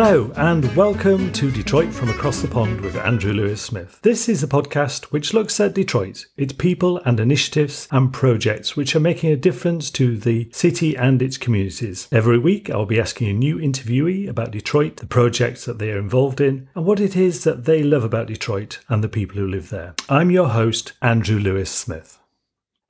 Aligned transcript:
Hello, 0.00 0.30
and 0.36 0.64
welcome 0.76 1.32
to 1.32 1.50
Detroit 1.50 1.92
from 1.92 2.08
Across 2.08 2.42
the 2.42 2.46
Pond 2.46 2.82
with 2.82 2.94
Andrew 2.94 3.32
Lewis 3.32 3.60
Smith. 3.60 3.98
This 4.02 4.28
is 4.28 4.44
a 4.44 4.46
podcast 4.46 5.06
which 5.06 5.34
looks 5.34 5.58
at 5.58 5.74
Detroit, 5.74 6.26
its 6.36 6.52
people 6.52 6.98
and 6.98 7.18
initiatives 7.18 7.88
and 7.90 8.12
projects 8.12 8.76
which 8.76 8.94
are 8.94 9.00
making 9.00 9.32
a 9.32 9.36
difference 9.36 9.90
to 9.90 10.16
the 10.16 10.48
city 10.52 10.96
and 10.96 11.20
its 11.20 11.36
communities. 11.36 12.06
Every 12.12 12.38
week, 12.38 12.70
I'll 12.70 12.86
be 12.86 13.00
asking 13.00 13.28
a 13.28 13.32
new 13.32 13.58
interviewee 13.58 14.28
about 14.28 14.52
Detroit, 14.52 14.98
the 14.98 15.06
projects 15.06 15.64
that 15.64 15.80
they 15.80 15.90
are 15.90 15.98
involved 15.98 16.40
in, 16.40 16.68
and 16.76 16.86
what 16.86 17.00
it 17.00 17.16
is 17.16 17.42
that 17.42 17.64
they 17.64 17.82
love 17.82 18.04
about 18.04 18.28
Detroit 18.28 18.78
and 18.88 19.02
the 19.02 19.08
people 19.08 19.38
who 19.38 19.48
live 19.48 19.70
there. 19.70 19.96
I'm 20.08 20.30
your 20.30 20.50
host, 20.50 20.92
Andrew 21.02 21.40
Lewis 21.40 21.72
Smith. 21.72 22.17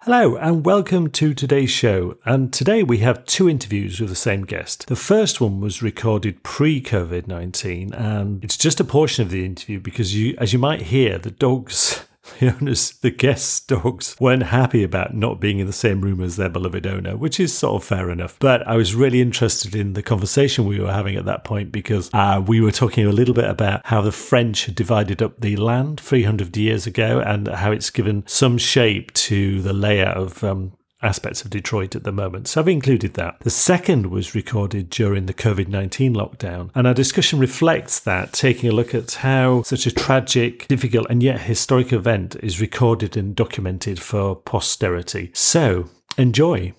Hello, 0.03 0.37
and 0.37 0.65
welcome 0.65 1.11
to 1.11 1.35
today's 1.35 1.73
show. 1.73 2.19
And 2.25 2.53
today 2.53 2.85
we 2.85 2.98
have 2.98 3.25
two 3.25 3.48
interviews 3.48 3.98
with 3.98 4.09
the 4.09 4.15
same 4.15 4.45
guest. 4.45 4.87
The 4.87 4.95
first 4.95 5.41
one 5.41 5.61
was 5.61 5.83
recorded 5.83 6.45
pre 6.45 6.80
COVID 6.80 7.27
19, 7.27 7.93
and 7.95 8.45
it's 8.45 8.57
just 8.57 8.79
a 8.79 8.84
portion 8.84 9.24
of 9.24 9.30
the 9.33 9.45
interview 9.45 9.80
because, 9.80 10.15
you, 10.15 10.37
as 10.38 10.52
you 10.52 10.59
might 10.61 10.83
hear, 10.83 11.19
the 11.19 11.33
dogs 11.33 12.07
the 12.41 12.55
owners, 12.55 12.91
the 13.00 13.10
guest 13.10 13.68
dogs, 13.68 14.16
weren't 14.20 14.45
happy 14.45 14.82
about 14.82 15.14
not 15.14 15.41
being 15.41 15.59
in 15.59 15.66
the 15.66 15.73
same 15.73 16.00
room 16.00 16.23
as 16.23 16.37
their 16.37 16.48
beloved 16.48 16.87
owner, 16.87 17.16
which 17.16 17.41
is 17.41 17.56
sort 17.56 17.82
of 17.82 17.87
fair 17.87 18.10
enough. 18.10 18.37
But 18.38 18.66
I 18.66 18.77
was 18.77 18.95
really 18.95 19.20
interested 19.20 19.74
in 19.74 19.92
the 19.92 20.02
conversation 20.02 20.66
we 20.66 20.80
were 20.80 20.92
having 20.92 21.16
at 21.16 21.24
that 21.27 21.45
point 21.45 21.73
because 21.73 22.10
uh, 22.12 22.42
we 22.45 22.60
were 22.60 22.73
talking 22.73 23.06
a 23.06 23.12
little 23.12 23.34
bit 23.34 23.48
about 23.48 23.82
how 23.84 24.01
the 24.01 24.12
French 24.12 24.66
had 24.66 24.74
divided 24.74 25.23
up 25.23 25.41
the 25.41 25.56
land 25.56 26.01
300 26.01 26.56
years 26.56 26.87
ago 26.87 27.20
and 27.20 27.48
how 27.48 27.73
it's 27.73 27.91
given 27.91 28.24
some 28.27 28.59
shape 28.59 29.12
to 29.15 29.60
the 29.62 29.73
layout 29.73 30.16
of 30.16 30.42
um, 30.45 30.73
aspects 31.02 31.43
of 31.43 31.51
Detroit 31.51 31.95
at 31.95 32.05
the 32.05 32.12
moment. 32.12 32.48
So 32.48 32.61
I've 32.61 32.69
included 32.69 33.15
that. 33.15 33.38
The 33.41 33.51
second 33.51 34.07
was 34.07 34.34
recorded 34.34 34.91
during 34.91 35.27
the 35.27 35.34
COVID 35.34 35.69
19 35.69 36.15
lockdown, 36.15 36.71
and 36.74 36.87
our 36.87 36.95
discussion 36.95 37.38
reflects 37.38 38.01
that, 38.01 38.32
taking 38.32 38.71
a 38.71 38.74
look 38.74 38.95
at 38.95 39.13
how 39.13 39.63
such 39.63 39.87
a 39.87 39.91
tragic, 39.91 40.66
difficult, 40.69 41.07
and 41.10 41.23
yet 41.23 41.43
historic 41.43 41.93
event 41.93 42.37
is 42.43 42.60
recorded 42.60 43.16
and 43.16 43.35
documented 43.35 44.01
for 44.01 44.37
posterity. 44.37 45.30
So 45.35 45.88
enjoy. 46.16 46.74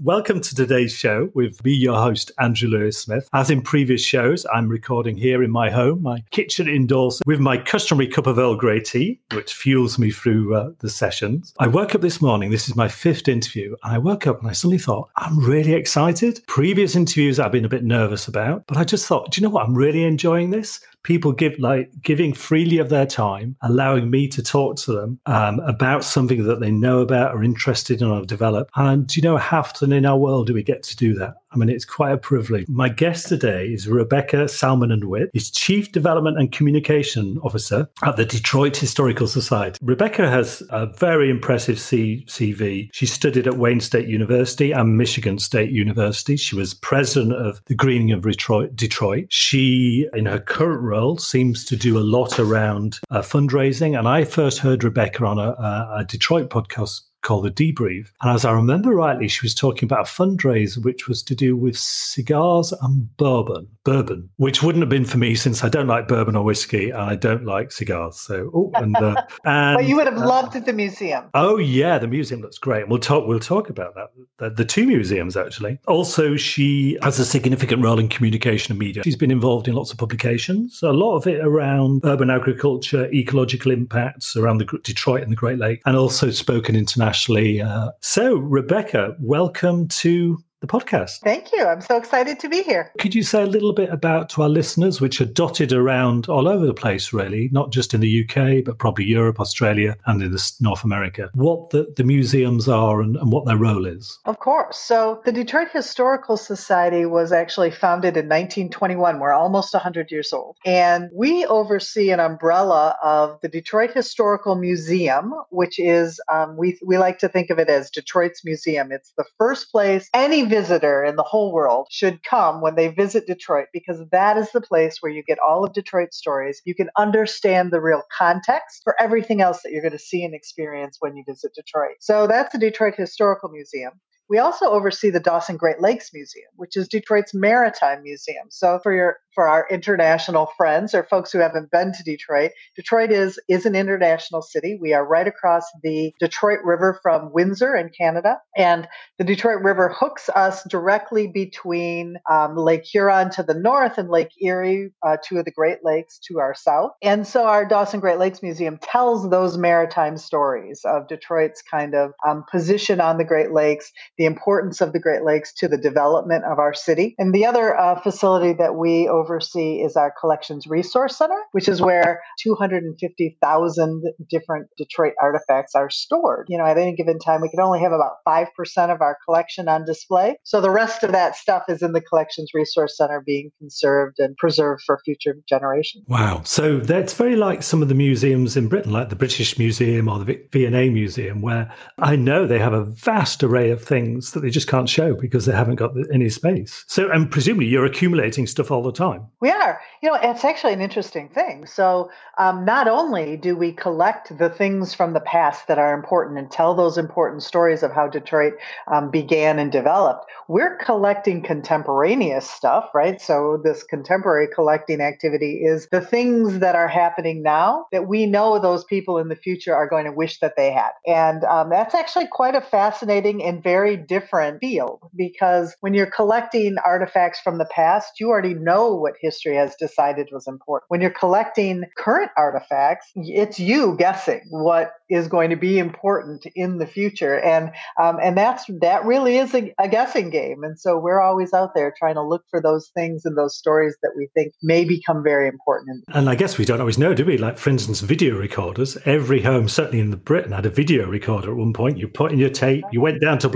Welcome 0.00 0.40
to 0.42 0.54
today's 0.54 0.94
show 0.94 1.28
with 1.34 1.64
me, 1.64 1.72
your 1.72 1.96
host, 1.96 2.30
Andrew 2.38 2.68
Lewis 2.68 2.96
Smith. 2.96 3.28
As 3.32 3.50
in 3.50 3.60
previous 3.60 4.00
shows, 4.00 4.46
I'm 4.54 4.68
recording 4.68 5.16
here 5.16 5.42
in 5.42 5.50
my 5.50 5.70
home, 5.70 6.04
my 6.04 6.22
kitchen 6.30 6.68
indoors, 6.68 7.20
with 7.26 7.40
my 7.40 7.58
customary 7.58 8.06
cup 8.06 8.28
of 8.28 8.38
Earl 8.38 8.54
Grey 8.54 8.78
tea, 8.78 9.18
which 9.32 9.52
fuels 9.52 9.98
me 9.98 10.12
through 10.12 10.54
uh, 10.54 10.70
the 10.78 10.88
sessions. 10.88 11.52
I 11.58 11.66
woke 11.66 11.96
up 11.96 12.00
this 12.00 12.22
morning, 12.22 12.52
this 12.52 12.68
is 12.68 12.76
my 12.76 12.86
fifth 12.86 13.26
interview, 13.26 13.74
and 13.82 13.92
I 13.92 13.98
woke 13.98 14.28
up 14.28 14.38
and 14.40 14.48
I 14.48 14.52
suddenly 14.52 14.78
thought, 14.78 15.10
I'm 15.16 15.36
really 15.40 15.72
excited. 15.72 16.44
Previous 16.46 16.94
interviews 16.94 17.40
I've 17.40 17.50
been 17.50 17.64
a 17.64 17.68
bit 17.68 17.82
nervous 17.82 18.28
about, 18.28 18.68
but 18.68 18.76
I 18.76 18.84
just 18.84 19.04
thought, 19.04 19.32
do 19.32 19.40
you 19.40 19.48
know 19.48 19.52
what? 19.52 19.66
I'm 19.66 19.74
really 19.74 20.04
enjoying 20.04 20.50
this 20.50 20.78
people 21.08 21.32
give 21.32 21.58
like 21.58 21.90
giving 22.02 22.34
freely 22.34 22.76
of 22.76 22.90
their 22.90 23.06
time, 23.06 23.56
allowing 23.62 24.10
me 24.10 24.28
to 24.28 24.42
talk 24.42 24.76
to 24.76 24.92
them 24.92 25.18
um, 25.24 25.58
about 25.60 26.04
something 26.04 26.44
that 26.44 26.60
they 26.60 26.70
know 26.70 27.00
about 27.00 27.34
or 27.34 27.42
interested 27.42 28.02
in 28.02 28.08
or 28.08 28.26
develop. 28.26 28.68
And 28.76 29.16
you 29.16 29.22
know, 29.22 29.38
how 29.38 29.60
often 29.60 29.90
in 29.90 30.04
our 30.04 30.18
world 30.18 30.48
do 30.48 30.54
we 30.54 30.62
get 30.62 30.82
to 30.82 30.96
do 30.96 31.14
that? 31.14 31.36
I 31.50 31.56
mean, 31.56 31.70
it's 31.70 31.86
quite 31.86 32.12
a 32.12 32.18
privilege. 32.18 32.68
My 32.68 32.90
guest 32.90 33.26
today 33.26 33.68
is 33.68 33.88
Rebecca 33.88 34.48
Salminen 34.48 35.04
Witt, 35.04 35.30
is 35.32 35.50
Chief 35.50 35.90
Development 35.92 36.38
and 36.38 36.52
Communication 36.52 37.38
Officer 37.42 37.88
at 38.02 38.16
the 38.16 38.26
Detroit 38.26 38.76
Historical 38.76 39.26
Society. 39.26 39.78
Rebecca 39.82 40.28
has 40.28 40.62
a 40.68 40.86
very 40.86 41.30
impressive 41.30 41.80
C- 41.80 42.26
CV. 42.28 42.90
She 42.92 43.06
studied 43.06 43.46
at 43.46 43.56
Wayne 43.56 43.80
State 43.80 44.08
University 44.08 44.72
and 44.72 44.98
Michigan 44.98 45.38
State 45.38 45.70
University. 45.70 46.36
She 46.36 46.54
was 46.54 46.74
president 46.74 47.32
of 47.32 47.62
the 47.64 47.74
Greening 47.74 48.12
of 48.12 48.22
Detroit. 48.22 48.76
Detroit. 48.76 49.24
She, 49.30 50.06
in 50.12 50.26
her 50.26 50.40
current 50.40 50.82
role, 50.82 50.97
seems 51.18 51.64
to 51.64 51.76
do 51.76 51.98
a 51.98 52.00
lot 52.00 52.38
around 52.38 52.98
uh, 53.10 53.20
fundraising. 53.20 53.98
And 53.98 54.08
I 54.08 54.24
first 54.24 54.58
heard 54.58 54.84
Rebecca 54.84 55.24
on 55.24 55.38
a, 55.38 55.50
a 55.98 56.04
Detroit 56.06 56.50
podcast 56.50 57.02
called 57.22 57.44
The 57.44 57.50
Debrief. 57.50 58.10
And 58.22 58.30
as 58.30 58.44
I 58.44 58.52
remember 58.52 58.94
rightly, 58.94 59.28
she 59.28 59.44
was 59.44 59.54
talking 59.54 59.86
about 59.86 60.08
a 60.08 60.10
fundraiser 60.10 60.82
which 60.82 61.08
was 61.08 61.22
to 61.24 61.34
do 61.34 61.56
with 61.56 61.76
cigars 61.76 62.72
and 62.72 63.14
bourbon, 63.16 63.68
bourbon, 63.84 64.28
which 64.36 64.62
wouldn't 64.62 64.82
have 64.82 64.88
been 64.88 65.04
for 65.04 65.18
me 65.18 65.34
since 65.34 65.64
I 65.64 65.68
don't 65.68 65.86
like 65.86 66.08
bourbon 66.08 66.36
or 66.36 66.44
whiskey 66.44 66.90
and 66.90 67.02
I 67.02 67.16
don't 67.16 67.44
like 67.44 67.72
cigars. 67.72 68.18
So, 68.18 68.50
oh, 68.54 68.70
and, 68.74 68.96
uh, 68.96 69.22
and 69.44 69.76
but 69.76 69.86
you 69.86 69.96
would 69.96 70.06
have 70.06 70.18
uh, 70.18 70.26
loved 70.26 70.64
the 70.64 70.72
museum. 70.72 71.24
Oh 71.34 71.58
yeah, 71.58 71.98
the 71.98 72.08
museum 72.08 72.40
looks 72.40 72.58
great. 72.58 72.88
We'll 72.88 72.98
talk. 72.98 73.26
We'll 73.26 73.40
talk 73.40 73.68
about 73.68 73.94
that. 73.94 74.08
The, 74.38 74.50
the 74.50 74.64
two 74.64 74.86
museums 74.86 75.36
actually. 75.36 75.78
Also, 75.86 76.36
she 76.36 76.98
has 77.02 77.18
a 77.18 77.24
significant 77.24 77.82
role 77.82 77.98
in 77.98 78.08
communication 78.08 78.72
and 78.72 78.78
media. 78.78 79.02
She's 79.02 79.16
been 79.16 79.30
involved 79.30 79.68
in 79.68 79.74
lots 79.74 79.90
of 79.92 79.98
publications. 79.98 80.80
A 80.82 80.92
lot 80.92 81.16
of 81.16 81.26
it 81.26 81.40
around 81.40 82.02
urban 82.04 82.30
agriculture, 82.30 83.10
ecological 83.12 83.72
impacts 83.72 84.36
around 84.36 84.58
the 84.58 84.78
Detroit 84.82 85.22
and 85.22 85.32
the 85.32 85.36
Great 85.36 85.58
Lake, 85.58 85.82
and 85.86 85.96
also 85.96 86.30
spoken 86.30 86.76
internationally 86.76 87.07
Ashley. 87.08 87.62
Uh, 87.62 87.90
so, 88.00 88.36
Rebecca, 88.36 89.16
welcome 89.18 89.88
to 89.88 90.38
the 90.60 90.66
podcast. 90.66 91.20
Thank 91.20 91.52
you. 91.52 91.64
I'm 91.64 91.80
so 91.80 91.96
excited 91.96 92.40
to 92.40 92.48
be 92.48 92.62
here. 92.62 92.92
Could 92.98 93.14
you 93.14 93.22
say 93.22 93.42
a 93.42 93.46
little 93.46 93.72
bit 93.72 93.90
about 93.90 94.28
to 94.30 94.42
our 94.42 94.48
listeners, 94.48 95.00
which 95.00 95.20
are 95.20 95.26
dotted 95.26 95.72
around 95.72 96.28
all 96.28 96.48
over 96.48 96.66
the 96.66 96.74
place, 96.74 97.12
really, 97.12 97.48
not 97.52 97.70
just 97.70 97.94
in 97.94 98.00
the 98.00 98.24
UK, 98.24 98.64
but 98.64 98.78
probably 98.78 99.04
Europe, 99.04 99.38
Australia, 99.40 99.96
and 100.06 100.22
in 100.22 100.36
North 100.60 100.84
America, 100.84 101.30
what 101.34 101.70
the, 101.70 101.92
the 101.96 102.04
museums 102.04 102.68
are 102.68 103.00
and, 103.00 103.16
and 103.16 103.30
what 103.30 103.46
their 103.46 103.56
role 103.56 103.86
is? 103.86 104.18
Of 104.24 104.40
course. 104.40 104.78
So, 104.78 105.22
the 105.24 105.32
Detroit 105.32 105.68
Historical 105.72 106.36
Society 106.36 107.06
was 107.06 107.32
actually 107.32 107.70
founded 107.70 108.16
in 108.16 108.26
1921. 108.26 109.20
We're 109.20 109.32
almost 109.32 109.74
100 109.74 110.10
years 110.10 110.32
old. 110.32 110.56
And 110.64 111.08
we 111.12 111.46
oversee 111.46 112.10
an 112.10 112.20
umbrella 112.20 112.96
of 113.02 113.38
the 113.42 113.48
Detroit 113.48 113.92
Historical 113.92 114.56
Museum, 114.56 115.34
which 115.50 115.78
is, 115.78 116.20
um, 116.32 116.56
we, 116.56 116.78
we 116.84 116.98
like 116.98 117.18
to 117.18 117.28
think 117.28 117.50
of 117.50 117.58
it 117.58 117.68
as 117.68 117.90
Detroit's 117.90 118.44
museum. 118.44 118.90
It's 118.90 119.12
the 119.16 119.24
first 119.38 119.70
place 119.70 120.08
any 120.14 120.47
visitor 120.48 121.04
in 121.04 121.16
the 121.16 121.24
whole 121.24 121.52
world 121.52 121.88
should 121.90 122.24
come 122.24 122.60
when 122.62 122.76
they 122.76 122.88
visit 122.88 123.26
Detroit 123.26 123.68
because 123.72 124.00
that 124.12 124.36
is 124.38 124.52
the 124.52 124.60
place 124.62 124.98
where 125.00 125.12
you 125.12 125.22
get 125.22 125.38
all 125.46 125.64
of 125.64 125.74
Detroit 125.74 126.14
stories. 126.14 126.62
You 126.66 126.74
can 126.74 126.90
understand 126.98 127.72
the 127.72 127.80
real 127.80 128.02
context 128.16 128.82
for 128.84 128.96
everything 129.00 129.42
else 129.42 129.62
that 129.62 129.72
you're 129.72 129.82
going 129.82 129.92
to 129.92 129.98
see 129.98 130.24
and 130.24 130.34
experience 130.34 130.98
when 131.00 131.16
you 131.16 131.24
visit 131.26 131.52
Detroit. 131.54 131.96
So 132.00 132.26
that's 132.26 132.52
the 132.52 132.58
Detroit 132.58 132.94
Historical 132.96 133.50
Museum. 133.50 133.92
We 134.28 134.38
also 134.38 134.66
oversee 134.66 135.10
the 135.10 135.20
Dossin 135.20 135.56
Great 135.56 135.80
Lakes 135.80 136.10
Museum, 136.12 136.50
which 136.56 136.76
is 136.76 136.88
Detroit's 136.88 137.34
maritime 137.34 138.02
museum. 138.02 138.46
So 138.50 138.78
for 138.82 138.92
your 138.92 139.16
for 139.34 139.48
our 139.48 139.68
international 139.70 140.50
friends 140.56 140.94
or 140.94 141.04
folks 141.04 141.30
who 141.30 141.38
haven't 141.38 141.70
been 141.70 141.92
to 141.92 142.02
Detroit, 142.02 142.50
Detroit 142.74 143.10
is 143.12 143.38
is 143.48 143.66
an 143.66 143.74
international 143.74 144.42
city. 144.42 144.78
We 144.80 144.92
are 144.92 145.06
right 145.06 145.28
across 145.28 145.64
the 145.82 146.12
Detroit 146.18 146.58
River 146.64 146.98
from 147.02 147.32
Windsor 147.32 147.76
in 147.76 147.90
Canada, 147.96 148.38
and 148.56 148.88
the 149.18 149.24
Detroit 149.24 149.62
River 149.62 149.94
hooks 149.96 150.28
us 150.34 150.64
directly 150.64 151.28
between 151.28 152.16
um, 152.30 152.56
Lake 152.56 152.84
Huron 152.84 153.30
to 153.30 153.42
the 153.42 153.54
north 153.54 153.96
and 153.98 154.08
Lake 154.08 154.30
Erie, 154.40 154.90
uh, 155.06 155.16
two 155.24 155.38
of 155.38 155.44
the 155.44 155.52
Great 155.52 155.78
Lakes 155.84 156.18
to 156.28 156.38
our 156.38 156.54
south. 156.54 156.90
And 157.02 157.26
so 157.26 157.46
our 157.46 157.66
Dossin 157.66 158.00
Great 158.00 158.18
Lakes 158.18 158.42
Museum 158.42 158.78
tells 158.78 159.30
those 159.30 159.56
maritime 159.56 160.16
stories 160.16 160.80
of 160.84 161.08
Detroit's 161.08 161.62
kind 161.62 161.94
of 161.94 162.12
um, 162.26 162.44
position 162.50 163.00
on 163.00 163.18
the 163.18 163.24
Great 163.24 163.52
Lakes, 163.52 163.92
the 164.18 164.24
importance 164.24 164.80
of 164.80 164.92
the 164.92 164.98
Great 164.98 165.22
Lakes 165.22 165.52
to 165.54 165.68
the 165.68 165.78
development 165.78 166.44
of 166.44 166.58
our 166.58 166.74
city. 166.74 167.14
And 167.18 167.32
the 167.32 167.46
other 167.46 167.78
uh, 167.78 168.00
facility 168.00 168.52
that 168.54 168.74
we 168.74 169.08
oversee 169.08 169.80
is 169.80 169.96
our 169.96 170.12
Collections 170.20 170.66
Resource 170.66 171.16
Center, 171.16 171.40
which 171.52 171.68
is 171.68 171.80
where 171.80 172.20
250,000 172.40 174.02
different 174.28 174.68
Detroit 174.76 175.14
artifacts 175.22 175.74
are 175.74 175.88
stored. 175.88 176.46
You 176.48 176.58
know, 176.58 176.66
at 176.66 176.76
any 176.76 176.96
given 176.96 177.18
time, 177.20 177.40
we 177.40 177.48
can 177.48 177.60
only 177.60 177.80
have 177.80 177.92
about 177.92 178.16
5% 178.26 178.46
of 178.92 179.00
our 179.00 179.16
collection 179.24 179.68
on 179.68 179.84
display. 179.84 180.36
So 180.42 180.60
the 180.60 180.70
rest 180.70 181.04
of 181.04 181.12
that 181.12 181.36
stuff 181.36 181.64
is 181.68 181.80
in 181.80 181.92
the 181.92 182.00
Collections 182.00 182.50
Resource 182.52 182.96
Center 182.96 183.22
being 183.24 183.52
conserved 183.58 184.16
and 184.18 184.36
preserved 184.36 184.82
for 184.84 185.00
future 185.04 185.36
generations. 185.48 186.04
Wow. 186.08 186.42
So 186.44 186.78
that's 186.78 187.14
very 187.14 187.36
like 187.36 187.62
some 187.62 187.82
of 187.82 187.88
the 187.88 187.94
museums 187.94 188.56
in 188.56 188.68
Britain, 188.68 188.92
like 188.92 189.10
the 189.10 189.16
British 189.16 189.56
Museum 189.58 190.08
or 190.08 190.18
the 190.18 190.40
V&A 190.50 190.90
Museum, 190.90 191.40
where 191.40 191.72
I 191.98 192.16
know 192.16 192.46
they 192.46 192.58
have 192.58 192.72
a 192.72 192.84
vast 192.84 193.44
array 193.44 193.70
of 193.70 193.84
things 193.84 194.07
that 194.16 194.40
they 194.40 194.50
just 194.50 194.68
can't 194.68 194.88
show 194.88 195.14
because 195.14 195.46
they 195.46 195.52
haven't 195.52 195.76
got 195.76 195.92
any 196.12 196.28
space. 196.28 196.84
So, 196.86 197.10
and 197.10 197.30
presumably 197.30 197.66
you're 197.66 197.84
accumulating 197.84 198.46
stuff 198.46 198.70
all 198.70 198.82
the 198.82 198.92
time. 198.92 199.26
We 199.40 199.50
are. 199.50 199.80
You 200.02 200.10
know, 200.10 200.18
it's 200.22 200.44
actually 200.44 200.72
an 200.72 200.80
interesting 200.80 201.28
thing. 201.28 201.66
So, 201.66 202.10
um, 202.38 202.64
not 202.64 202.86
only 202.86 203.36
do 203.36 203.56
we 203.56 203.72
collect 203.72 204.36
the 204.38 204.48
things 204.48 204.94
from 204.94 205.12
the 205.12 205.20
past 205.20 205.66
that 205.66 205.78
are 205.78 205.92
important 205.92 206.38
and 206.38 206.50
tell 206.50 206.74
those 206.74 206.96
important 206.96 207.42
stories 207.42 207.82
of 207.82 207.92
how 207.92 208.06
Detroit 208.08 208.54
um, 208.92 209.10
began 209.10 209.58
and 209.58 209.72
developed, 209.72 210.26
we're 210.46 210.76
collecting 210.76 211.42
contemporaneous 211.42 212.48
stuff, 212.48 212.90
right? 212.94 213.20
So, 213.20 213.60
this 213.62 213.82
contemporary 213.82 214.48
collecting 214.54 215.00
activity 215.00 215.62
is 215.64 215.88
the 215.90 216.00
things 216.00 216.60
that 216.60 216.74
are 216.74 216.88
happening 216.88 217.42
now 217.42 217.86
that 217.92 218.06
we 218.08 218.26
know 218.26 218.58
those 218.58 218.84
people 218.84 219.18
in 219.18 219.28
the 219.28 219.36
future 219.36 219.74
are 219.74 219.88
going 219.88 220.04
to 220.04 220.12
wish 220.12 220.38
that 220.40 220.54
they 220.56 220.70
had. 220.70 220.90
And 221.06 221.44
um, 221.44 221.70
that's 221.70 221.94
actually 221.94 222.28
quite 222.30 222.54
a 222.54 222.60
fascinating 222.60 223.42
and 223.42 223.62
very 223.62 223.96
different 223.98 224.60
field 224.60 225.00
because 225.16 225.74
when 225.80 225.94
you're 225.94 226.10
collecting 226.10 226.76
artifacts 226.84 227.40
from 227.40 227.58
the 227.58 227.66
past, 227.66 228.20
you 228.20 228.28
already 228.28 228.54
know 228.54 228.94
what 228.94 229.14
history 229.20 229.56
has 229.56 229.74
decided 229.76 230.28
was 230.32 230.46
important. 230.46 230.86
When 230.88 231.00
you're 231.00 231.10
collecting 231.10 231.84
current 231.96 232.30
artifacts, 232.36 233.10
it's 233.14 233.58
you 233.58 233.96
guessing 233.98 234.42
what 234.50 234.92
is 235.10 235.28
going 235.28 235.50
to 235.50 235.56
be 235.56 235.78
important 235.78 236.46
in 236.54 236.78
the 236.78 236.86
future, 236.86 237.38
and 237.40 237.70
um, 238.00 238.18
and 238.22 238.36
that's 238.36 238.64
that 238.80 239.04
really 239.04 239.38
is 239.38 239.54
a, 239.54 239.74
a 239.78 239.88
guessing 239.88 240.30
game. 240.30 240.62
And 240.62 240.78
so 240.78 240.98
we're 240.98 241.20
always 241.20 241.52
out 241.52 241.74
there 241.74 241.94
trying 241.98 242.14
to 242.14 242.22
look 242.22 242.44
for 242.50 242.60
those 242.60 242.90
things 242.94 243.24
and 243.24 243.36
those 243.36 243.56
stories 243.56 243.96
that 244.02 244.12
we 244.16 244.28
think 244.34 244.52
may 244.62 244.84
become 244.84 245.22
very 245.22 245.48
important. 245.48 246.04
And 246.08 246.28
I 246.28 246.34
guess 246.34 246.58
we 246.58 246.64
don't 246.64 246.80
always 246.80 246.98
know, 246.98 247.14
do 247.14 247.24
we? 247.24 247.38
Like 247.38 247.58
for 247.58 247.70
instance, 247.70 248.00
video 248.00 248.36
recorders. 248.36 248.98
Every 249.04 249.42
home, 249.42 249.68
certainly 249.68 250.00
in 250.00 250.10
the 250.10 250.16
Britain, 250.16 250.52
had 250.52 250.66
a 250.66 250.70
video 250.70 251.06
recorder 251.08 251.50
at 251.50 251.56
one 251.56 251.72
point. 251.72 251.98
You 251.98 252.08
put 252.08 252.32
in 252.32 252.38
your 252.38 252.50
tape, 252.50 252.84
you 252.92 253.00
went 253.00 253.20
down 253.20 253.38
to 253.38 253.48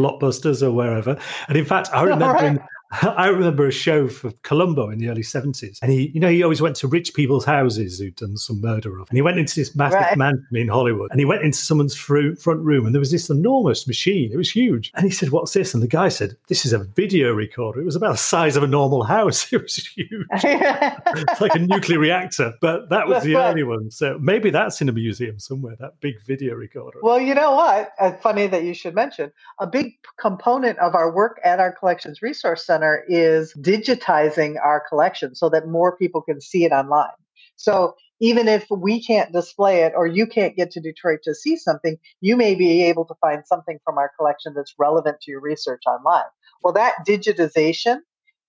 Or 0.62 0.70
wherever. 0.70 1.18
And 1.48 1.58
in 1.58 1.64
fact, 1.64 1.88
I 1.92 2.02
remember 2.02 2.26
right. 2.26 2.44
in, 2.44 2.60
I 3.00 3.28
remember 3.28 3.66
a 3.66 3.72
show 3.72 4.06
for 4.06 4.32
Columbo 4.42 4.90
in 4.90 4.98
the 4.98 5.08
early 5.08 5.22
70s. 5.22 5.78
And 5.80 5.90
he, 5.90 6.10
you 6.12 6.20
know, 6.20 6.28
he 6.28 6.42
always 6.42 6.60
went 6.60 6.76
to 6.76 6.86
rich 6.86 7.14
people's 7.14 7.44
houses 7.44 7.98
who'd 7.98 8.16
done 8.16 8.36
some 8.36 8.60
murder 8.60 8.98
of. 8.98 9.08
And 9.08 9.16
he 9.16 9.22
went 9.22 9.38
into 9.38 9.54
this 9.54 9.74
massive 9.74 10.00
right. 10.00 10.18
mansion 10.18 10.46
in 10.52 10.68
Hollywood 10.68 11.10
and 11.10 11.18
he 11.18 11.24
went 11.24 11.42
into 11.42 11.56
someone's 11.56 11.94
front 11.96 12.38
room 12.44 12.84
and 12.84 12.94
there 12.94 13.00
was 13.00 13.10
this 13.10 13.30
enormous 13.30 13.86
machine. 13.86 14.30
It 14.30 14.36
was 14.36 14.50
huge. 14.50 14.90
And 14.94 15.04
he 15.04 15.10
said, 15.10 15.30
What's 15.30 15.54
this? 15.54 15.72
And 15.72 15.82
the 15.82 15.88
guy 15.88 16.08
said, 16.08 16.36
This 16.48 16.66
is 16.66 16.74
a 16.74 16.80
video 16.80 17.32
recorder. 17.32 17.80
It 17.80 17.86
was 17.86 17.96
about 17.96 18.12
the 18.12 18.18
size 18.18 18.56
of 18.56 18.62
a 18.62 18.68
normal 18.68 19.04
house. 19.04 19.50
It 19.52 19.60
was 19.60 19.76
huge. 19.76 20.26
it's 20.32 21.40
like 21.40 21.54
a 21.54 21.58
nuclear 21.58 21.98
reactor. 21.98 22.54
But 22.60 22.88
that 22.88 23.06
was 23.06 23.22
the 23.22 23.36
early 23.36 23.62
one. 23.62 23.90
So 23.90 24.18
maybe 24.18 24.48
that's 24.48 24.80
in 24.80 24.88
a 24.88 24.92
museum 24.92 25.38
somewhere, 25.38 25.76
that 25.78 26.00
big 26.00 26.20
video 26.22 26.54
recorder. 26.54 26.98
Well, 27.02 27.20
you 27.20 27.34
know 27.34 27.52
what? 27.52 27.92
Uh, 28.00 28.12
funny 28.22 28.46
that 28.46 28.64
you 28.64 28.72
should 28.72 28.94
mention 28.94 29.30
a 29.60 29.66
big 29.66 29.98
component 30.18 30.78
of 30.78 30.94
our 30.94 31.14
work 31.14 31.38
at 31.44 31.60
our 31.60 31.70
Collections 31.70 32.22
Resource 32.22 32.64
Center 32.64 32.81
Center 32.82 33.04
is 33.08 33.54
digitizing 33.60 34.56
our 34.62 34.82
collection 34.88 35.34
so 35.34 35.48
that 35.50 35.68
more 35.68 35.96
people 35.96 36.20
can 36.20 36.40
see 36.40 36.64
it 36.64 36.72
online. 36.72 37.08
So 37.56 37.94
even 38.20 38.48
if 38.48 38.66
we 38.70 39.02
can't 39.02 39.32
display 39.32 39.82
it 39.82 39.92
or 39.94 40.06
you 40.06 40.26
can't 40.26 40.56
get 40.56 40.70
to 40.72 40.80
Detroit 40.80 41.20
to 41.24 41.34
see 41.34 41.56
something, 41.56 41.96
you 42.20 42.36
may 42.36 42.54
be 42.54 42.82
able 42.82 43.04
to 43.04 43.14
find 43.20 43.46
something 43.46 43.78
from 43.84 43.98
our 43.98 44.10
collection 44.18 44.54
that's 44.54 44.74
relevant 44.78 45.20
to 45.22 45.30
your 45.30 45.40
research 45.40 45.82
online. 45.86 46.24
Well, 46.62 46.72
that 46.74 46.94
digitization 47.06 47.98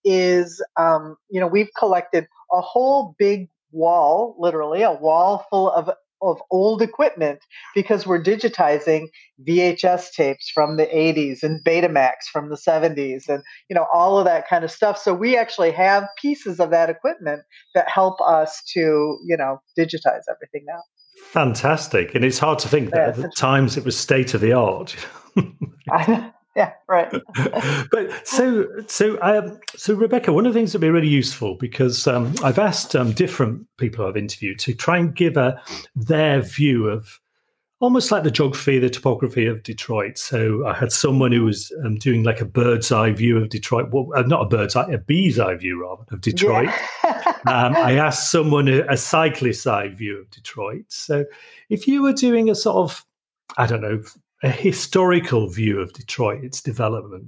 is, 0.03 0.63
um, 0.77 1.15
you 1.29 1.39
know, 1.39 1.47
we've 1.47 1.69
collected 1.77 2.27
a 2.51 2.62
whole 2.62 3.15
big 3.18 3.50
wall, 3.71 4.36
literally 4.39 4.83
a 4.83 4.91
wall 4.91 5.45
full 5.50 5.71
of 5.71 5.89
of 6.24 6.42
old 6.52 6.81
equipment 6.81 7.40
because 7.75 8.06
we're 8.06 8.22
digitizing 8.22 9.08
VHS 9.48 10.12
tapes 10.12 10.50
from 10.50 10.78
the 10.78 10.86
80s 10.86 11.44
and 11.44 11.64
Betamax 11.64 12.25
from 12.31 12.50
the 12.50 12.56
70s 12.56 13.28
and 13.28 13.44
you 13.70 13.75
know 13.75 13.88
all 13.94 14.18
of 14.18 14.25
that 14.25 14.48
kind 14.48 14.64
of 14.64 14.72
stuff. 14.72 14.98
So 14.98 15.14
we 15.14 15.38
actually 15.38 15.72
have 15.72 16.06
pieces 16.22 16.60
of 16.60 16.70
that 16.72 16.90
equipment 16.90 17.42
that 17.75 17.90
help 17.90 18.20
us 18.22 18.62
to 18.74 19.18
you 19.25 19.38
know 19.38 19.62
digitize 19.78 20.24
everything 20.30 20.66
now. 20.68 20.81
Fantastic. 21.31 22.16
And 22.16 22.25
it's 22.25 22.40
hard 22.40 22.60
to 22.60 22.68
think 22.68 22.92
that 22.92 22.98
yeah, 22.98 23.08
at 23.10 23.16
the 23.16 23.31
times 23.38 23.78
it 23.78 23.86
was 23.86 23.98
state 23.98 24.34
of 24.34 24.42
the 24.42 24.54
art 24.54 24.96
yeah, 26.55 26.73
right. 26.88 27.11
but 27.91 28.27
so 28.27 28.67
so 28.88 29.19
um, 29.21 29.59
so 29.75 29.95
Rebecca, 29.95 30.31
one 30.31 30.45
of 30.45 30.53
the 30.53 30.59
things 30.59 30.71
that'd 30.71 30.81
be 30.81 30.89
really 30.89 31.07
useful 31.07 31.55
because 31.55 32.07
um, 32.07 32.35
I've 32.44 32.59
asked 32.59 32.95
um, 32.95 33.11
different 33.11 33.65
people 33.77 34.05
I've 34.05 34.17
interviewed 34.17 34.59
to 34.59 34.73
try 34.73 34.97
and 34.97 35.15
give 35.15 35.35
a 35.35 35.61
their 35.95 36.41
view 36.41 36.88
of 36.88 37.19
almost 37.79 38.11
like 38.11 38.23
the 38.23 38.31
geography, 38.31 38.79
the 38.79 38.89
topography 38.89 39.47
of 39.47 39.63
Detroit. 39.63 40.17
So 40.17 40.65
I 40.65 40.73
had 40.73 40.91
someone 40.91 41.31
who 41.31 41.44
was 41.44 41.71
um, 41.83 41.95
doing 41.95 42.23
like 42.23 42.39
a 42.39 42.45
bird's 42.45 42.91
eye 42.91 43.11
view 43.11 43.38
of 43.38 43.50
Detroit. 43.50 43.89
Well, 43.91 44.07
uh, 44.15 44.21
not 44.21 44.44
a 44.44 44.45
bird's 44.45 44.75
eye, 44.75 44.91
a 44.91 45.00
bee's 45.00 45.39
eye 45.39 45.55
view 45.55 45.81
rather 45.81 46.03
of 46.11 46.21
Detroit. 46.21 46.69
Yeah. 47.03 47.19
Um, 47.45 47.75
I 47.75 47.97
asked 47.97 48.31
someone 48.31 48.69
a, 48.69 48.85
a 48.88 48.95
cyclist's 48.95 49.67
eye 49.67 49.89
view 49.89 50.21
of 50.21 50.29
Detroit. 50.29 50.85
So 50.88 51.25
if 51.69 51.89
you 51.89 52.01
were 52.01 52.13
doing 52.13 52.50
a 52.50 52.55
sort 52.55 52.77
of 52.77 53.05
I 53.57 53.65
don't 53.65 53.81
know, 53.81 54.01
a 54.44 54.50
historical 54.50 55.48
view 55.48 55.80
of 55.80 55.94
Detroit, 55.94 56.44
its 56.44 56.62
development. 56.62 57.28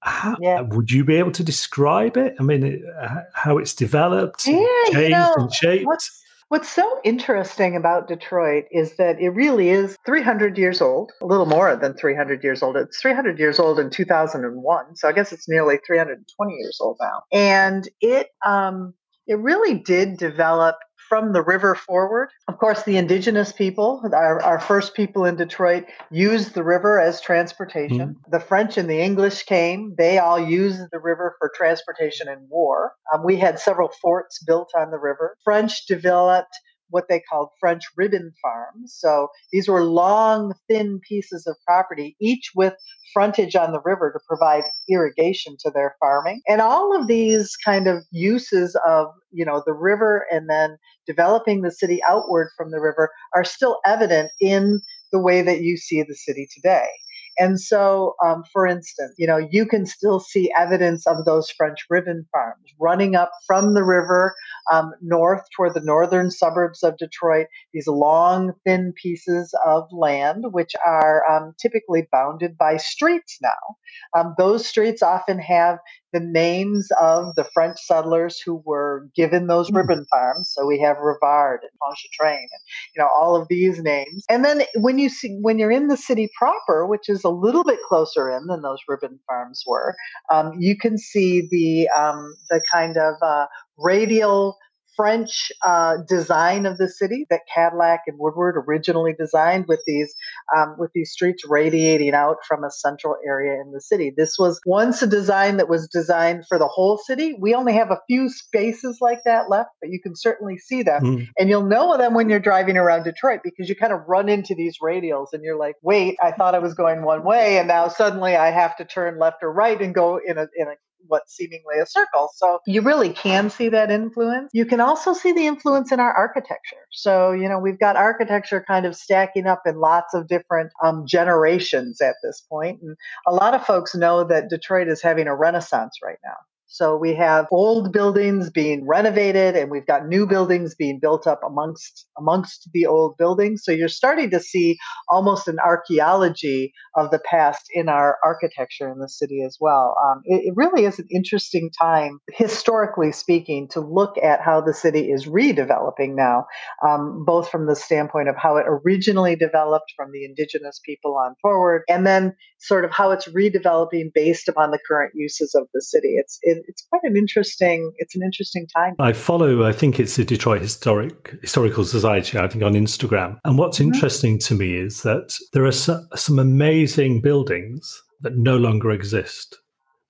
How, 0.00 0.36
yeah. 0.40 0.60
Would 0.60 0.90
you 0.90 1.04
be 1.04 1.16
able 1.16 1.32
to 1.32 1.42
describe 1.42 2.16
it? 2.16 2.36
I 2.38 2.42
mean, 2.42 2.84
uh, 3.00 3.22
how 3.32 3.58
it's 3.58 3.74
developed, 3.74 4.46
yeah, 4.46 4.64
changed, 4.86 4.98
you 4.98 5.08
know, 5.08 5.34
and 5.36 5.52
shaped? 5.52 5.86
What's, 5.86 6.22
what's 6.48 6.68
so 6.68 7.00
interesting 7.02 7.74
about 7.74 8.06
Detroit 8.06 8.66
is 8.70 8.96
that 8.98 9.18
it 9.18 9.30
really 9.30 9.70
is 9.70 9.96
300 10.06 10.58
years 10.58 10.80
old, 10.80 11.10
a 11.20 11.26
little 11.26 11.46
more 11.46 11.74
than 11.74 11.94
300 11.94 12.44
years 12.44 12.62
old. 12.62 12.76
It's 12.76 13.00
300 13.00 13.38
years 13.38 13.58
old 13.58 13.80
in 13.80 13.90
2001, 13.90 14.96
so 14.96 15.08
I 15.08 15.12
guess 15.12 15.32
it's 15.32 15.48
nearly 15.48 15.78
320 15.84 16.54
years 16.54 16.78
old 16.80 16.98
now. 17.00 17.22
And 17.32 17.88
it 18.00 18.28
um, 18.44 18.94
it 19.26 19.38
really 19.38 19.74
did 19.78 20.18
develop 20.18 20.76
from 21.08 21.32
the 21.32 21.42
river 21.42 21.74
forward. 21.74 22.28
Of 22.48 22.58
course, 22.58 22.82
the 22.82 22.96
indigenous 22.96 23.52
people, 23.52 24.02
our, 24.12 24.42
our 24.42 24.60
first 24.60 24.94
people 24.94 25.24
in 25.24 25.36
Detroit, 25.36 25.84
used 26.10 26.54
the 26.54 26.62
river 26.62 27.00
as 27.00 27.20
transportation. 27.20 27.98
Mm-hmm. 27.98 28.30
The 28.30 28.40
French 28.40 28.76
and 28.76 28.88
the 28.88 29.00
English 29.00 29.44
came. 29.44 29.94
They 29.96 30.18
all 30.18 30.38
used 30.38 30.80
the 30.92 30.98
river 30.98 31.36
for 31.38 31.50
transportation 31.54 32.28
and 32.28 32.48
war. 32.48 32.92
Um, 33.12 33.24
we 33.24 33.36
had 33.36 33.58
several 33.58 33.88
forts 34.00 34.42
built 34.44 34.70
on 34.76 34.90
the 34.90 34.98
river. 34.98 35.36
French 35.44 35.86
developed 35.86 36.56
what 36.90 37.08
they 37.08 37.20
called 37.20 37.48
French 37.60 37.84
ribbon 37.96 38.32
farms. 38.42 38.94
So 38.98 39.28
these 39.52 39.68
were 39.68 39.82
long, 39.82 40.54
thin 40.68 41.00
pieces 41.06 41.46
of 41.46 41.56
property, 41.66 42.16
each 42.20 42.52
with 42.54 42.74
frontage 43.12 43.56
on 43.56 43.72
the 43.72 43.80
river 43.84 44.12
to 44.12 44.20
provide 44.28 44.64
irrigation 44.88 45.56
to 45.60 45.70
their 45.70 45.96
farming. 46.00 46.42
And 46.48 46.60
all 46.60 46.98
of 46.98 47.08
these 47.08 47.56
kind 47.56 47.86
of 47.86 48.04
uses 48.10 48.76
of, 48.86 49.08
you 49.32 49.44
know, 49.44 49.62
the 49.64 49.72
river 49.72 50.26
and 50.30 50.48
then 50.50 50.76
developing 51.06 51.62
the 51.62 51.70
city 51.70 52.00
outward 52.06 52.50
from 52.56 52.70
the 52.70 52.80
river 52.80 53.10
are 53.34 53.44
still 53.44 53.78
evident 53.86 54.30
in 54.40 54.80
the 55.12 55.18
way 55.20 55.42
that 55.42 55.60
you 55.62 55.76
see 55.76 56.02
the 56.02 56.14
city 56.14 56.48
today. 56.52 56.88
And 57.38 57.60
so, 57.60 58.14
um, 58.24 58.44
for 58.52 58.66
instance, 58.66 59.14
you 59.18 59.26
know, 59.26 59.36
you 59.36 59.66
can 59.66 59.86
still 59.86 60.20
see 60.20 60.50
evidence 60.56 61.06
of 61.06 61.24
those 61.24 61.50
French 61.50 61.80
ribbon 61.90 62.26
farms 62.32 62.72
running 62.80 63.14
up 63.14 63.30
from 63.46 63.74
the 63.74 63.84
river 63.84 64.34
um, 64.72 64.92
north 65.02 65.42
toward 65.54 65.74
the 65.74 65.80
northern 65.80 66.30
suburbs 66.30 66.82
of 66.82 66.96
Detroit. 66.96 67.46
These 67.72 67.86
long, 67.86 68.52
thin 68.64 68.92
pieces 69.00 69.54
of 69.66 69.84
land, 69.92 70.46
which 70.50 70.72
are 70.84 71.22
um, 71.30 71.54
typically 71.60 72.08
bounded 72.10 72.56
by 72.56 72.76
streets 72.78 73.38
now. 73.42 74.18
Um, 74.18 74.34
those 74.38 74.66
streets 74.66 75.02
often 75.02 75.38
have 75.38 75.78
the 76.16 76.24
names 76.24 76.88
of 76.98 77.34
the 77.34 77.44
French 77.52 77.78
settlers 77.78 78.40
who 78.40 78.62
were 78.64 79.06
given 79.14 79.48
those 79.48 79.70
mm. 79.70 79.76
ribbon 79.76 80.06
farms. 80.10 80.50
So 80.50 80.64
we 80.66 80.80
have 80.80 80.96
Rivard 80.96 81.58
and 81.60 81.70
Pontchartrain 81.82 82.38
and 82.38 82.62
you 82.94 83.02
know 83.02 83.08
all 83.14 83.36
of 83.36 83.48
these 83.48 83.82
names. 83.82 84.24
And 84.30 84.42
then 84.42 84.62
when 84.76 84.98
you 84.98 85.10
see 85.10 85.36
when 85.42 85.58
you're 85.58 85.70
in 85.70 85.88
the 85.88 85.96
city 85.96 86.30
proper, 86.38 86.86
which 86.86 87.10
is 87.10 87.22
a 87.22 87.28
little 87.28 87.64
bit 87.64 87.78
closer 87.86 88.30
in 88.30 88.46
than 88.46 88.62
those 88.62 88.78
ribbon 88.88 89.18
farms 89.26 89.62
were, 89.66 89.94
um, 90.32 90.52
you 90.58 90.74
can 90.74 90.96
see 90.96 91.46
the 91.50 91.88
um, 91.90 92.34
the 92.48 92.62
kind 92.72 92.96
of 92.96 93.16
uh, 93.20 93.46
radial 93.76 94.56
French 94.96 95.52
uh, 95.64 95.98
design 96.08 96.66
of 96.66 96.78
the 96.78 96.88
city 96.88 97.26
that 97.30 97.40
Cadillac 97.52 98.02
and 98.06 98.18
Woodward 98.18 98.56
originally 98.66 99.14
designed, 99.18 99.66
with 99.68 99.82
these 99.86 100.14
um, 100.56 100.76
with 100.78 100.90
these 100.94 101.10
streets 101.12 101.44
radiating 101.46 102.14
out 102.14 102.38
from 102.46 102.64
a 102.64 102.70
central 102.70 103.16
area 103.26 103.60
in 103.60 103.72
the 103.72 103.80
city. 103.80 104.12
This 104.16 104.36
was 104.38 104.60
once 104.66 105.02
a 105.02 105.06
design 105.06 105.58
that 105.58 105.68
was 105.68 105.88
designed 105.88 106.46
for 106.48 106.58
the 106.58 106.66
whole 106.66 106.98
city. 106.98 107.36
We 107.38 107.54
only 107.54 107.74
have 107.74 107.90
a 107.90 108.00
few 108.06 108.28
spaces 108.28 108.98
like 109.00 109.20
that 109.24 109.50
left, 109.50 109.70
but 109.80 109.90
you 109.90 110.00
can 110.00 110.16
certainly 110.16 110.58
see 110.58 110.82
them, 110.82 111.02
mm. 111.02 111.28
and 111.38 111.48
you'll 111.48 111.66
know 111.66 111.96
them 111.96 112.14
when 112.14 112.28
you're 112.28 112.40
driving 112.40 112.76
around 112.76 113.04
Detroit 113.04 113.40
because 113.44 113.68
you 113.68 113.76
kind 113.76 113.92
of 113.92 114.00
run 114.08 114.28
into 114.28 114.54
these 114.54 114.78
radials, 114.82 115.28
and 115.32 115.44
you're 115.44 115.58
like, 115.58 115.76
"Wait, 115.82 116.16
I 116.22 116.32
thought 116.32 116.54
I 116.54 116.58
was 116.60 116.74
going 116.74 117.02
one 117.02 117.24
way, 117.24 117.58
and 117.58 117.68
now 117.68 117.88
suddenly 117.88 118.36
I 118.36 118.50
have 118.50 118.76
to 118.76 118.84
turn 118.84 119.18
left 119.18 119.42
or 119.42 119.52
right 119.52 119.80
and 119.80 119.94
go 119.94 120.18
in 120.24 120.38
a 120.38 120.46
in 120.56 120.68
a 120.68 120.74
what's 121.08 121.34
seemingly 121.36 121.78
a 121.82 121.86
circle. 121.86 122.30
So 122.34 122.60
you 122.66 122.82
really 122.82 123.10
can 123.10 123.50
see 123.50 123.68
that 123.70 123.90
influence. 123.90 124.50
You 124.52 124.66
can 124.66 124.80
also 124.80 125.12
see 125.12 125.32
the 125.32 125.46
influence 125.46 125.92
in 125.92 126.00
our 126.00 126.12
architecture. 126.12 126.76
So, 126.92 127.32
you 127.32 127.48
know, 127.48 127.58
we've 127.58 127.78
got 127.78 127.96
architecture 127.96 128.64
kind 128.66 128.86
of 128.86 128.96
stacking 128.96 129.46
up 129.46 129.62
in 129.66 129.78
lots 129.78 130.14
of 130.14 130.28
different 130.28 130.72
um, 130.82 131.04
generations 131.06 132.00
at 132.00 132.16
this 132.22 132.42
point. 132.48 132.80
And 132.82 132.96
a 133.26 133.32
lot 133.32 133.54
of 133.54 133.64
folks 133.64 133.94
know 133.94 134.24
that 134.24 134.50
Detroit 134.50 134.88
is 134.88 135.02
having 135.02 135.26
a 135.26 135.34
renaissance 135.34 135.98
right 136.02 136.18
now. 136.24 136.36
So 136.68 136.96
we 136.96 137.14
have 137.14 137.46
old 137.52 137.92
buildings 137.92 138.50
being 138.50 138.86
renovated 138.86 139.56
and 139.56 139.70
we've 139.70 139.86
got 139.86 140.06
new 140.08 140.26
buildings 140.26 140.74
being 140.74 140.98
built 141.00 141.26
up 141.26 141.40
amongst 141.46 142.06
amongst 142.18 142.68
the 142.72 142.86
old 142.86 143.16
buildings. 143.16 143.62
So 143.64 143.72
you're 143.72 143.88
starting 143.88 144.30
to 144.30 144.40
see 144.40 144.76
almost 145.08 145.46
an 145.48 145.58
archaeology 145.64 146.72
of 146.96 147.10
the 147.10 147.20
past 147.20 147.66
in 147.72 147.88
our 147.88 148.18
architecture 148.24 148.90
in 148.90 148.98
the 148.98 149.08
city 149.08 149.42
as 149.46 149.56
well. 149.60 149.94
Um, 150.04 150.22
it, 150.24 150.46
it 150.46 150.54
really 150.56 150.84
is 150.84 150.98
an 150.98 151.06
interesting 151.10 151.70
time, 151.80 152.18
historically 152.32 153.12
speaking, 153.12 153.68
to 153.70 153.80
look 153.80 154.16
at 154.22 154.40
how 154.40 154.60
the 154.60 154.74
city 154.74 155.10
is 155.10 155.26
redeveloping 155.26 156.14
now, 156.16 156.46
um, 156.86 157.24
both 157.24 157.48
from 157.48 157.66
the 157.66 157.76
standpoint 157.76 158.28
of 158.28 158.36
how 158.36 158.56
it 158.56 158.66
originally 158.66 159.36
developed 159.36 159.92
from 159.96 160.10
the 160.12 160.24
indigenous 160.24 160.80
people 160.84 161.16
on 161.16 161.34
forward, 161.40 161.82
and 161.88 162.06
then 162.06 162.34
sort 162.58 162.84
of 162.84 162.90
how 162.90 163.10
it's 163.10 163.28
redeveloping 163.28 164.12
based 164.14 164.48
upon 164.48 164.70
the 164.70 164.78
current 164.86 165.12
uses 165.14 165.54
of 165.54 165.66
the 165.74 165.80
city. 165.80 166.14
It's 166.16 166.38
it, 166.42 166.62
it's 166.66 166.86
quite 166.90 167.02
an 167.04 167.16
interesting 167.16 167.92
it's 167.96 168.16
an 168.16 168.22
interesting 168.22 168.66
time. 168.74 168.94
I 168.98 169.12
follow 169.12 169.64
I 169.64 169.72
think 169.72 170.00
it's 170.00 170.16
the 170.16 170.24
Detroit 170.24 170.62
Historic 170.62 171.36
Historical 171.42 171.84
Society 171.84 172.38
I 172.38 172.48
think 172.48 172.64
on 172.64 172.74
Instagram. 172.74 173.38
And 173.44 173.58
what's 173.58 173.78
mm-hmm. 173.78 173.94
interesting 173.94 174.38
to 174.40 174.54
me 174.54 174.76
is 174.76 175.02
that 175.02 175.36
there 175.52 175.64
are 175.64 175.72
some, 175.72 176.08
some 176.14 176.38
amazing 176.38 177.20
buildings 177.20 178.02
that 178.22 178.36
no 178.36 178.56
longer 178.56 178.90
exist 178.90 179.58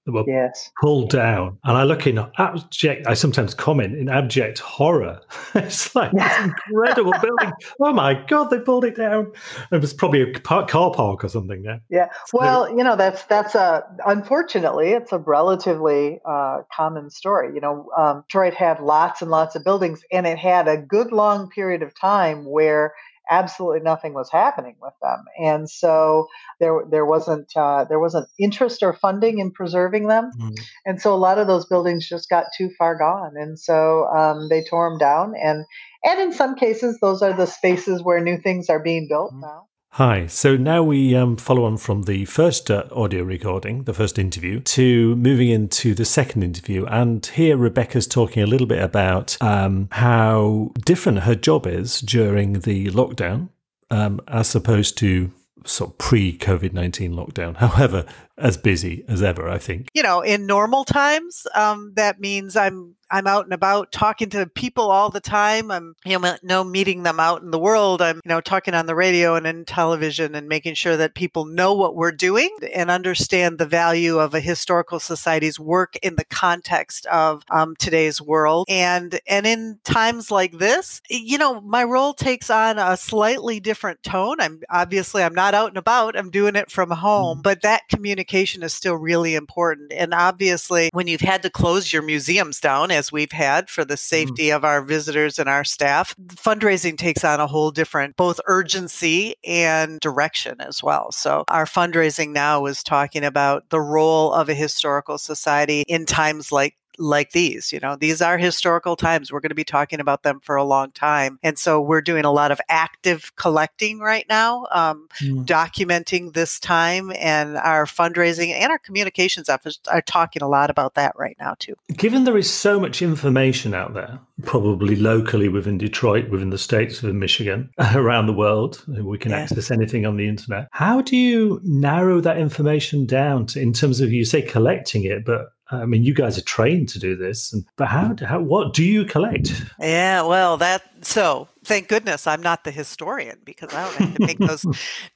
that 0.07 0.13
were 0.13 0.25
yes. 0.27 0.71
pulled 0.81 1.11
down. 1.11 1.59
And 1.65 1.77
I 1.77 1.83
look 1.83 2.07
in 2.07 2.19
abject, 2.39 3.07
I 3.07 3.15
sometimes 3.15 3.55
comment 3.55 3.97
in 3.97 4.09
abject 4.09 4.61
horror. 4.61 5.21
it's 5.55 5.95
like 5.95 6.13
this 6.13 6.39
incredible 6.39 7.13
building. 7.23 7.53
Oh 7.81 7.93
my 7.93 8.15
God, 8.27 8.51
they 8.51 8.61
pulled 8.61 8.85
it 8.85 8.97
down. 8.97 9.33
It 9.71 9.81
was 9.81 9.93
probably 9.93 10.23
a 10.23 10.33
car 10.33 10.67
park 10.67 11.25
or 11.25 11.29
something 11.29 11.63
there. 11.63 11.83
Yeah. 11.91 12.09
Well, 12.33 12.71
you 12.71 12.85
know, 12.85 12.97
that's, 12.97 13.25
that's 13.25 13.55
a, 13.55 13.85
unfortunately, 14.07 14.93
it's 14.93 15.13
a 15.13 15.19
relatively 15.19 16.21
uh, 16.25 16.63
common 16.73 17.11
story. 17.11 17.53
You 17.55 17.61
know, 17.61 17.91
um, 17.99 18.25
Detroit 18.29 18.55
had 18.55 18.81
lots 18.81 19.23
and 19.23 19.31
lots 19.31 19.57
of 19.57 19.65
buildings 19.65 20.03
and 20.13 20.27
it 20.27 20.39
had 20.39 20.69
a 20.69 20.77
good 20.77 21.13
long 21.13 21.51
period 21.51 21.83
of 21.83 21.95
time 21.95 22.45
where 22.45 22.95
absolutely 23.31 23.81
nothing 23.81 24.15
was 24.15 24.31
happening 24.31 24.77
with 24.81 24.95
them, 25.03 25.25
and 25.39 25.69
so 25.69 26.27
there 26.61 26.81
there 26.91 27.07
wasn't 27.07 27.51
uh, 27.57 27.85
there 27.85 28.01
wasn't 28.01 28.29
interest 28.39 28.83
or 28.83 28.93
funding 28.93 29.39
in 29.39 29.51
preserving 29.51 30.09
them, 30.09 30.31
mm-hmm. 30.39 30.55
and 30.85 31.01
so 31.01 31.15
a 31.15 31.17
lot 31.17 31.39
of 31.39 31.47
those 31.47 31.67
buildings 31.67 32.09
just 32.09 32.29
got 32.29 32.47
too 32.57 32.71
far 32.79 32.97
gone, 32.97 33.33
and 33.37 33.59
so 33.59 34.07
um, 34.07 34.49
they 34.49 34.63
tore 34.65 34.91
them 34.91 34.99
down, 34.99 35.35
and 35.43 35.65
and 36.05 36.21
in 36.21 36.33
some 36.33 36.55
cases 36.55 36.99
those 37.01 37.23
are 37.23 37.33
the 37.33 37.47
spaces 37.47 38.03
where 38.03 38.21
new 38.21 38.39
things 38.39 38.69
are 38.69 38.83
being 38.83 39.09
built 39.09 39.33
mm-hmm. 39.33 39.43
now. 39.43 39.67
Hi. 39.97 40.27
So 40.27 40.59
now 40.59 40.83
we 40.83 41.17
um, 41.17 41.39
follow 41.39 41.65
on 41.65 41.79
from 41.79 42.03
the 42.03 42.27
first 42.27 42.71
uh, 42.71 42.85
audio 42.93 43.23
recording, 43.23 43.85
the 43.85 43.95
first 43.95 44.19
interview, 44.19 44.61
to 44.61 45.17
moving 45.17 45.49
into 45.49 45.95
the 45.95 46.05
second 46.05 46.43
interview. 46.43 46.85
And 46.85 47.25
here 47.25 47.57
Rebecca's 47.57 48.07
talking 48.07 48.43
a 48.43 48.47
little 48.47 48.67
bit 48.67 48.83
about 48.83 49.39
um, 49.41 49.89
how 49.93 50.73
different 50.85 51.21
her 51.21 51.35
job 51.35 51.67
is 51.67 52.03
during 52.03 52.61
the 52.61 52.89
lockdown 52.91 53.49
um, 53.91 54.21
as 54.29 54.55
opposed 54.55 54.99
to 54.99 55.33
sort 55.65 55.93
of 55.93 55.99
pre 55.99 56.37
COVID 56.37 56.75
19 56.75 57.15
lockdown. 57.15 57.57
However, 57.57 58.05
as 58.37 58.59
busy 58.59 59.03
as 59.09 59.23
ever, 59.23 59.49
I 59.49 59.57
think. 59.57 59.89
You 59.95 60.03
know, 60.03 60.21
in 60.21 60.45
normal 60.45 60.85
times, 60.85 61.47
um, 61.55 61.95
that 61.97 62.21
means 62.21 62.55
I'm 62.55 62.97
I'm 63.11 63.27
out 63.27 63.45
and 63.45 63.53
about 63.53 63.93
talking 63.93 64.31
to 64.31 64.47
people 64.47 64.91
all 64.91 65.11
the 65.11 65.21
time. 65.21 65.71
I'm, 65.71 65.95
you 66.05 66.19
know, 66.43 66.65
meeting 66.65 67.03
them 67.03 67.21
out 67.21 67.43
in 67.43 67.51
the 67.51 67.59
world. 67.59 68.03
I'm, 68.03 68.17
you 68.25 68.29
know, 68.29 68.41
talking 68.41 68.75
on 68.75 68.87
the 68.87 68.95
radio 68.95 69.35
and 69.35 69.47
in 69.47 69.65
television 69.65 70.35
and 70.35 70.49
making 70.49 70.75
sure 70.75 70.97
that 70.97 71.15
people 71.15 71.45
know 71.45 71.75
what 71.75 71.95
we're 71.95 72.13
doing 72.13 72.55
and 72.75 72.91
understand 72.91 73.59
the 73.59 73.67
value 73.67 74.19
of 74.19 74.35
a 74.35 74.41
historical 74.41 74.99
society's 74.99 75.61
work 75.61 75.97
in 76.03 76.17
the 76.17 76.25
context 76.25 77.07
of 77.07 77.43
um, 77.51 77.77
today's 77.77 78.21
world. 78.21 78.67
And, 78.69 79.21
and 79.27 79.47
in 79.47 79.79
times 79.85 80.31
like 80.31 80.59
this, 80.59 81.01
you 81.09 81.39
know, 81.39 81.61
my 81.61 81.85
role 81.85 82.15
takes 82.15 82.51
on 82.51 82.79
a 82.79 82.97
slightly 82.97 83.61
different 83.61 84.03
tone. 84.03 84.41
I'm 84.41 84.61
obviously, 84.71 85.23
I'm 85.23 85.35
not 85.35 85.55
out 85.55 85.69
and 85.69 85.79
about. 85.79 86.17
I'm 86.17 86.31
doing 86.31 86.57
it 86.57 86.71
from 86.71 86.91
home, 86.91 87.37
mm-hmm. 87.37 87.43
but 87.43 87.63
that 87.63 87.89
communication 87.89 88.63
is 88.63 88.73
still 88.73 88.97
really 88.97 89.35
important. 89.35 89.93
And 89.93 90.13
obviously, 90.13 90.91
when 90.93 91.07
you've 91.07 91.21
had 91.21 91.43
to 91.43 91.51
close 91.51 91.93
your 91.93 92.03
museums 92.03 92.61
down, 92.61 92.91
as 92.97 93.13
we've 93.13 93.33
had 93.33 93.69
for 93.69 93.85
the 93.85 93.95
mm. 93.95 93.99
safety 93.99 94.49
mm. 94.49 94.57
of 94.57 94.65
our 94.65 94.83
visitors 94.83 95.39
and 95.39 95.49
our 95.49 95.65
staff, 95.65 96.15
fundraising 96.27 96.99
takes 96.99 97.25
on 97.25 97.41
a 97.41 97.47
whole 97.47 97.71
different 97.71 98.17
both 98.17 98.41
urgency 98.47 99.37
and 99.45 100.01
direction 100.01 100.61
as 100.61 100.83
well. 100.83 101.13
So 101.13 101.45
our 101.49 101.67
fundraising 101.67 102.33
now 102.33 102.67
is 102.67 102.83
talking 102.83 103.25
about 103.25 103.71
the 103.71 103.81
role 103.81 104.33
of 104.33 104.49
a 104.49 104.55
historical 104.55 105.19
society 105.19 105.85
in 105.87 106.07
times 106.07 106.51
like 106.51 106.75
like 106.99 107.33
these. 107.33 107.73
You 107.73 107.81
know, 107.81 107.97
these 107.97 108.23
are 108.23 108.39
historical 108.39 108.97
times. 108.97 109.33
We're 109.33 109.41
going 109.41 109.51
to 109.51 109.55
be 109.55 109.65
talking 109.65 110.01
about 110.01 110.23
them 110.23 110.41
for 110.41 110.57
a 110.57 110.65
long 110.65 110.93
time. 110.93 111.39
And 111.43 111.59
so 111.59 111.81
we're 111.81 112.01
doing 112.01 112.25
a 112.25 112.33
lot 112.33 112.51
of 112.51 112.61
active 112.69 113.35
collecting 113.37 113.99
right 113.99 114.27
now, 114.29 114.67
um, 114.73 115.09
mm. 115.21 115.45
documenting 115.45 116.33
this 116.33 116.61
time, 116.61 117.13
and 117.19 117.57
our 117.57 117.87
fundraising 117.87 118.51
and 118.51 118.71
our 118.71 118.79
communications 118.79 119.49
efforts 119.49 119.81
are 119.89 120.03
talking 120.03 120.43
a 120.43 120.49
lot 120.49 120.71
about 120.71 120.95
that 120.95 121.15
right 121.17 121.37
now, 121.39 121.55
too. 121.59 121.75
Given 121.93 122.25
there 122.25 122.37
is 122.37 122.51
so 122.51 122.79
much 122.81 123.03
information 123.03 123.75
out 123.75 123.95
there, 123.95 124.19
probably 124.43 124.97
locally 124.97 125.49
within 125.49 125.79
Detroit, 125.79 126.29
within 126.31 126.51
the 126.51 126.59
States, 126.59 127.03
within 127.03 127.19
Michigan, 127.19 127.71
around 127.95 128.27
the 128.27 128.33
world, 128.33 128.83
we 128.87 129.19
can 129.19 129.31
yeah. 129.31 129.39
access 129.39 129.71
anything 129.71 130.07
on 130.07 130.17
the 130.17 130.29
internet. 130.29 130.69
How 130.73 131.01
do 131.01 131.17
you 131.17 131.61
narrow 131.65 132.21
that 132.21 132.39
information 132.39 133.07
down 133.07 133.47
to, 133.47 133.61
in 133.61 133.73
terms 133.73 134.01
of, 134.01 134.13
you 134.13 134.25
say 134.25 134.43
collecting 134.43 135.05
it, 135.05 135.25
but 135.25 135.53
I 135.71 135.85
mean, 135.85 136.05
you 136.05 136.15
guys 136.15 136.39
are 136.39 136.43
trained 136.43 136.89
to 136.91 136.99
do 136.99 137.17
this, 137.17 137.53
and, 137.53 137.65
but 137.77 137.89
how, 137.89 138.09
mm. 138.09 138.21
how 138.21 138.41
what 138.41 138.73
do 138.73 138.85
you 138.85 139.05
collect? 139.05 139.65
Yeah, 139.81 140.23
well, 140.23 140.57
that 140.59 140.83
so 141.03 141.49
thank 141.67 141.89
goodness 141.89 142.27
I'm 142.27 142.43
not 142.43 142.65
the 142.65 142.71
historian 142.71 143.39
because 143.45 143.75
I 143.75 143.85
don't 143.85 143.95
have 143.97 144.15
to 144.15 144.27
make 144.27 144.39
those 144.39 144.65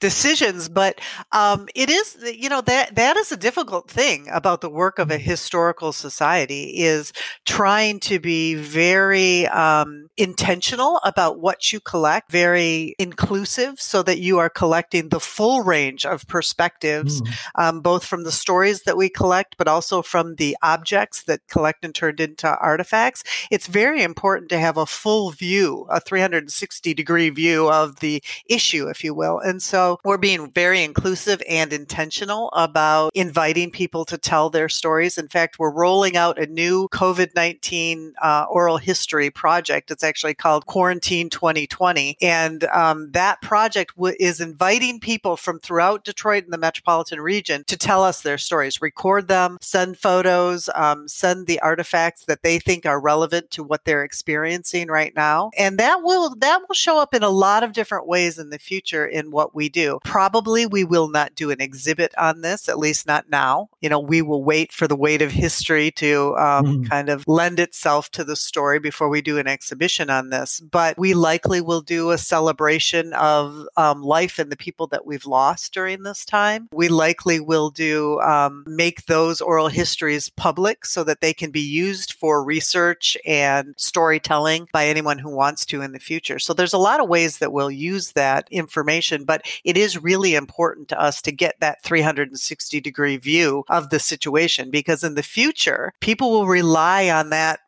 decisions. 0.01 0.69
But 0.69 1.01
um, 1.33 1.69
it 1.75 1.89
is, 1.89 2.19
you 2.37 2.49
know, 2.49 2.61
that 2.63 2.97
that 2.97 3.17
is 3.17 3.33
a 3.33 3.37
difficult 3.37 3.89
thing 3.89 4.29
about 4.31 4.61
the 4.61 4.69
work 4.69 4.99
of 4.99 5.11
a 5.11 5.19
historical 5.19 5.93
society 5.93 6.79
is 6.79 7.13
trying 7.47 8.01
to 8.01 8.19
be 8.19 8.55
very 8.57 9.47
um, 9.47 10.09
intentional 10.17 11.01
about 11.05 11.41
what 11.41 11.73
you 11.73 11.81
collect, 11.81 12.31
very 12.31 12.95
inclusive, 12.99 13.81
so 13.81 14.03
that 14.03 14.19
you 14.19 14.39
are 14.39 14.51
collecting 14.51 15.09
the 15.09 15.21
full 15.21 15.63
range 15.63 16.05
of 16.05 16.27
perspectives, 16.27 17.23
mm. 17.23 17.37
um, 17.55 17.81
both 17.81 18.05
from 18.05 18.25
the 18.25 18.33
stories 18.33 18.83
that 18.83 18.97
we 18.97 19.09
collect, 19.09 19.57
but 19.57 19.69
also 19.69 20.03
from 20.03 20.35
the 20.37 20.57
objects 20.63 21.23
that 21.25 21.41
collect 21.49 21.85
and 21.85 21.95
turned 21.95 22.21
into 22.21 22.49
artifacts. 22.49 23.23
It's 23.51 23.67
very 23.67 24.03
important 24.03 24.49
to 24.51 24.59
have 24.59 24.77
a 24.77 24.87
full 24.87 25.31
view, 25.31 25.87
a 25.91 26.01
300 26.01 26.40
360 26.41 26.95
degree 26.95 27.31
view 27.31 27.71
of 27.71 28.01
the 28.01 28.23
issue, 28.47 28.89
if 28.89 29.05
you 29.05 29.15
will. 29.15 29.39
And 29.39 29.63
so 29.63 29.99
we're 30.05 30.19
being 30.19 30.51
very 30.51 30.83
inclusive 30.83 31.43
and 31.49 31.73
intentional 31.73 32.51
about 32.53 33.13
inviting 33.15 33.71
people 33.71 34.05
to 34.07 34.17
tell 34.17 34.51
their 34.51 34.69
stories. 34.69 35.19
In 35.19 35.29
fact, 35.29 35.59
we're 35.59 35.73
rolling 35.73 36.17
out 36.17 36.39
a 36.39 36.47
new 36.47 36.89
COVID 36.89 37.35
19 37.35 38.15
uh, 38.23 38.47
oral 38.51 38.79
history 38.79 39.31
project. 39.31 39.91
It's 39.91 40.05
actually 40.05 40.35
called 40.35 40.67
Quarantine 40.67 41.29
2020. 41.31 42.17
And 42.23 42.65
um, 42.65 43.11
that 43.13 43.43
project 43.43 43.97
w- 43.97 44.17
is 44.19 44.41
inviting 44.41 45.01
people 45.01 45.37
from 45.37 45.59
throughout 45.59 46.05
Detroit 46.05 46.45
and 46.45 46.53
the 46.53 46.59
metropolitan 46.59 47.21
region 47.21 47.65
to 47.67 47.77
tell 47.77 48.03
us 48.03 48.23
their 48.23 48.39
stories, 48.39 48.81
record 48.81 49.29
them, 49.29 49.59
send 49.61 49.99
photos, 49.99 50.69
um, 50.75 51.07
send 51.09 51.47
the 51.47 51.61
artifacts 51.61 52.25
that 52.25 52.43
they 52.43 52.59
think 52.59 52.87
are 52.87 53.01
relevant 53.01 53.51
to 53.51 53.63
what 53.63 53.85
they're 53.85 54.05
experiencing 54.05 54.89
right 54.89 55.15
now. 55.15 55.51
And 55.59 55.79
that 55.79 56.03
will 56.03 56.30
that 56.39 56.63
will 56.69 56.75
show 56.75 56.99
up 56.99 57.15
in 57.15 57.23
a 57.23 57.29
lot 57.29 57.63
of 57.63 57.73
different 57.73 58.07
ways 58.07 58.39
in 58.39 58.51
the 58.51 58.59
future 58.59 59.07
in 59.07 59.31
what 59.31 59.55
we 59.55 59.69
do. 59.69 59.99
Probably 60.05 60.67
we 60.67 60.85
will 60.85 61.09
not 61.09 61.35
do 61.35 61.51
an 61.51 61.61
exhibit 61.61 62.15
on 62.17 62.41
this, 62.41 62.69
at 62.69 62.79
least 62.79 63.07
not 63.07 63.31
now. 63.31 63.69
You 63.81 63.89
know, 63.89 64.01
we 64.01 64.23
will 64.23 64.45
wait 64.45 64.73
for 64.73 64.87
the 64.87 64.97
weight 64.97 65.23
of 65.23 65.33
history 65.33 65.91
to 65.93 66.37
um, 66.37 66.67
mm. 66.67 66.89
kind 66.89 67.09
of 67.09 67.27
lend 67.27 67.59
itself 67.61 68.11
to 68.13 68.25
the 68.25 68.37
story 68.37 68.79
before 68.79 69.09
we 69.09 69.23
do 69.23 69.39
an 69.39 69.47
exhibition 69.47 70.11
on 70.11 70.31
this. 70.31 70.61
But 70.61 70.99
we 70.99 71.15
likely 71.15 71.61
will 71.61 71.81
do 71.81 72.11
a 72.11 72.19
celebration 72.19 73.13
of 73.15 73.67
um, 73.77 74.03
life 74.03 74.39
and 74.39 74.51
the 74.51 74.57
people 74.57 74.87
that 74.89 75.07
we've 75.07 75.27
lost 75.27 75.73
during 75.73 76.03
this 76.03 76.25
time. 76.25 76.69
We 76.73 76.89
likely 76.89 77.41
will 77.41 77.71
do 77.71 78.21
um, 78.21 78.65
make 78.67 79.07
those 79.07 79.41
oral 79.41 79.69
histories 79.69 80.29
public 80.29 80.85
so 80.85 81.05
that 81.05 81.21
they 81.21 81.35
can 81.35 81.51
be 81.51 81.61
used 81.61 82.13
for 82.13 82.43
research 82.43 83.17
and 83.27 83.75
storytelling 83.77 84.69
by 84.73 84.87
anyone 84.87 85.19
who 85.19 85.31
wants 85.31 85.65
to 85.67 85.83
in 85.83 85.93
the 85.93 85.99
future 85.99 86.20
future. 86.21 86.39
So 86.39 86.53
there's 86.53 86.75
a 86.75 86.79
lot 86.79 87.01
of 87.01 87.09
ways 87.09 87.39
that 87.39 87.53
we'll 87.53 87.71
use 87.71 88.13
that 88.13 88.47
information, 88.51 89.25
but 89.25 89.43
it 89.65 89.77
is 89.77 90.03
really 90.03 90.35
important 90.35 90.89
to 90.89 91.01
us 91.01 91.23
to 91.23 91.33
get 91.33 91.57
that 91.61 91.83
360 91.83 92.81
degree 92.81 93.17
view 93.17 93.65
of 93.69 93.89
the 93.89 93.99
situation 93.99 94.71
because 94.71 95.03
in 95.03 95.15
the 95.15 95.23
future, 95.23 95.93
people 96.01 96.31
will 96.31 96.47
rely 96.47 97.09
on 97.09 97.31
that 97.31 97.61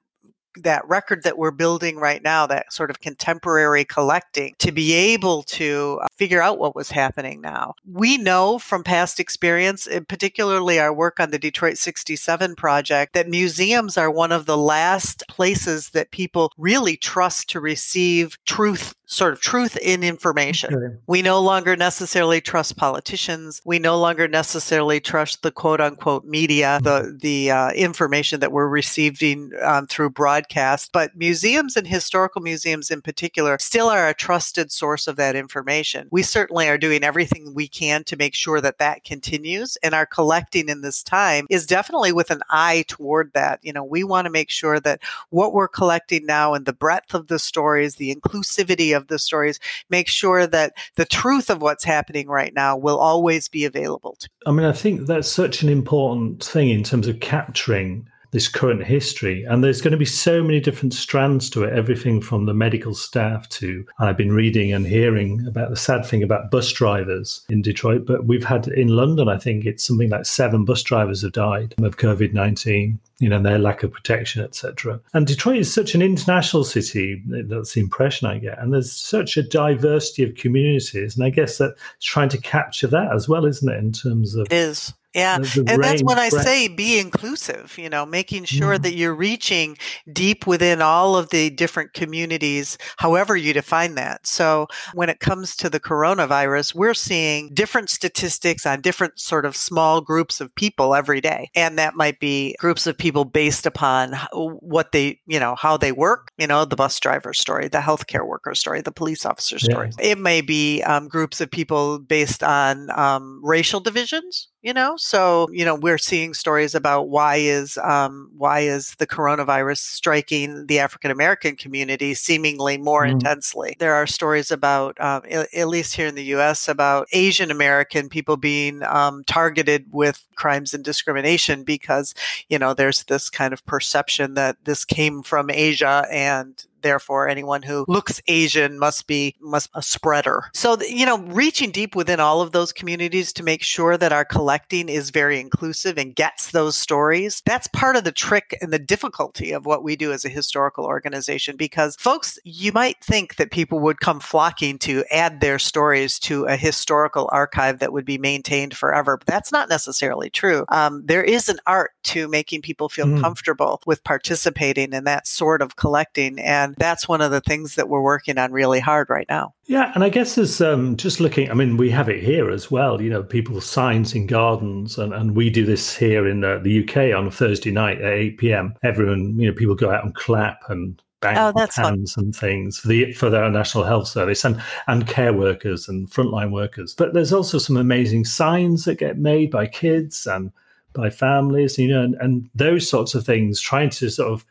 that 0.56 0.86
record 0.88 1.22
that 1.24 1.38
we're 1.38 1.50
building 1.50 1.96
right 1.96 2.22
now, 2.22 2.46
that 2.46 2.72
sort 2.72 2.90
of 2.90 3.00
contemporary 3.00 3.84
collecting, 3.84 4.54
to 4.58 4.72
be 4.72 4.92
able 4.92 5.42
to 5.44 6.00
uh, 6.02 6.06
figure 6.16 6.42
out 6.42 6.58
what 6.58 6.74
was 6.74 6.90
happening 6.90 7.40
now. 7.40 7.74
We 7.90 8.18
know 8.18 8.58
from 8.58 8.84
past 8.84 9.20
experience, 9.20 9.86
and 9.86 10.08
particularly 10.08 10.78
our 10.78 10.92
work 10.92 11.20
on 11.20 11.30
the 11.30 11.38
Detroit 11.38 11.78
67 11.78 12.54
project, 12.56 13.14
that 13.14 13.28
museums 13.28 13.96
are 13.96 14.10
one 14.10 14.32
of 14.32 14.46
the 14.46 14.56
last 14.56 15.24
places 15.28 15.90
that 15.90 16.10
people 16.10 16.52
really 16.56 16.96
trust 16.96 17.50
to 17.50 17.60
receive 17.60 18.38
truth 18.44 18.94
sort 19.12 19.32
of 19.34 19.40
truth 19.40 19.76
in 19.76 20.02
information. 20.02 20.74
Okay. 20.74 20.96
We 21.06 21.22
no 21.22 21.38
longer 21.40 21.76
necessarily 21.76 22.40
trust 22.40 22.76
politicians. 22.76 23.60
We 23.64 23.78
no 23.78 23.98
longer 23.98 24.26
necessarily 24.26 25.00
trust 25.00 25.42
the 25.42 25.50
quote 25.50 25.80
unquote 25.80 26.24
media, 26.24 26.80
the 26.82 27.02
mm-hmm. 27.02 27.18
the 27.18 27.50
uh, 27.50 27.70
information 27.72 28.40
that 28.40 28.52
we're 28.52 28.68
receiving 28.68 29.52
um, 29.62 29.86
through 29.86 30.10
broadcast. 30.10 30.90
But 30.92 31.16
museums 31.16 31.76
and 31.76 31.86
historical 31.86 32.40
museums 32.40 32.90
in 32.90 33.02
particular 33.02 33.58
still 33.60 33.88
are 33.88 34.08
a 34.08 34.14
trusted 34.14 34.72
source 34.72 35.06
of 35.06 35.16
that 35.16 35.36
information. 35.36 36.08
We 36.10 36.22
certainly 36.22 36.68
are 36.68 36.78
doing 36.78 37.04
everything 37.04 37.54
we 37.54 37.68
can 37.68 38.04
to 38.04 38.16
make 38.16 38.34
sure 38.34 38.60
that 38.60 38.78
that 38.78 39.04
continues, 39.04 39.76
and 39.82 39.94
our 39.94 40.06
collecting 40.06 40.68
in 40.68 40.80
this 40.80 41.02
time 41.02 41.46
is 41.50 41.66
definitely 41.66 42.12
with 42.12 42.30
an 42.30 42.40
eye 42.48 42.84
toward 42.88 43.32
that. 43.34 43.60
You 43.62 43.72
know, 43.72 43.84
we 43.84 44.04
want 44.04 44.24
to 44.24 44.30
make 44.30 44.50
sure 44.50 44.80
that 44.80 45.00
what 45.28 45.52
we're 45.52 45.68
collecting 45.68 46.24
now 46.24 46.54
and 46.54 46.64
the 46.64 46.72
breadth 46.72 47.14
of 47.14 47.26
the 47.26 47.38
stories, 47.38 47.96
the 47.96 48.14
inclusivity 48.14 48.96
of 48.96 49.01
of 49.02 49.08
the 49.08 49.18
stories, 49.18 49.60
make 49.90 50.08
sure 50.08 50.46
that 50.46 50.72
the 50.96 51.04
truth 51.04 51.50
of 51.50 51.60
what's 51.60 51.84
happening 51.84 52.28
right 52.28 52.54
now 52.54 52.76
will 52.76 52.98
always 52.98 53.48
be 53.48 53.64
available. 53.64 54.16
To- 54.20 54.28
I 54.46 54.52
mean, 54.52 54.64
I 54.64 54.72
think 54.72 55.06
that's 55.06 55.30
such 55.30 55.62
an 55.62 55.68
important 55.68 56.42
thing 56.42 56.70
in 56.70 56.82
terms 56.82 57.08
of 57.08 57.20
capturing 57.20 58.06
this 58.32 58.48
current 58.48 58.82
history. 58.82 59.44
And 59.44 59.62
there's 59.62 59.80
going 59.82 59.92
to 59.92 59.98
be 59.98 60.06
so 60.06 60.42
many 60.42 60.58
different 60.58 60.94
strands 60.94 61.48
to 61.50 61.64
it, 61.64 61.72
everything 61.74 62.20
from 62.20 62.46
the 62.46 62.54
medical 62.54 62.94
staff 62.94 63.48
to, 63.50 63.84
I've 63.98 64.16
been 64.16 64.32
reading 64.32 64.72
and 64.72 64.86
hearing 64.86 65.46
about 65.46 65.68
the 65.70 65.76
sad 65.76 66.04
thing 66.04 66.22
about 66.22 66.50
bus 66.50 66.72
drivers 66.72 67.44
in 67.50 67.62
Detroit, 67.62 68.06
but 68.06 68.26
we've 68.26 68.44
had 68.44 68.68
in 68.68 68.88
London, 68.88 69.28
I 69.28 69.36
think 69.36 69.66
it's 69.66 69.84
something 69.84 70.08
like 70.08 70.24
seven 70.24 70.64
bus 70.64 70.82
drivers 70.82 71.22
have 71.22 71.32
died 71.32 71.74
of 71.82 71.98
COVID 71.98 72.32
19 72.32 72.98
you 73.22 73.28
know, 73.28 73.40
their 73.40 73.58
lack 73.58 73.84
of 73.84 73.92
protection, 73.92 74.42
etc. 74.42 75.00
And 75.14 75.28
Detroit 75.28 75.58
is 75.58 75.72
such 75.72 75.94
an 75.94 76.02
international 76.02 76.64
city. 76.64 77.22
That's 77.24 77.74
the 77.74 77.80
impression 77.80 78.26
I 78.26 78.38
get. 78.38 78.58
And 78.58 78.74
there's 78.74 78.90
such 78.90 79.36
a 79.36 79.44
diversity 79.44 80.24
of 80.24 80.34
communities. 80.34 81.14
And 81.14 81.24
I 81.24 81.30
guess 81.30 81.58
that 81.58 81.76
trying 82.00 82.30
to 82.30 82.38
capture 82.38 82.88
that 82.88 83.14
as 83.14 83.28
well, 83.28 83.46
isn't 83.46 83.68
it, 83.72 83.78
in 83.78 83.92
terms 83.92 84.34
of 84.34 84.48
it 84.50 84.52
is. 84.52 84.92
Yeah. 85.14 85.36
and 85.36 85.82
that's 85.82 86.02
when 86.02 86.18
I 86.18 86.30
say 86.30 86.68
be 86.68 86.98
inclusive, 86.98 87.76
you 87.76 87.90
know, 87.90 88.06
making 88.06 88.44
sure 88.44 88.78
mm. 88.78 88.82
that 88.82 88.94
you're 88.94 89.14
reaching 89.14 89.76
deep 90.10 90.46
within 90.46 90.80
all 90.80 91.16
of 91.16 91.28
the 91.28 91.50
different 91.50 91.92
communities, 91.92 92.78
however 92.96 93.36
you 93.36 93.52
define 93.52 93.94
that. 93.96 94.26
So 94.26 94.68
when 94.94 95.10
it 95.10 95.20
comes 95.20 95.54
to 95.56 95.68
the 95.68 95.80
coronavirus, 95.80 96.74
we're 96.74 96.94
seeing 96.94 97.50
different 97.52 97.90
statistics 97.90 98.64
on 98.64 98.80
different 98.80 99.20
sort 99.20 99.44
of 99.44 99.54
small 99.54 100.00
groups 100.00 100.40
of 100.40 100.54
people 100.54 100.94
every 100.94 101.20
day. 101.20 101.50
And 101.54 101.78
that 101.78 101.94
might 101.94 102.18
be 102.18 102.56
groups 102.58 102.86
of 102.86 102.96
people 102.96 103.11
based 103.12 103.66
upon 103.66 104.14
what 104.32 104.92
they, 104.92 105.20
you 105.26 105.40
know, 105.40 105.54
how 105.54 105.76
they 105.76 105.92
work, 105.92 106.32
you 106.38 106.46
know, 106.46 106.64
the 106.64 106.76
bus 106.76 106.98
driver 107.00 107.32
story, 107.32 107.68
the 107.68 107.78
healthcare 107.78 108.26
worker 108.26 108.54
story, 108.54 108.80
the 108.80 108.92
police 108.92 109.24
officer 109.24 109.58
story. 109.58 109.90
Yeah. 109.98 110.12
It 110.12 110.18
may 110.18 110.40
be 110.40 110.82
um, 110.82 111.08
groups 111.08 111.40
of 111.40 111.50
people 111.50 111.98
based 111.98 112.42
on 112.42 112.90
um, 112.98 113.40
racial 113.42 113.80
divisions 113.80 114.48
you 114.62 114.72
know 114.72 114.96
so 114.96 115.48
you 115.52 115.64
know 115.64 115.74
we're 115.74 115.98
seeing 115.98 116.32
stories 116.32 116.74
about 116.74 117.08
why 117.08 117.36
is 117.36 117.76
um, 117.78 118.30
why 118.36 118.60
is 118.60 118.94
the 118.96 119.06
coronavirus 119.06 119.78
striking 119.78 120.66
the 120.66 120.78
african 120.78 121.10
american 121.10 121.56
community 121.56 122.14
seemingly 122.14 122.78
more 122.78 123.04
mm. 123.04 123.10
intensely 123.10 123.76
there 123.78 123.94
are 123.94 124.06
stories 124.06 124.50
about 124.50 124.98
um, 125.00 125.22
at 125.30 125.68
least 125.68 125.96
here 125.96 126.06
in 126.06 126.14
the 126.14 126.22
us 126.22 126.68
about 126.68 127.06
asian 127.12 127.50
american 127.50 128.08
people 128.08 128.36
being 128.36 128.82
um, 128.84 129.24
targeted 129.24 129.86
with 129.92 130.26
crimes 130.36 130.72
and 130.72 130.84
discrimination 130.84 131.64
because 131.64 132.14
you 132.48 132.58
know 132.58 132.72
there's 132.72 133.04
this 133.04 133.28
kind 133.28 133.52
of 133.52 133.64
perception 133.66 134.34
that 134.34 134.56
this 134.64 134.84
came 134.84 135.22
from 135.22 135.50
asia 135.50 136.06
and 136.10 136.66
therefore 136.82 137.28
anyone 137.28 137.62
who 137.62 137.84
looks 137.88 138.20
Asian 138.28 138.78
must 138.78 139.06
be 139.06 139.34
must 139.40 139.70
a 139.74 139.82
spreader. 139.82 140.44
So 140.54 140.80
you 140.82 141.06
know, 141.06 141.18
reaching 141.18 141.70
deep 141.70 141.94
within 141.94 142.20
all 142.20 142.40
of 142.40 142.52
those 142.52 142.72
communities 142.72 143.32
to 143.34 143.42
make 143.42 143.62
sure 143.62 143.96
that 143.96 144.12
our 144.12 144.24
collecting 144.24 144.88
is 144.88 145.10
very 145.10 145.40
inclusive 145.40 145.98
and 145.98 146.14
gets 146.14 146.50
those 146.50 146.76
stories. 146.76 147.42
That's 147.44 147.68
part 147.68 147.96
of 147.96 148.04
the 148.04 148.12
trick 148.12 148.56
and 148.60 148.72
the 148.72 148.78
difficulty 148.78 149.52
of 149.52 149.66
what 149.66 149.82
we 149.82 149.96
do 149.96 150.12
as 150.12 150.24
a 150.24 150.28
historical 150.28 150.84
organization 150.84 151.56
because 151.56 151.96
folks, 151.96 152.38
you 152.44 152.72
might 152.72 153.02
think 153.02 153.36
that 153.36 153.50
people 153.50 153.78
would 153.80 154.00
come 154.00 154.20
flocking 154.20 154.78
to 154.78 155.04
add 155.10 155.40
their 155.40 155.58
stories 155.58 156.18
to 156.20 156.44
a 156.44 156.56
historical 156.56 157.28
archive 157.32 157.78
that 157.78 157.92
would 157.92 158.04
be 158.04 158.18
maintained 158.18 158.76
forever, 158.76 159.16
but 159.16 159.26
that's 159.26 159.52
not 159.52 159.68
necessarily 159.68 160.30
true. 160.30 160.64
Um, 160.68 161.02
there 161.06 161.22
is 161.22 161.48
an 161.48 161.58
art 161.66 161.92
to 162.04 162.28
making 162.28 162.62
people 162.62 162.88
feel 162.88 163.06
mm. 163.06 163.20
comfortable 163.20 163.80
with 163.86 164.04
participating 164.04 164.92
in 164.92 165.04
that 165.04 165.26
sort 165.26 165.62
of 165.62 165.76
collecting 165.76 166.38
and 166.38 166.71
that's 166.78 167.08
one 167.08 167.20
of 167.20 167.30
the 167.30 167.40
things 167.40 167.76
that 167.76 167.88
we're 167.88 168.02
working 168.02 168.38
on 168.38 168.52
really 168.52 168.80
hard 168.80 169.10
right 169.10 169.26
now. 169.28 169.54
Yeah, 169.66 169.92
and 169.94 170.04
I 170.04 170.08
guess 170.08 170.36
as 170.38 170.60
um, 170.60 170.96
just 170.96 171.20
looking, 171.20 171.50
I 171.50 171.54
mean, 171.54 171.76
we 171.76 171.90
have 171.90 172.08
it 172.08 172.22
here 172.22 172.50
as 172.50 172.70
well. 172.70 173.00
You 173.00 173.10
know, 173.10 173.22
people's 173.22 173.66
signs 173.66 174.14
in 174.14 174.26
gardens, 174.26 174.98
and, 174.98 175.12
and 175.12 175.36
we 175.36 175.50
do 175.50 175.64
this 175.64 175.96
here 175.96 176.26
in 176.26 176.44
uh, 176.44 176.58
the 176.58 176.82
UK 176.82 177.16
on 177.16 177.26
a 177.26 177.30
Thursday 177.30 177.70
night 177.70 178.00
at 178.00 178.12
eight 178.12 178.38
pm. 178.38 178.74
Everyone, 178.82 179.38
you 179.38 179.48
know, 179.48 179.54
people 179.54 179.74
go 179.74 179.90
out 179.90 180.04
and 180.04 180.14
clap 180.14 180.62
and 180.68 181.00
bang 181.22 181.38
oh, 181.38 181.52
that's 181.56 181.76
hands 181.76 182.14
fun. 182.14 182.24
and 182.24 182.36
things 182.36 182.78
for 182.78 182.88
the 182.88 183.12
for 183.12 183.30
their 183.30 183.48
national 183.48 183.84
health 183.84 184.08
service 184.08 184.44
and 184.44 184.60
and 184.88 185.06
care 185.06 185.32
workers 185.32 185.88
and 185.88 186.10
frontline 186.10 186.50
workers. 186.50 186.94
But 186.94 187.14
there's 187.14 187.32
also 187.32 187.56
some 187.56 187.78
amazing 187.78 188.26
signs 188.26 188.84
that 188.84 188.98
get 188.98 189.18
made 189.18 189.50
by 189.50 189.66
kids 189.66 190.26
and 190.26 190.52
by 190.92 191.08
families, 191.08 191.78
you 191.78 191.88
know, 191.88 192.02
and, 192.02 192.14
and 192.16 192.50
those 192.54 192.88
sorts 192.88 193.14
of 193.14 193.24
things. 193.24 193.60
Trying 193.60 193.90
to 193.90 194.10
sort 194.10 194.30
of 194.30 194.44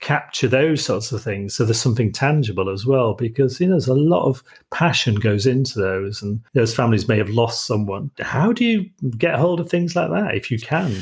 capture 0.00 0.46
those 0.46 0.84
sorts 0.84 1.10
of 1.10 1.22
things 1.22 1.54
so 1.54 1.64
there's 1.64 1.80
something 1.80 2.12
tangible 2.12 2.68
as 2.68 2.84
well 2.84 3.14
because 3.14 3.58
you 3.60 3.66
know 3.66 3.72
there's 3.72 3.88
a 3.88 3.94
lot 3.94 4.26
of 4.26 4.42
passion 4.70 5.14
goes 5.14 5.46
into 5.46 5.78
those 5.78 6.22
and 6.22 6.40
those 6.52 6.74
families 6.74 7.08
may 7.08 7.16
have 7.16 7.30
lost 7.30 7.66
someone 7.66 8.10
how 8.20 8.52
do 8.52 8.64
you 8.64 8.88
get 9.16 9.38
hold 9.38 9.58
of 9.58 9.70
things 9.70 9.96
like 9.96 10.10
that 10.10 10.34
if 10.34 10.50
you 10.50 10.58
can 10.58 10.94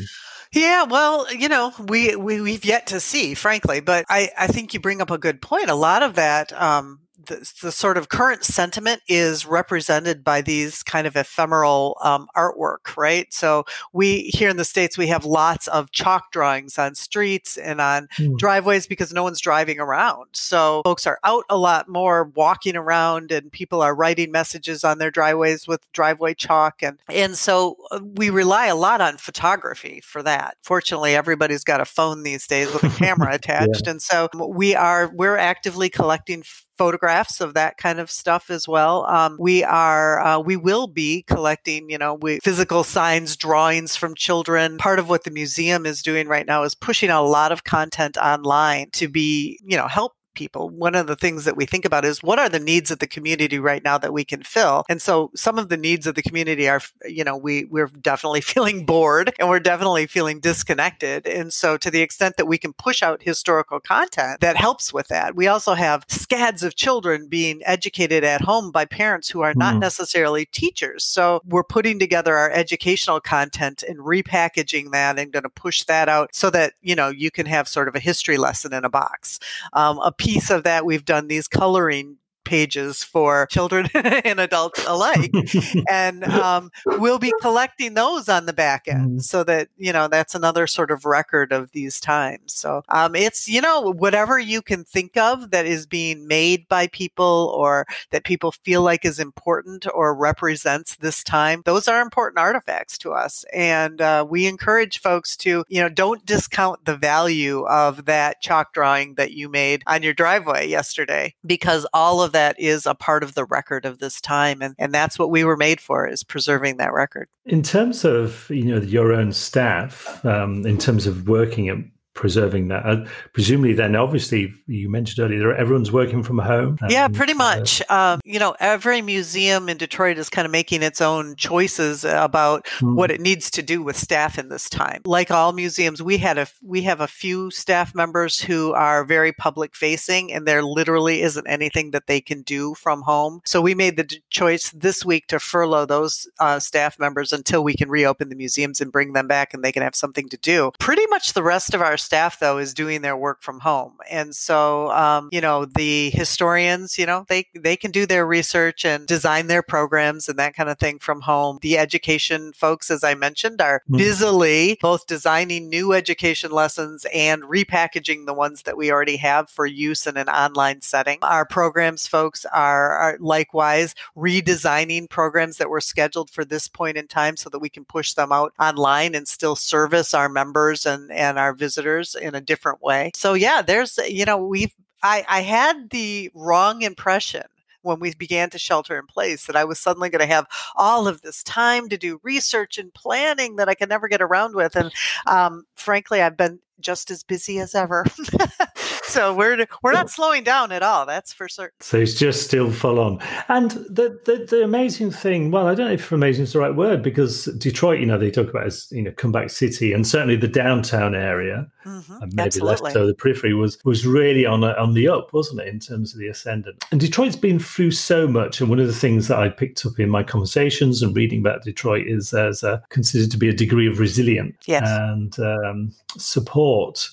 yeah, 0.54 0.84
well, 0.84 1.26
you 1.34 1.48
know, 1.48 1.72
we, 1.88 2.14
we 2.14 2.40
we've 2.40 2.64
yet 2.64 2.86
to 2.88 3.00
see, 3.00 3.34
frankly, 3.34 3.80
but 3.80 4.04
I, 4.08 4.30
I 4.38 4.46
think 4.46 4.72
you 4.72 4.78
bring 4.78 5.02
up 5.02 5.10
a 5.10 5.18
good 5.18 5.42
point. 5.42 5.68
A 5.68 5.74
lot 5.74 6.04
of 6.04 6.14
that 6.14 6.52
um, 6.52 7.00
the, 7.26 7.52
the, 7.62 7.72
sort 7.72 7.96
of 7.96 8.08
current 8.08 8.44
sentiment 8.44 9.02
is 9.08 9.46
represented 9.46 10.22
by 10.22 10.40
these 10.40 10.82
kind 10.82 11.06
of 11.06 11.16
ephemeral 11.16 11.98
um, 12.02 12.28
artwork, 12.36 12.96
right? 12.96 13.32
So 13.32 13.64
we 13.92 14.30
here 14.34 14.48
in 14.48 14.56
the 14.56 14.64
states 14.64 14.96
we 14.96 15.08
have 15.08 15.24
lots 15.24 15.66
of 15.68 15.90
chalk 15.90 16.30
drawings 16.32 16.78
on 16.78 16.94
streets 16.94 17.56
and 17.56 17.80
on 17.80 18.08
mm. 18.18 18.36
driveways 18.38 18.86
because 18.86 19.12
no 19.12 19.22
one's 19.22 19.40
driving 19.40 19.80
around. 19.80 20.28
So 20.32 20.82
folks 20.84 21.06
are 21.06 21.18
out 21.24 21.44
a 21.48 21.56
lot 21.56 21.88
more, 21.88 22.24
walking 22.34 22.76
around, 22.76 23.32
and 23.32 23.50
people 23.50 23.82
are 23.82 23.94
writing 23.94 24.30
messages 24.30 24.84
on 24.84 24.98
their 24.98 25.10
driveways 25.10 25.66
with 25.66 25.90
driveway 25.92 26.34
chalk, 26.34 26.82
and 26.82 26.98
and 27.08 27.36
so 27.36 27.76
uh, 27.90 28.00
we 28.16 28.30
rely 28.30 28.66
a 28.66 28.76
lot 28.76 29.00
on 29.00 29.16
photography 29.16 30.00
for 30.00 30.22
that. 30.22 30.56
Fortunately, 30.62 31.14
everybody's 31.14 31.64
got 31.64 31.80
a 31.80 31.84
phone 31.84 32.22
these 32.22 32.46
days 32.46 32.72
with 32.72 32.84
a 32.84 32.98
camera 32.98 33.34
attached, 33.34 33.82
yeah. 33.84 33.90
and 33.90 34.02
so 34.02 34.28
we 34.34 34.74
are 34.74 35.10
we're 35.14 35.36
actively 35.36 35.88
collecting 35.88 36.42
photographs 36.76 37.40
of 37.40 37.54
that 37.54 37.76
kind 37.76 38.00
of 38.00 38.10
stuff 38.10 38.50
as 38.50 38.66
well. 38.66 39.06
Um, 39.06 39.36
we 39.38 39.62
are, 39.64 40.20
uh, 40.20 40.38
we 40.40 40.56
will 40.56 40.86
be 40.86 41.22
collecting, 41.22 41.90
you 41.90 41.98
know, 41.98 42.14
we, 42.14 42.40
physical 42.40 42.84
signs, 42.84 43.36
drawings 43.36 43.96
from 43.96 44.14
children. 44.14 44.78
Part 44.78 44.98
of 44.98 45.08
what 45.08 45.24
the 45.24 45.30
museum 45.30 45.86
is 45.86 46.02
doing 46.02 46.28
right 46.28 46.46
now 46.46 46.62
is 46.62 46.74
pushing 46.74 47.10
a 47.10 47.22
lot 47.22 47.52
of 47.52 47.64
content 47.64 48.16
online 48.16 48.90
to 48.92 49.08
be, 49.08 49.58
you 49.64 49.76
know, 49.76 49.88
help 49.88 50.14
people. 50.34 50.70
One 50.70 50.94
of 50.94 51.06
the 51.06 51.16
things 51.16 51.44
that 51.44 51.56
we 51.56 51.66
think 51.66 51.84
about 51.84 52.04
is 52.04 52.22
what 52.22 52.38
are 52.38 52.48
the 52.48 52.58
needs 52.58 52.90
of 52.90 52.98
the 52.98 53.06
community 53.06 53.58
right 53.58 53.82
now 53.82 53.98
that 53.98 54.12
we 54.12 54.24
can 54.24 54.42
fill? 54.42 54.84
And 54.88 55.00
so 55.00 55.30
some 55.34 55.58
of 55.58 55.68
the 55.68 55.76
needs 55.76 56.06
of 56.06 56.14
the 56.14 56.22
community 56.22 56.68
are, 56.68 56.80
you 57.06 57.24
know, 57.24 57.36
we, 57.36 57.64
we're 57.64 57.86
definitely 57.86 58.40
feeling 58.54 58.84
bored 58.84 59.32
and 59.38 59.48
we're 59.48 59.60
definitely 59.60 60.06
feeling 60.06 60.40
disconnected. 60.40 61.26
And 61.26 61.52
so 61.52 61.76
to 61.76 61.90
the 61.90 62.00
extent 62.00 62.36
that 62.36 62.46
we 62.46 62.58
can 62.58 62.72
push 62.72 63.02
out 63.02 63.22
historical 63.22 63.80
content 63.80 64.40
that 64.40 64.56
helps 64.56 64.92
with 64.92 65.08
that, 65.08 65.34
we 65.34 65.46
also 65.46 65.74
have 65.74 66.04
scads 66.08 66.62
of 66.62 66.74
children 66.74 67.28
being 67.28 67.62
educated 67.64 68.24
at 68.24 68.40
home 68.40 68.70
by 68.70 68.84
parents 68.84 69.28
who 69.28 69.40
are 69.40 69.54
not 69.54 69.76
mm. 69.76 69.80
necessarily 69.80 70.46
teachers. 70.46 71.04
So 71.04 71.40
we're 71.46 71.64
putting 71.64 71.98
together 71.98 72.36
our 72.36 72.50
educational 72.50 73.20
content 73.20 73.82
and 73.82 73.98
repackaging 73.98 74.90
that 74.92 75.18
and 75.18 75.32
going 75.32 75.42
to 75.42 75.48
push 75.48 75.84
that 75.84 76.08
out 76.08 76.34
so 76.34 76.50
that, 76.50 76.74
you 76.82 76.94
know, 76.94 77.08
you 77.08 77.30
can 77.30 77.46
have 77.46 77.68
sort 77.68 77.88
of 77.88 77.94
a 77.94 78.00
history 78.00 78.36
lesson 78.36 78.72
in 78.72 78.84
a 78.84 78.90
box. 78.90 79.38
Um, 79.72 79.98
a 79.98 80.12
piece 80.24 80.50
of 80.50 80.62
that 80.64 80.86
we've 80.86 81.04
done 81.04 81.28
these 81.28 81.48
coloring 81.48 82.16
pages 82.44 83.02
for 83.02 83.46
children 83.46 83.88
and 83.94 84.40
adults 84.40 84.84
alike. 84.86 85.32
and 85.90 86.24
um, 86.24 86.70
we'll 86.86 87.18
be 87.18 87.32
collecting 87.40 87.94
those 87.94 88.28
on 88.28 88.46
the 88.46 88.52
back 88.52 88.88
end 88.88 88.94
mm 88.94 89.14
so 89.24 89.42
that, 89.42 89.68
you 89.76 89.92
know, 89.92 90.06
that's 90.06 90.34
another 90.34 90.66
sort 90.66 90.90
of 90.90 91.04
record 91.04 91.50
of 91.50 91.72
these 91.72 91.98
times. 91.98 92.52
So 92.52 92.82
um, 92.88 93.14
it's, 93.14 93.48
you 93.48 93.60
know, 93.60 93.80
whatever 93.80 94.38
you 94.38 94.60
can 94.60 94.84
think 94.84 95.16
of 95.16 95.50
that 95.50 95.66
is 95.66 95.86
being 95.86 96.26
made 96.26 96.68
by 96.68 96.88
people 96.88 97.52
or 97.56 97.86
that 98.10 98.24
people 98.24 98.52
feel 98.52 98.82
like 98.82 99.04
is 99.04 99.18
important 99.18 99.86
or 99.92 100.14
represents 100.14 100.96
this 100.96 101.24
time, 101.24 101.62
those 101.64 101.88
are 101.88 102.00
important 102.00 102.38
artifacts 102.38 102.98
to 102.98 103.12
us. 103.12 103.44
And 103.52 104.00
uh, 104.00 104.26
we 104.28 104.46
encourage 104.46 105.00
folks 105.00 105.36
to, 105.38 105.64
you 105.68 105.80
know, 105.80 105.88
don't 105.88 106.24
discount 106.26 106.84
the 106.84 106.96
value 106.96 107.64
of 107.66 108.04
that 108.04 108.40
chalk 108.40 108.72
drawing 108.72 109.14
that 109.14 109.32
you 109.32 109.48
made 109.48 109.82
on 109.86 110.02
your 110.02 110.14
driveway 110.14 110.68
yesterday 110.68 111.34
because 111.46 111.86
all 111.92 112.22
of 112.22 112.32
that 112.34 112.58
is 112.58 112.86
a 112.86 112.94
part 112.94 113.22
of 113.22 113.34
the 113.34 113.44
record 113.44 113.84
of 113.84 113.98
this 113.98 114.20
time. 114.20 114.60
And, 114.60 114.74
and 114.78 114.92
that's 114.92 115.18
what 115.18 115.30
we 115.30 115.44
were 115.44 115.56
made 115.56 115.80
for 115.80 116.06
is 116.06 116.22
preserving 116.22 116.76
that 116.76 116.92
record. 116.92 117.28
In 117.46 117.62
terms 117.62 118.04
of, 118.04 118.48
you 118.50 118.64
know, 118.64 118.78
your 118.78 119.12
own 119.12 119.32
staff, 119.32 120.24
um, 120.24 120.66
in 120.66 120.78
terms 120.78 121.06
of 121.06 121.26
working 121.28 121.68
at 121.68 121.78
preserving 122.14 122.68
that. 122.68 122.86
Uh, 122.86 123.04
presumably, 123.32 123.72
then 123.72 123.96
obviously 123.96 124.52
you 124.66 124.88
mentioned 124.88 125.24
earlier 125.24 125.54
everyone's 125.54 125.92
working 125.92 126.22
from 126.22 126.38
home. 126.38 126.78
Yeah, 126.88 127.08
pretty 127.08 127.32
uh, 127.32 127.36
much. 127.36 127.82
Uh, 127.88 128.04
um, 128.04 128.20
you 128.24 128.38
know, 128.38 128.54
every 128.60 129.02
museum 129.02 129.68
in 129.68 129.76
Detroit 129.76 130.18
is 130.18 130.28
kind 130.28 130.46
of 130.46 130.52
making 130.52 130.82
its 130.82 131.00
own 131.00 131.36
choices 131.36 132.04
about 132.04 132.66
hmm. 132.78 132.94
what 132.94 133.10
it 133.10 133.20
needs 133.20 133.50
to 133.52 133.62
do 133.62 133.82
with 133.82 133.96
staff 133.96 134.38
in 134.38 134.48
this 134.48 134.68
time. 134.68 135.02
Like 135.04 135.30
all 135.30 135.52
museums, 135.52 136.02
we 136.02 136.18
had 136.18 136.38
a 136.38 136.46
we 136.62 136.82
have 136.82 137.00
a 137.00 137.06
few 137.06 137.50
staff 137.50 137.94
members 137.94 138.40
who 138.40 138.72
are 138.72 139.04
very 139.04 139.32
public 139.32 139.74
facing, 139.74 140.32
and 140.32 140.46
there 140.46 140.62
literally 140.62 141.22
isn't 141.22 141.46
anything 141.46 141.90
that 141.92 142.06
they 142.06 142.20
can 142.20 142.42
do 142.42 142.74
from 142.74 143.02
home. 143.02 143.40
So 143.44 143.60
we 143.60 143.74
made 143.74 143.96
the 143.96 144.08
choice 144.30 144.70
this 144.70 145.04
week 145.04 145.26
to 145.28 145.38
furlough 145.38 145.86
those 145.86 146.28
uh, 146.38 146.58
staff 146.60 146.98
members 146.98 147.32
until 147.32 147.64
we 147.64 147.74
can 147.74 147.88
reopen 147.88 148.28
the 148.28 148.36
museums 148.36 148.80
and 148.80 148.92
bring 148.92 149.12
them 149.12 149.26
back, 149.26 149.54
and 149.54 149.64
they 149.64 149.72
can 149.72 149.82
have 149.82 149.96
something 149.96 150.28
to 150.28 150.36
do. 150.36 150.72
Pretty 150.78 151.06
much 151.08 151.32
the 151.32 151.42
rest 151.42 151.74
of 151.74 151.80
our 151.80 151.96
staff 152.04 152.38
though 152.38 152.58
is 152.58 152.74
doing 152.74 153.02
their 153.02 153.16
work 153.16 153.42
from 153.42 153.60
home. 153.60 153.94
And 154.10 154.34
so 154.34 154.90
um, 154.90 155.28
you 155.32 155.40
know 155.40 155.64
the 155.64 156.10
historians 156.10 156.98
you 156.98 157.06
know 157.06 157.24
they 157.28 157.46
they 157.54 157.76
can 157.76 157.90
do 157.90 158.06
their 158.06 158.26
research 158.26 158.84
and 158.84 159.06
design 159.06 159.46
their 159.46 159.62
programs 159.62 160.28
and 160.28 160.38
that 160.38 160.54
kind 160.54 160.68
of 160.68 160.78
thing 160.78 160.98
from 160.98 161.22
home. 161.22 161.58
The 161.62 161.78
education 161.78 162.52
folks 162.52 162.90
as 162.90 163.02
i 163.04 163.14
mentioned 163.14 163.60
are 163.60 163.80
mm-hmm. 163.80 163.96
busily 163.96 164.78
both 164.80 165.06
designing 165.06 165.68
new 165.68 165.92
education 165.92 166.50
lessons 166.50 167.06
and 167.12 167.42
repackaging 167.44 168.26
the 168.26 168.34
ones 168.34 168.62
that 168.62 168.76
we 168.76 168.90
already 168.90 169.16
have 169.16 169.48
for 169.48 169.66
use 169.66 170.06
in 170.06 170.16
an 170.16 170.28
online 170.28 170.80
setting. 170.80 171.18
Our 171.22 171.46
programs 171.46 172.06
folks 172.06 172.44
are, 172.46 172.92
are 172.92 173.16
likewise 173.20 173.94
redesigning 174.16 175.08
programs 175.08 175.56
that 175.58 175.70
were 175.70 175.80
scheduled 175.80 176.30
for 176.30 176.44
this 176.44 176.68
point 176.68 176.96
in 176.96 177.06
time 177.06 177.36
so 177.36 177.48
that 177.50 177.58
we 177.58 177.68
can 177.68 177.84
push 177.84 178.12
them 178.14 178.32
out 178.32 178.52
online 178.58 179.14
and 179.14 179.26
still 179.26 179.56
service 179.56 180.14
our 180.14 180.28
members 180.28 180.86
and, 180.86 181.10
and 181.10 181.38
our 181.38 181.52
visitors 181.52 181.93
in 182.00 182.34
a 182.34 182.40
different 182.40 182.82
way. 182.82 183.10
So 183.14 183.34
yeah, 183.34 183.62
there's 183.62 183.98
you 184.08 184.24
know 184.24 184.38
we've 184.38 184.74
I, 185.02 185.24
I 185.28 185.40
had 185.42 185.90
the 185.90 186.30
wrong 186.34 186.82
impression 186.82 187.42
when 187.82 188.00
we 188.00 188.14
began 188.14 188.48
to 188.50 188.58
shelter 188.58 188.98
in 188.98 189.06
place 189.06 189.46
that 189.46 189.56
I 189.56 189.64
was 189.64 189.78
suddenly 189.78 190.08
going 190.08 190.26
to 190.26 190.34
have 190.34 190.46
all 190.74 191.06
of 191.06 191.20
this 191.20 191.42
time 191.42 191.90
to 191.90 191.98
do 191.98 192.18
research 192.22 192.78
and 192.78 192.92
planning 192.94 193.56
that 193.56 193.68
I 193.68 193.74
could 193.74 193.90
never 193.90 194.08
get 194.08 194.22
around 194.22 194.54
with. 194.54 194.74
And 194.74 194.90
um, 195.26 195.66
frankly, 195.74 196.22
I've 196.22 196.38
been 196.38 196.60
just 196.80 197.10
as 197.10 197.22
busy 197.22 197.58
as 197.58 197.74
ever. 197.74 198.06
so 199.14 199.34
we're 199.34 199.66
we're 199.82 199.92
not 199.92 200.10
slowing 200.10 200.44
down 200.44 200.72
at 200.72 200.82
all. 200.82 201.06
That's 201.06 201.32
for 201.32 201.48
certain. 201.48 201.74
So 201.80 201.98
it's 201.98 202.14
just 202.14 202.44
still 202.44 202.70
full 202.70 202.98
on. 202.98 203.20
And 203.48 203.70
the, 203.70 204.20
the 204.24 204.46
the 204.48 204.64
amazing 204.64 205.10
thing, 205.10 205.50
well, 205.50 205.66
I 205.66 205.74
don't 205.74 205.86
know 205.86 205.92
if 205.92 206.12
amazing 206.12 206.44
is 206.44 206.52
the 206.52 206.58
right 206.58 206.74
word 206.74 207.02
because 207.02 207.46
Detroit, 207.58 208.00
you 208.00 208.06
know, 208.06 208.18
they 208.18 208.30
talk 208.30 208.48
about 208.48 208.66
as 208.66 208.88
you 208.90 209.02
know 209.02 209.12
comeback 209.12 209.50
city, 209.50 209.92
and 209.92 210.06
certainly 210.06 210.36
the 210.36 210.48
downtown 210.48 211.14
area, 211.14 211.66
mm-hmm. 211.84 212.22
and 212.22 212.32
maybe 212.34 212.46
Absolutely. 212.46 212.82
less 212.82 212.92
so 212.92 213.06
the 213.06 213.14
periphery 213.14 213.54
was 213.54 213.78
was 213.84 214.06
really 214.06 214.44
on 214.46 214.64
a, 214.64 214.72
on 214.72 214.94
the 214.94 215.08
up, 215.08 215.32
wasn't 215.32 215.60
it, 215.60 215.68
in 215.68 215.80
terms 215.80 216.12
of 216.12 216.18
the 216.18 216.28
ascendant? 216.28 216.84
And 216.90 217.00
Detroit's 217.00 217.36
been 217.36 217.58
through 217.58 217.92
so 217.92 218.26
much, 218.26 218.60
and 218.60 218.68
one 218.68 218.80
of 218.80 218.86
the 218.86 218.92
things 218.92 219.28
that 219.28 219.38
I 219.38 219.48
picked 219.48 219.84
up 219.86 219.98
in 219.98 220.10
my 220.10 220.22
conversations 220.22 221.02
and 221.02 221.14
reading 221.14 221.40
about 221.40 221.62
Detroit 221.62 222.06
is 222.06 222.30
there's 222.30 222.62
a, 222.62 222.82
considered 222.88 223.30
to 223.30 223.38
be 223.38 223.48
a 223.48 223.54
degree 223.54 223.88
of 223.88 223.98
resilience 223.98 224.56
yes. 224.66 224.82
and 224.86 225.38
um, 225.38 225.92
support 226.16 227.08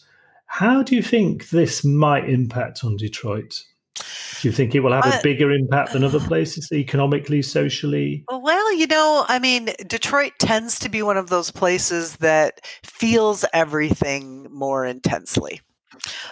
how 0.51 0.83
do 0.83 0.97
you 0.97 1.01
think 1.01 1.49
this 1.49 1.85
might 1.85 2.29
impact 2.29 2.83
on 2.83 2.97
Detroit? 2.97 3.63
Do 3.95 4.49
you 4.49 4.51
think 4.51 4.75
it 4.75 4.81
will 4.81 4.91
have 4.91 5.05
a 5.05 5.21
bigger 5.23 5.49
impact 5.49 5.93
than 5.93 6.03
other 6.03 6.19
places, 6.27 6.69
economically, 6.73 7.41
socially? 7.41 8.25
Well, 8.29 8.75
you 8.75 8.85
know, 8.85 9.23
I 9.29 9.39
mean, 9.39 9.69
Detroit 9.87 10.33
tends 10.39 10.77
to 10.79 10.89
be 10.89 11.01
one 11.03 11.15
of 11.15 11.29
those 11.29 11.51
places 11.51 12.17
that 12.17 12.59
feels 12.83 13.45
everything 13.53 14.47
more 14.51 14.85
intensely. 14.85 15.61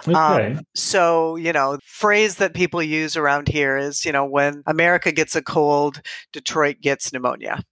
Okay. 0.05 0.13
Um, 0.13 0.63
so, 0.75 1.37
you 1.37 1.53
know, 1.53 1.79
phrase 1.85 2.35
that 2.35 2.53
people 2.53 2.83
use 2.83 3.15
around 3.15 3.47
here 3.47 3.77
is, 3.77 4.03
you 4.03 4.11
know, 4.11 4.25
when 4.25 4.63
America 4.67 5.13
gets 5.13 5.33
a 5.37 5.41
cold, 5.41 6.01
Detroit 6.33 6.81
gets 6.81 7.13
pneumonia 7.13 7.63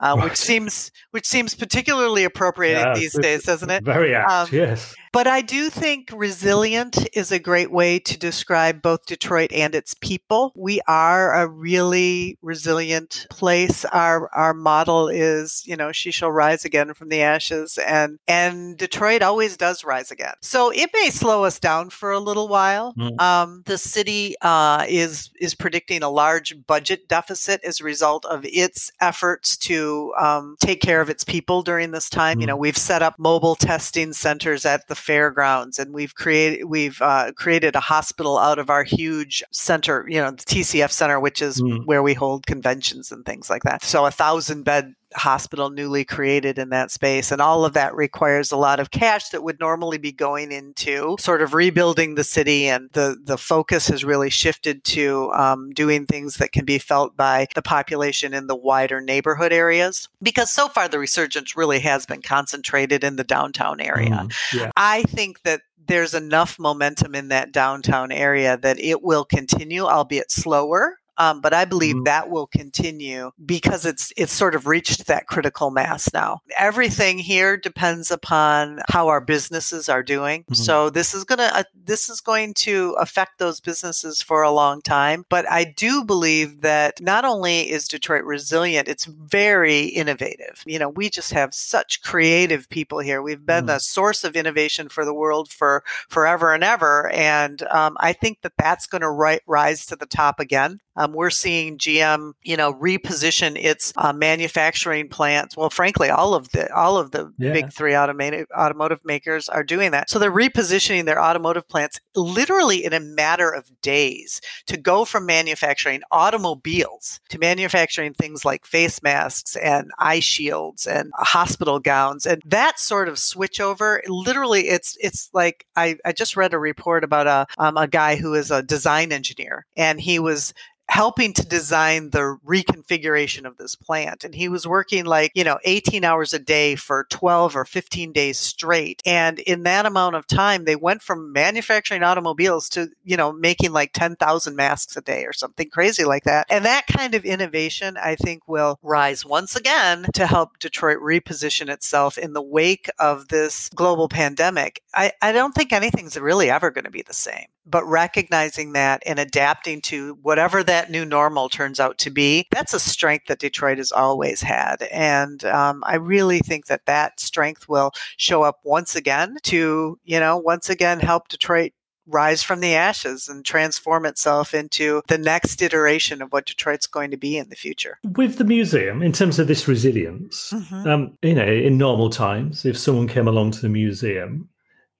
uh, 0.00 0.18
which 0.20 0.36
seems 0.36 0.90
which 1.10 1.26
seems 1.26 1.54
particularly 1.54 2.24
appropriate 2.24 2.78
yeah, 2.78 2.94
these 2.94 3.18
days, 3.18 3.44
doesn't 3.44 3.70
it? 3.70 3.84
Very 3.84 4.14
apt, 4.14 4.30
um, 4.30 4.48
yes. 4.52 4.94
But 5.12 5.26
I 5.26 5.40
do 5.40 5.70
think 5.70 6.10
resilient 6.12 7.08
is 7.12 7.32
a 7.32 7.38
great 7.38 7.70
way 7.70 7.98
to 8.00 8.18
describe 8.18 8.82
both 8.82 9.06
Detroit 9.06 9.52
and 9.52 9.74
its 9.74 9.94
people. 9.94 10.52
We 10.54 10.80
are 10.86 11.34
a 11.34 11.48
really 11.48 12.38
resilient 12.42 13.26
place. 13.30 13.84
Our 13.86 14.28
our 14.34 14.54
model 14.54 15.08
is, 15.08 15.62
you 15.66 15.76
know, 15.76 15.92
she 15.92 16.10
shall 16.10 16.30
rise 16.30 16.64
again 16.64 16.94
from 16.94 17.08
the 17.08 17.22
ashes, 17.22 17.78
and 17.78 18.18
and 18.28 18.76
Detroit 18.76 19.22
always 19.22 19.56
does 19.56 19.84
rise 19.84 20.10
again. 20.10 20.34
So 20.40 20.70
it 20.70 20.90
may 20.92 21.10
slow 21.10 21.44
us 21.44 21.58
down 21.58 21.90
for 21.90 22.12
a 22.12 22.20
little 22.20 22.48
while. 22.48 22.94
Mm. 22.94 23.20
Um, 23.20 23.62
the 23.66 23.78
city 23.78 24.34
uh, 24.42 24.84
is 24.88 25.30
is 25.40 25.54
predicting 25.54 26.02
a 26.02 26.10
large 26.10 26.66
budget 26.66 27.08
deficit 27.08 27.62
as 27.64 27.80
a 27.80 27.84
result 27.84 28.24
of 28.26 28.44
its 28.44 28.92
efforts 29.00 29.56
to 29.56 30.12
um, 30.18 30.56
take 30.60 30.80
care 30.80 31.00
of 31.00 31.10
its 31.10 31.24
people 31.24 31.62
during 31.62 31.92
this 31.92 32.10
time. 32.10 32.38
Mm. 32.38 32.40
You 32.42 32.46
know, 32.48 32.56
we've 32.56 32.76
set 32.76 33.02
up 33.02 33.18
mobile 33.18 33.54
testing 33.54 34.12
centers 34.12 34.64
at 34.64 34.88
the 34.88 34.97
fairgrounds, 34.98 35.78
and 35.78 35.94
we've 35.94 36.14
created 36.14 36.64
we've 36.64 37.00
uh, 37.00 37.32
created 37.32 37.76
a 37.76 37.80
hospital 37.80 38.38
out 38.38 38.58
of 38.58 38.70
our 38.70 38.84
huge 38.84 39.42
center. 39.50 40.04
You 40.08 40.20
know, 40.20 40.30
the 40.30 40.44
TCF 40.44 40.90
Center, 40.90 41.18
which 41.20 41.40
is 41.40 41.60
mm. 41.60 41.84
where 41.86 42.02
we 42.02 42.14
hold 42.14 42.46
conventions 42.46 43.12
and 43.12 43.24
things 43.24 43.48
like 43.48 43.62
that. 43.62 43.82
So 43.82 44.04
a 44.06 44.10
thousand 44.10 44.64
bed 44.64 44.94
hospital 45.14 45.70
newly 45.70 46.04
created 46.04 46.58
in 46.58 46.68
that 46.70 46.90
space. 46.90 47.32
And 47.32 47.40
all 47.40 47.64
of 47.64 47.72
that 47.74 47.94
requires 47.94 48.52
a 48.52 48.56
lot 48.56 48.80
of 48.80 48.90
cash 48.90 49.30
that 49.30 49.42
would 49.42 49.60
normally 49.60 49.98
be 49.98 50.12
going 50.12 50.52
into 50.52 51.16
sort 51.18 51.42
of 51.42 51.54
rebuilding 51.54 52.14
the 52.14 52.24
city. 52.24 52.66
And 52.68 52.90
the, 52.92 53.16
the 53.22 53.38
focus 53.38 53.88
has 53.88 54.04
really 54.04 54.30
shifted 54.30 54.84
to 54.84 55.30
um, 55.32 55.70
doing 55.70 56.06
things 56.06 56.36
that 56.36 56.52
can 56.52 56.64
be 56.64 56.78
felt 56.78 57.16
by 57.16 57.46
the 57.54 57.62
population 57.62 58.34
in 58.34 58.46
the 58.46 58.56
wider 58.56 59.00
neighborhood 59.00 59.52
areas. 59.52 60.08
Because 60.22 60.50
so 60.50 60.68
far, 60.68 60.88
the 60.88 60.98
resurgence 60.98 61.56
really 61.56 61.80
has 61.80 62.06
been 62.06 62.22
concentrated 62.22 63.04
in 63.04 63.16
the 63.16 63.24
downtown 63.24 63.80
area. 63.80 64.10
Mm, 64.10 64.34
yeah. 64.54 64.70
I 64.76 65.02
think 65.04 65.42
that 65.42 65.62
there's 65.88 66.14
enough 66.14 66.58
momentum 66.58 67.14
in 67.14 67.28
that 67.28 67.50
downtown 67.50 68.12
area 68.12 68.56
that 68.58 68.78
it 68.78 69.02
will 69.02 69.24
continue, 69.24 69.84
albeit 69.84 70.30
slower. 70.30 70.98
Um, 71.18 71.40
but 71.40 71.52
I 71.52 71.64
believe 71.64 71.96
mm-hmm. 71.96 72.04
that 72.04 72.30
will 72.30 72.46
continue 72.46 73.32
because 73.44 73.84
it's 73.84 74.12
it's 74.16 74.32
sort 74.32 74.54
of 74.54 74.66
reached 74.66 75.06
that 75.06 75.26
critical 75.26 75.70
mass 75.70 76.12
now. 76.12 76.40
Everything 76.56 77.18
here 77.18 77.56
depends 77.56 78.10
upon 78.10 78.80
how 78.88 79.08
our 79.08 79.20
businesses 79.20 79.88
are 79.88 80.02
doing. 80.02 80.42
Mm-hmm. 80.42 80.54
So 80.54 80.90
this 80.90 81.14
is 81.14 81.24
gonna 81.24 81.50
uh, 81.52 81.64
this 81.74 82.08
is 82.08 82.20
going 82.20 82.54
to 82.54 82.94
affect 82.98 83.38
those 83.38 83.60
businesses 83.60 84.22
for 84.22 84.42
a 84.42 84.50
long 84.50 84.80
time. 84.80 85.24
But 85.28 85.50
I 85.50 85.64
do 85.64 86.04
believe 86.04 86.60
that 86.60 87.00
not 87.00 87.24
only 87.24 87.70
is 87.70 87.88
Detroit 87.88 88.24
resilient, 88.24 88.88
it's 88.88 89.06
very 89.06 89.86
innovative. 89.86 90.62
You 90.66 90.78
know, 90.78 90.88
we 90.88 91.10
just 91.10 91.32
have 91.32 91.52
such 91.52 92.02
creative 92.02 92.68
people 92.68 93.00
here. 93.00 93.22
We've 93.22 93.44
been 93.44 93.66
mm-hmm. 93.66 93.76
a 93.76 93.80
source 93.80 94.22
of 94.22 94.36
innovation 94.36 94.88
for 94.88 95.04
the 95.04 95.14
world 95.14 95.50
for 95.50 95.82
forever 96.08 96.54
and 96.54 96.62
ever, 96.62 97.10
and 97.10 97.62
um, 97.62 97.96
I 98.00 98.12
think 98.12 98.42
that 98.42 98.52
that's 98.56 98.86
going 98.86 99.02
to 99.02 99.10
ri- 99.10 99.40
rise 99.46 99.84
to 99.86 99.96
the 99.96 100.06
top 100.06 100.38
again. 100.38 100.78
Um, 100.96 101.07
Um, 101.08 101.14
we're 101.14 101.30
seeing 101.30 101.78
GM, 101.78 102.32
you 102.42 102.56
know, 102.56 102.72
reposition 102.74 103.56
its 103.56 103.92
uh, 103.96 104.12
manufacturing 104.12 105.08
plants. 105.08 105.56
Well, 105.56 105.70
frankly, 105.70 106.10
all 106.10 106.34
of 106.34 106.50
the 106.50 106.72
all 106.74 106.96
of 106.96 107.10
the 107.10 107.32
yeah. 107.38 107.52
big 107.52 107.72
three 107.72 107.96
automotive 107.96 108.46
automotive 108.56 109.04
makers 109.04 109.48
are 109.48 109.64
doing 109.64 109.90
that. 109.92 110.10
So 110.10 110.18
they're 110.18 110.32
repositioning 110.32 111.04
their 111.04 111.20
automotive 111.20 111.68
plants 111.68 112.00
literally 112.14 112.84
in 112.84 112.92
a 112.92 113.00
matter 113.00 113.50
of 113.50 113.70
days 113.80 114.40
to 114.66 114.76
go 114.76 115.04
from 115.04 115.26
manufacturing 115.26 116.02
automobiles 116.10 117.20
to 117.30 117.38
manufacturing 117.38 118.14
things 118.14 118.44
like 118.44 118.66
face 118.66 119.02
masks 119.02 119.56
and 119.56 119.90
eye 119.98 120.20
shields 120.20 120.86
and 120.86 121.10
hospital 121.16 121.78
gowns 121.78 122.26
and 122.26 122.42
that 122.44 122.78
sort 122.78 123.08
of 123.08 123.16
switchover. 123.16 124.00
Literally, 124.06 124.68
it's 124.68 124.96
it's 125.00 125.30
like 125.32 125.66
I, 125.76 125.96
I 126.04 126.12
just 126.12 126.36
read 126.36 126.54
a 126.54 126.58
report 126.58 127.04
about 127.04 127.26
a 127.26 127.46
um, 127.58 127.76
a 127.76 127.86
guy 127.86 128.16
who 128.16 128.34
is 128.34 128.50
a 128.50 128.62
design 128.62 129.12
engineer 129.12 129.66
and 129.76 130.00
he 130.00 130.18
was 130.18 130.52
helping 130.88 131.34
to 131.34 131.46
design 131.46 132.10
the 132.10 132.38
reconfiguration 132.46 133.44
of 133.44 133.58
this 133.58 133.74
plant. 133.74 134.24
And 134.24 134.34
he 134.34 134.48
was 134.48 134.66
working 134.66 135.04
like, 135.04 135.30
you 135.34 135.44
know, 135.44 135.58
18 135.64 136.02
hours 136.02 136.32
a 136.32 136.38
day 136.38 136.76
for 136.76 137.06
12 137.10 137.56
or 137.56 137.64
15 137.64 138.12
days 138.12 138.38
straight. 138.38 139.02
And 139.04 139.38
in 139.40 139.64
that 139.64 139.84
amount 139.84 140.16
of 140.16 140.26
time, 140.26 140.64
they 140.64 140.76
went 140.76 141.02
from 141.02 141.32
manufacturing 141.32 142.02
automobiles 142.02 142.70
to, 142.70 142.88
you 143.04 143.16
know, 143.16 143.32
making 143.32 143.72
like 143.72 143.92
10,000 143.92 144.56
masks 144.56 144.96
a 144.96 145.02
day 145.02 145.24
or 145.24 145.32
something 145.32 145.68
crazy 145.68 146.04
like 146.04 146.24
that. 146.24 146.46
And 146.48 146.64
that 146.64 146.86
kind 146.86 147.14
of 147.14 147.24
innovation, 147.24 147.98
I 147.98 148.14
think, 148.14 148.48
will 148.48 148.78
rise 148.82 149.26
once 149.26 149.54
again 149.56 150.06
to 150.14 150.26
help 150.26 150.58
Detroit 150.58 150.98
reposition 150.98 151.68
itself 151.68 152.16
in 152.16 152.32
the 152.32 152.42
wake 152.42 152.88
of 152.98 153.28
this 153.28 153.68
global 153.68 154.08
pandemic. 154.08 154.82
I, 154.94 155.12
I 155.20 155.32
don't 155.32 155.54
think 155.54 155.72
anything's 155.72 156.18
really 156.18 156.50
ever 156.50 156.70
going 156.70 156.84
to 156.84 156.90
be 156.90 157.02
the 157.02 157.12
same 157.12 157.46
but 157.68 157.84
recognizing 157.84 158.72
that 158.72 159.02
and 159.06 159.18
adapting 159.18 159.80
to 159.82 160.18
whatever 160.22 160.62
that 160.62 160.90
new 160.90 161.04
normal 161.04 161.48
turns 161.48 161.78
out 161.78 161.98
to 161.98 162.10
be, 162.10 162.46
that's 162.50 162.74
a 162.74 162.80
strength 162.80 163.26
that 163.26 163.38
Detroit 163.38 163.78
has 163.78 163.92
always 163.92 164.42
had. 164.42 164.82
And 164.90 165.44
um, 165.44 165.82
I 165.86 165.96
really 165.96 166.40
think 166.40 166.66
that 166.66 166.86
that 166.86 167.20
strength 167.20 167.68
will 167.68 167.92
show 168.16 168.42
up 168.42 168.60
once 168.64 168.96
again 168.96 169.36
to, 169.44 169.98
you 170.04 170.20
know, 170.20 170.36
once 170.36 170.70
again 170.70 171.00
help 171.00 171.28
Detroit 171.28 171.72
rise 172.08 172.42
from 172.42 172.60
the 172.60 172.74
ashes 172.74 173.28
and 173.28 173.44
transform 173.44 174.06
itself 174.06 174.54
into 174.54 175.02
the 175.08 175.18
next 175.18 175.60
iteration 175.60 176.22
of 176.22 176.32
what 176.32 176.46
Detroit's 176.46 176.86
going 176.86 177.10
to 177.10 177.16
be 177.16 177.36
in 177.36 177.50
the 177.50 177.56
future. 177.56 177.98
With 178.16 178.38
the 178.38 178.44
museum, 178.44 179.02
in 179.02 179.12
terms 179.12 179.38
of 179.38 179.46
this 179.46 179.68
resilience, 179.68 180.52
mm-hmm. 180.52 180.88
um, 180.88 181.18
you 181.22 181.34
know, 181.34 181.46
in 181.46 181.76
normal 181.76 182.10
times, 182.10 182.64
if 182.64 182.78
someone 182.78 183.08
came 183.08 183.28
along 183.28 183.52
to 183.52 183.60
the 183.60 183.68
museum, 183.68 184.48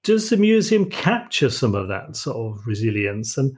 does 0.03 0.31
the 0.31 0.37
museum 0.37 0.89
capture 0.89 1.51
some 1.51 1.75
of 1.75 1.89
that 1.89 2.17
sort 2.17 2.37
of 2.37 2.67
resilience? 2.67 3.37
And 3.37 3.57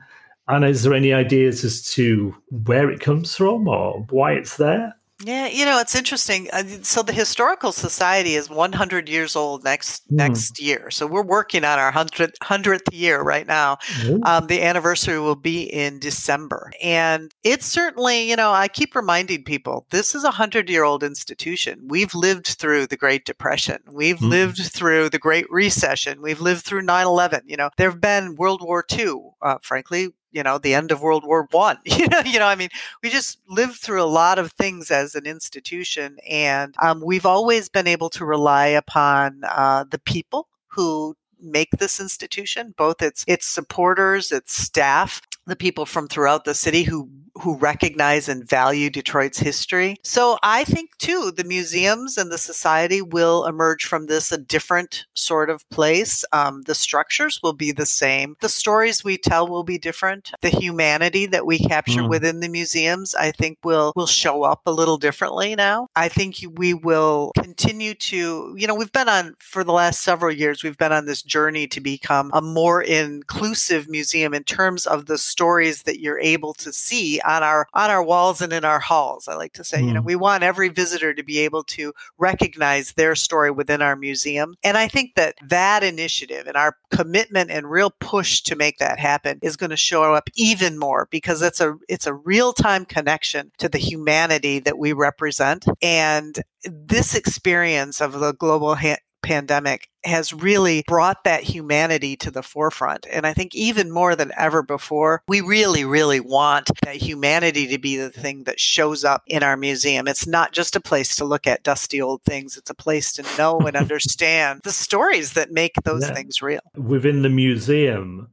and 0.49 0.65
is 0.65 0.83
there 0.83 0.95
any 0.95 1.13
ideas 1.13 1.65
as 1.65 1.83
to 1.93 2.35
where 2.51 2.91
it 2.91 3.01
comes 3.01 3.37
from 3.37 3.69
or 3.69 4.05
why 4.11 4.33
it's 4.33 4.57
there? 4.57 4.95
Yeah, 5.23 5.49
you 5.49 5.65
know, 5.65 5.79
it's 5.81 5.95
interesting. 5.95 6.49
Uh, 6.53 6.65
so 6.83 7.03
the 7.03 7.13
historical 7.13 7.73
society 7.73 8.35
is 8.35 8.49
100 8.49 9.09
years 9.09 9.37
old 9.37 9.65
next 9.65 10.11
mm. 10.11 10.17
next 10.17 10.61
year. 10.61 10.91
So 10.91 11.07
we're 11.07 11.23
working 11.23 11.65
on 11.65 11.79
our 11.79 11.93
100th, 11.93 12.39
100th 12.43 12.93
year 12.93 13.21
right 13.21 13.47
now. 13.47 13.77
Mm. 14.01 14.25
Um, 14.25 14.47
the 14.47 14.63
anniversary 14.63 15.19
will 15.19 15.37
be 15.37 15.63
in 15.63 15.99
December. 15.99 16.73
And 16.83 17.35
it's 17.45 17.67
certainly, 17.67 18.29
you 18.29 18.37
know, 18.37 18.53
I 18.53 18.69
keep 18.69 18.95
reminding 18.95 19.45
people, 19.45 19.87
this 19.91 20.15
is 20.15 20.25
a 20.25 20.33
100-year-old 20.33 21.03
institution. 21.03 21.81
We've 21.87 22.15
lived 22.15 22.47
through 22.47 22.87
the 22.87 22.97
Great 22.97 23.25
Depression. 23.25 23.79
We've 23.91 24.19
mm. 24.19 24.29
lived 24.29 24.59
through 24.73 25.11
the 25.11 25.19
Great 25.19 25.51
Recession. 25.51 26.23
We've 26.23 26.41
lived 26.41 26.65
through 26.65 26.83
9/11. 26.83 27.43
You 27.47 27.57
know, 27.57 27.71
there've 27.77 28.01
been 28.01 28.37
World 28.37 28.63
War 28.63 28.85
II, 28.91 29.30
uh, 29.43 29.59
frankly, 29.63 30.11
you 30.33 30.43
know 30.43 30.59
the 30.59 30.75
end 30.75 30.91
of 30.93 31.03
world 31.03 31.25
war 31.25 31.49
one 31.51 31.79
you 31.85 32.07
know 32.09 32.21
you 32.21 32.39
know 32.39 32.47
i 32.47 32.55
mean 32.55 32.69
we 33.03 33.11
just 33.11 33.39
lived 33.49 33.77
through 33.77 34.03
a 34.03 34.05
lot 34.05 34.39
of 34.39 34.53
things 34.53 34.91
as 34.91 35.15
an 35.15 35.27
institution 35.27 36.17
and 36.29 36.75
um, 36.81 37.03
we've 37.05 37.27
always 37.27 37.69
been 37.69 37.87
able 37.87 38.11
to 38.11 38.25
rely 38.25 38.67
upon 38.67 39.41
uh, 39.49 39.85
the 39.91 39.99
people 39.99 40.49
who 40.69 41.17
make 41.43 41.71
this 41.73 42.01
institution 42.01 42.75
both 42.77 43.03
its 43.03 43.25
its 43.27 43.47
supporters 43.47 44.31
its 44.31 44.55
staff 44.55 45.21
the 45.47 45.57
people 45.57 45.87
from 45.87 46.07
throughout 46.07 46.45
the 46.45 46.55
city 46.55 46.83
who 46.83 47.09
who 47.41 47.57
recognize 47.57 48.29
and 48.29 48.49
value 48.49 48.91
Detroit's 48.91 49.39
history. 49.39 49.97
So 50.03 50.39
I 50.43 50.65
think 50.65 50.97
too 50.99 51.33
the 51.35 51.45
museums 51.45 52.17
and 52.19 52.31
the 52.31 52.39
society 52.39 53.03
will 53.03 53.47
emerge 53.47 53.85
from 53.85 54.07
this 54.07 54.33
a 54.33 54.39
different 54.39 55.07
sort 55.15 55.51
of 55.51 55.69
place. 55.71 56.25
Um, 56.33 56.63
the 56.63 56.75
structures 56.75 57.41
will 57.43 57.53
be 57.53 57.73
the 57.73 57.87
same. 57.87 58.37
The 58.41 58.49
stories 58.49 59.05
we 59.05 59.19
tell 59.19 59.49
will 59.49 59.65
be 59.65 59.79
different. 59.79 60.33
The 60.43 60.51
humanity 60.51 61.27
that 61.27 61.47
we 61.47 61.59
capture 61.59 62.03
mm. 62.03 62.09
within 62.09 62.41
the 62.41 62.49
museums, 62.49 63.15
I 63.15 63.31
think, 63.31 63.59
will 63.65 63.93
will 63.97 64.07
show 64.07 64.43
up 64.43 64.63
a 64.67 64.73
little 64.73 64.99
differently 64.99 65.55
now. 65.55 65.89
I 65.97 66.09
think 66.09 66.37
we 66.57 66.75
will 66.75 67.33
continue 67.37 67.95
to, 67.95 68.55
you 68.57 68.67
know, 68.67 68.75
we've 68.75 68.93
been 68.93 69.09
on 69.09 69.35
for 69.39 69.65
the 69.65 69.73
last 69.73 70.03
several 70.03 70.33
years. 70.33 70.63
We've 70.63 70.79
been 70.79 70.93
on 70.93 71.07
this 71.07 71.23
journey 71.23 71.67
to 71.69 71.81
become 71.81 72.31
a 72.33 72.43
more 72.43 72.83
inclusive 72.83 73.89
museum 73.89 74.35
in 74.35 74.45
terms 74.45 74.87
of 74.87 75.07
the 75.07 75.19
stories 75.19 75.83
that 75.83 76.01
you're 76.01 76.21
able 76.21 76.55
to 76.55 76.73
see 76.73 77.21
on 77.37 77.43
our 77.43 77.67
on 77.73 77.91
our 77.91 78.03
walls 78.03 78.41
and 78.41 78.53
in 78.53 78.65
our 78.65 78.81
halls. 78.81 79.29
I 79.29 79.35
like 79.35 79.53
to 79.55 79.65
say, 79.65 79.81
mm. 79.81 79.89
you 79.89 79.95
know, 79.95 80.03
mm. 80.03 80.07
we 80.07 80.17
want 80.17 80.43
every 80.43 80.69
visitor 80.69 81.15
to 81.15 81.23
be 81.23 81.39
able 81.41 81.65
to 81.65 81.93
recognize 82.19 82.93
their 82.93 83.15
story 83.15 83.51
within 83.51 83.83
our 83.83 83.97
museum. 83.97 84.55
And 84.63 84.77
I 84.77 84.89
think 84.89 85.15
that 85.15 85.37
that 85.47 85.83
initiative 85.83 86.47
and 86.47 86.57
our 86.57 86.77
commitment 86.91 87.51
and 87.51 87.71
real 87.71 87.91
push 88.01 88.41
to 88.43 88.57
make 88.57 88.79
that 88.79 88.99
happen 88.99 89.39
is 89.43 89.57
going 89.57 89.71
to 89.71 89.77
show 89.77 90.15
up 90.15 90.29
even 90.35 90.79
more 90.79 91.09
because 91.11 91.43
it's 91.43 91.61
a 91.61 91.77
it's 91.89 92.07
a 92.07 92.15
real-time 92.15 92.85
connection 92.85 93.53
to 93.59 93.69
the 93.69 93.79
humanity 93.79 94.59
that 94.61 94.79
we 94.79 94.93
represent 94.93 95.67
and 95.83 96.41
this 96.65 97.15
experience 97.15 98.01
of 98.01 98.21
the 98.21 98.33
global 98.33 98.75
ha- 98.75 98.97
pandemic 99.23 99.90
has 100.05 100.33
really 100.33 100.83
brought 100.87 101.25
that 101.25 101.43
humanity 101.43 102.17
to 102.17 102.31
the 102.31 102.43
forefront. 102.43 103.07
And 103.11 103.27
I 103.27 103.35
think 103.35 103.55
even 103.55 103.91
more 103.91 104.17
than 104.17 104.33
ever 104.37 104.63
before, 104.63 105.23
we 105.29 105.41
really, 105.41 105.85
really 105.85 106.21
want 106.21 106.71
that 106.83 106.97
humanity 106.97 107.67
to 107.69 107.79
be 107.79 107.97
the 107.97 108.11
thing 108.11 108.45
that 108.45 108.61
shows 108.61 109.05
up 109.05 109.23
in 109.27 109.43
our 109.43 109.57
museum. 109.57 110.09
It's 110.09 110.27
not 110.27 110.53
just 110.53 110.77
a 110.77 110.81
place 110.81 111.15
to 111.17 111.25
look 111.25 111.47
at 111.47 111.63
dusty 111.63 112.01
old 112.01 112.23
things, 112.23 112.57
it's 112.57 112.71
a 112.71 112.75
place 112.75 113.13
to 113.15 113.25
know 113.37 113.59
and 113.61 113.77
understand 113.77 114.61
the 114.65 114.73
stories 114.73 115.35
that 115.35 115.51
make 115.51 115.75
those 115.85 116.09
yeah. 116.09 116.15
things 116.15 116.43
real. 116.43 116.61
Within 116.77 117.23
the 117.23 117.29
museum, 117.29 118.29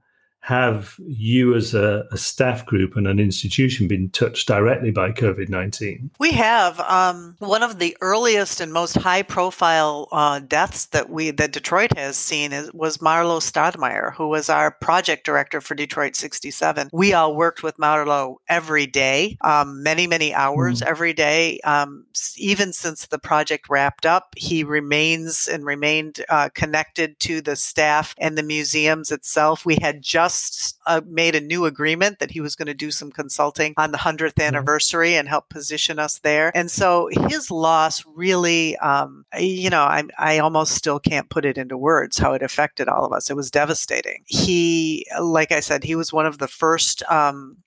have 0.47 0.95
you 1.05 1.53
as 1.55 1.73
a, 1.73 2.07
a, 2.10 2.17
staff 2.17 2.65
group 2.65 2.95
and 2.95 3.05
an 3.05 3.19
institution 3.19 3.86
been 3.86 4.10
touched 4.12 4.47
directly 4.47 4.91
by 4.91 5.12
COVID 5.12 5.49
19? 5.49 6.10
We 6.19 6.31
have. 6.31 6.79
Um, 6.79 7.36
one 7.39 7.63
of 7.63 7.79
the 7.79 7.97
earliest 7.99 8.62
and 8.62 8.71
most 8.71 8.95
high 8.95 9.23
profile 9.23 10.07
uh, 10.13 10.39
deaths 10.39 10.86
that 10.86 11.10
we 11.10 11.31
that 11.31 11.51
Detroit 11.51 11.97
has 11.97 12.15
seen 12.15 12.53
is, 12.53 12.71
was 12.71 13.01
Marlowe 13.01 13.39
Stoudamire, 13.39 14.13
who 14.13 14.29
was 14.29 14.47
our 14.47 14.71
project 14.71 15.25
director 15.25 15.60
for 15.60 15.75
Detroit 15.75 16.15
67. 16.15 16.91
We 16.93 17.12
all 17.12 17.36
worked 17.36 17.62
with 17.62 17.77
Marlowe 17.77 18.39
every 18.47 18.88
day, 18.88 19.38
um, 19.41 19.83
many, 19.83 20.07
many 20.07 20.33
hours 20.33 20.79
mm. 20.79 20.88
every 20.88 21.12
day. 21.12 21.60
Um, 21.65 22.05
even 22.38 22.71
since 22.71 23.07
the 23.07 23.19
project 23.19 23.67
wrapped 23.67 24.05
up, 24.05 24.33
he 24.38 24.63
remains 24.63 25.49
and 25.49 25.65
remained 25.65 26.23
uh, 26.29 26.47
connected 26.53 27.19
to 27.19 27.41
the 27.41 27.57
staff 27.57 28.15
and 28.17 28.38
the 28.38 28.43
museums 28.43 29.12
itself. 29.12 29.65
We 29.65 29.77
had 29.81 30.01
just 30.01 30.37
just 30.38 30.78
uh, 30.86 31.02
made 31.06 31.36
a 31.36 31.41
new 31.41 31.65
agreement 31.65 32.19
that 32.19 32.32
he 32.32 32.41
was 32.41 32.56
going 32.56 32.67
to 32.67 32.73
do 32.73 32.91
some 32.91 33.12
consulting 33.12 33.73
on 33.78 33.91
the 33.91 33.97
100th 33.97 34.34
mm-hmm. 34.34 34.41
anniversary 34.41 35.15
and 35.15 35.28
help 35.28 35.50
position 35.50 36.00
us 36.00 36.19
there. 36.19 36.52
And 36.56 36.69
so 36.69 37.10
his 37.30 37.52
loss 37.52 38.04
really, 38.06 38.78
um, 38.78 39.26
you 39.38 39.69
know, 39.69 39.84
I, 39.84 40.04
I 40.17 40.39
almost 40.39 40.73
still 40.73 41.00
can't 41.00 41.30
put 41.30 41.45
it 41.45 41.58
into 41.58 41.78
words 41.78 42.17
how 42.17 42.34
it 42.34 42.41
affected 42.41 42.88
all 42.88 43.06
of 43.06 43.13
us. 43.13 43.30
It 43.30 43.36
was 43.36 43.52
devastating. 43.52 44.23
He, 44.26 45.06
like 45.21 45.52
I 45.52 45.60
said, 45.60 45.84
he 45.84 45.95
was 45.95 46.13
one 46.13 46.26
of 46.26 46.38
the 46.38 46.47
first 46.47 47.04
um, 47.10 47.58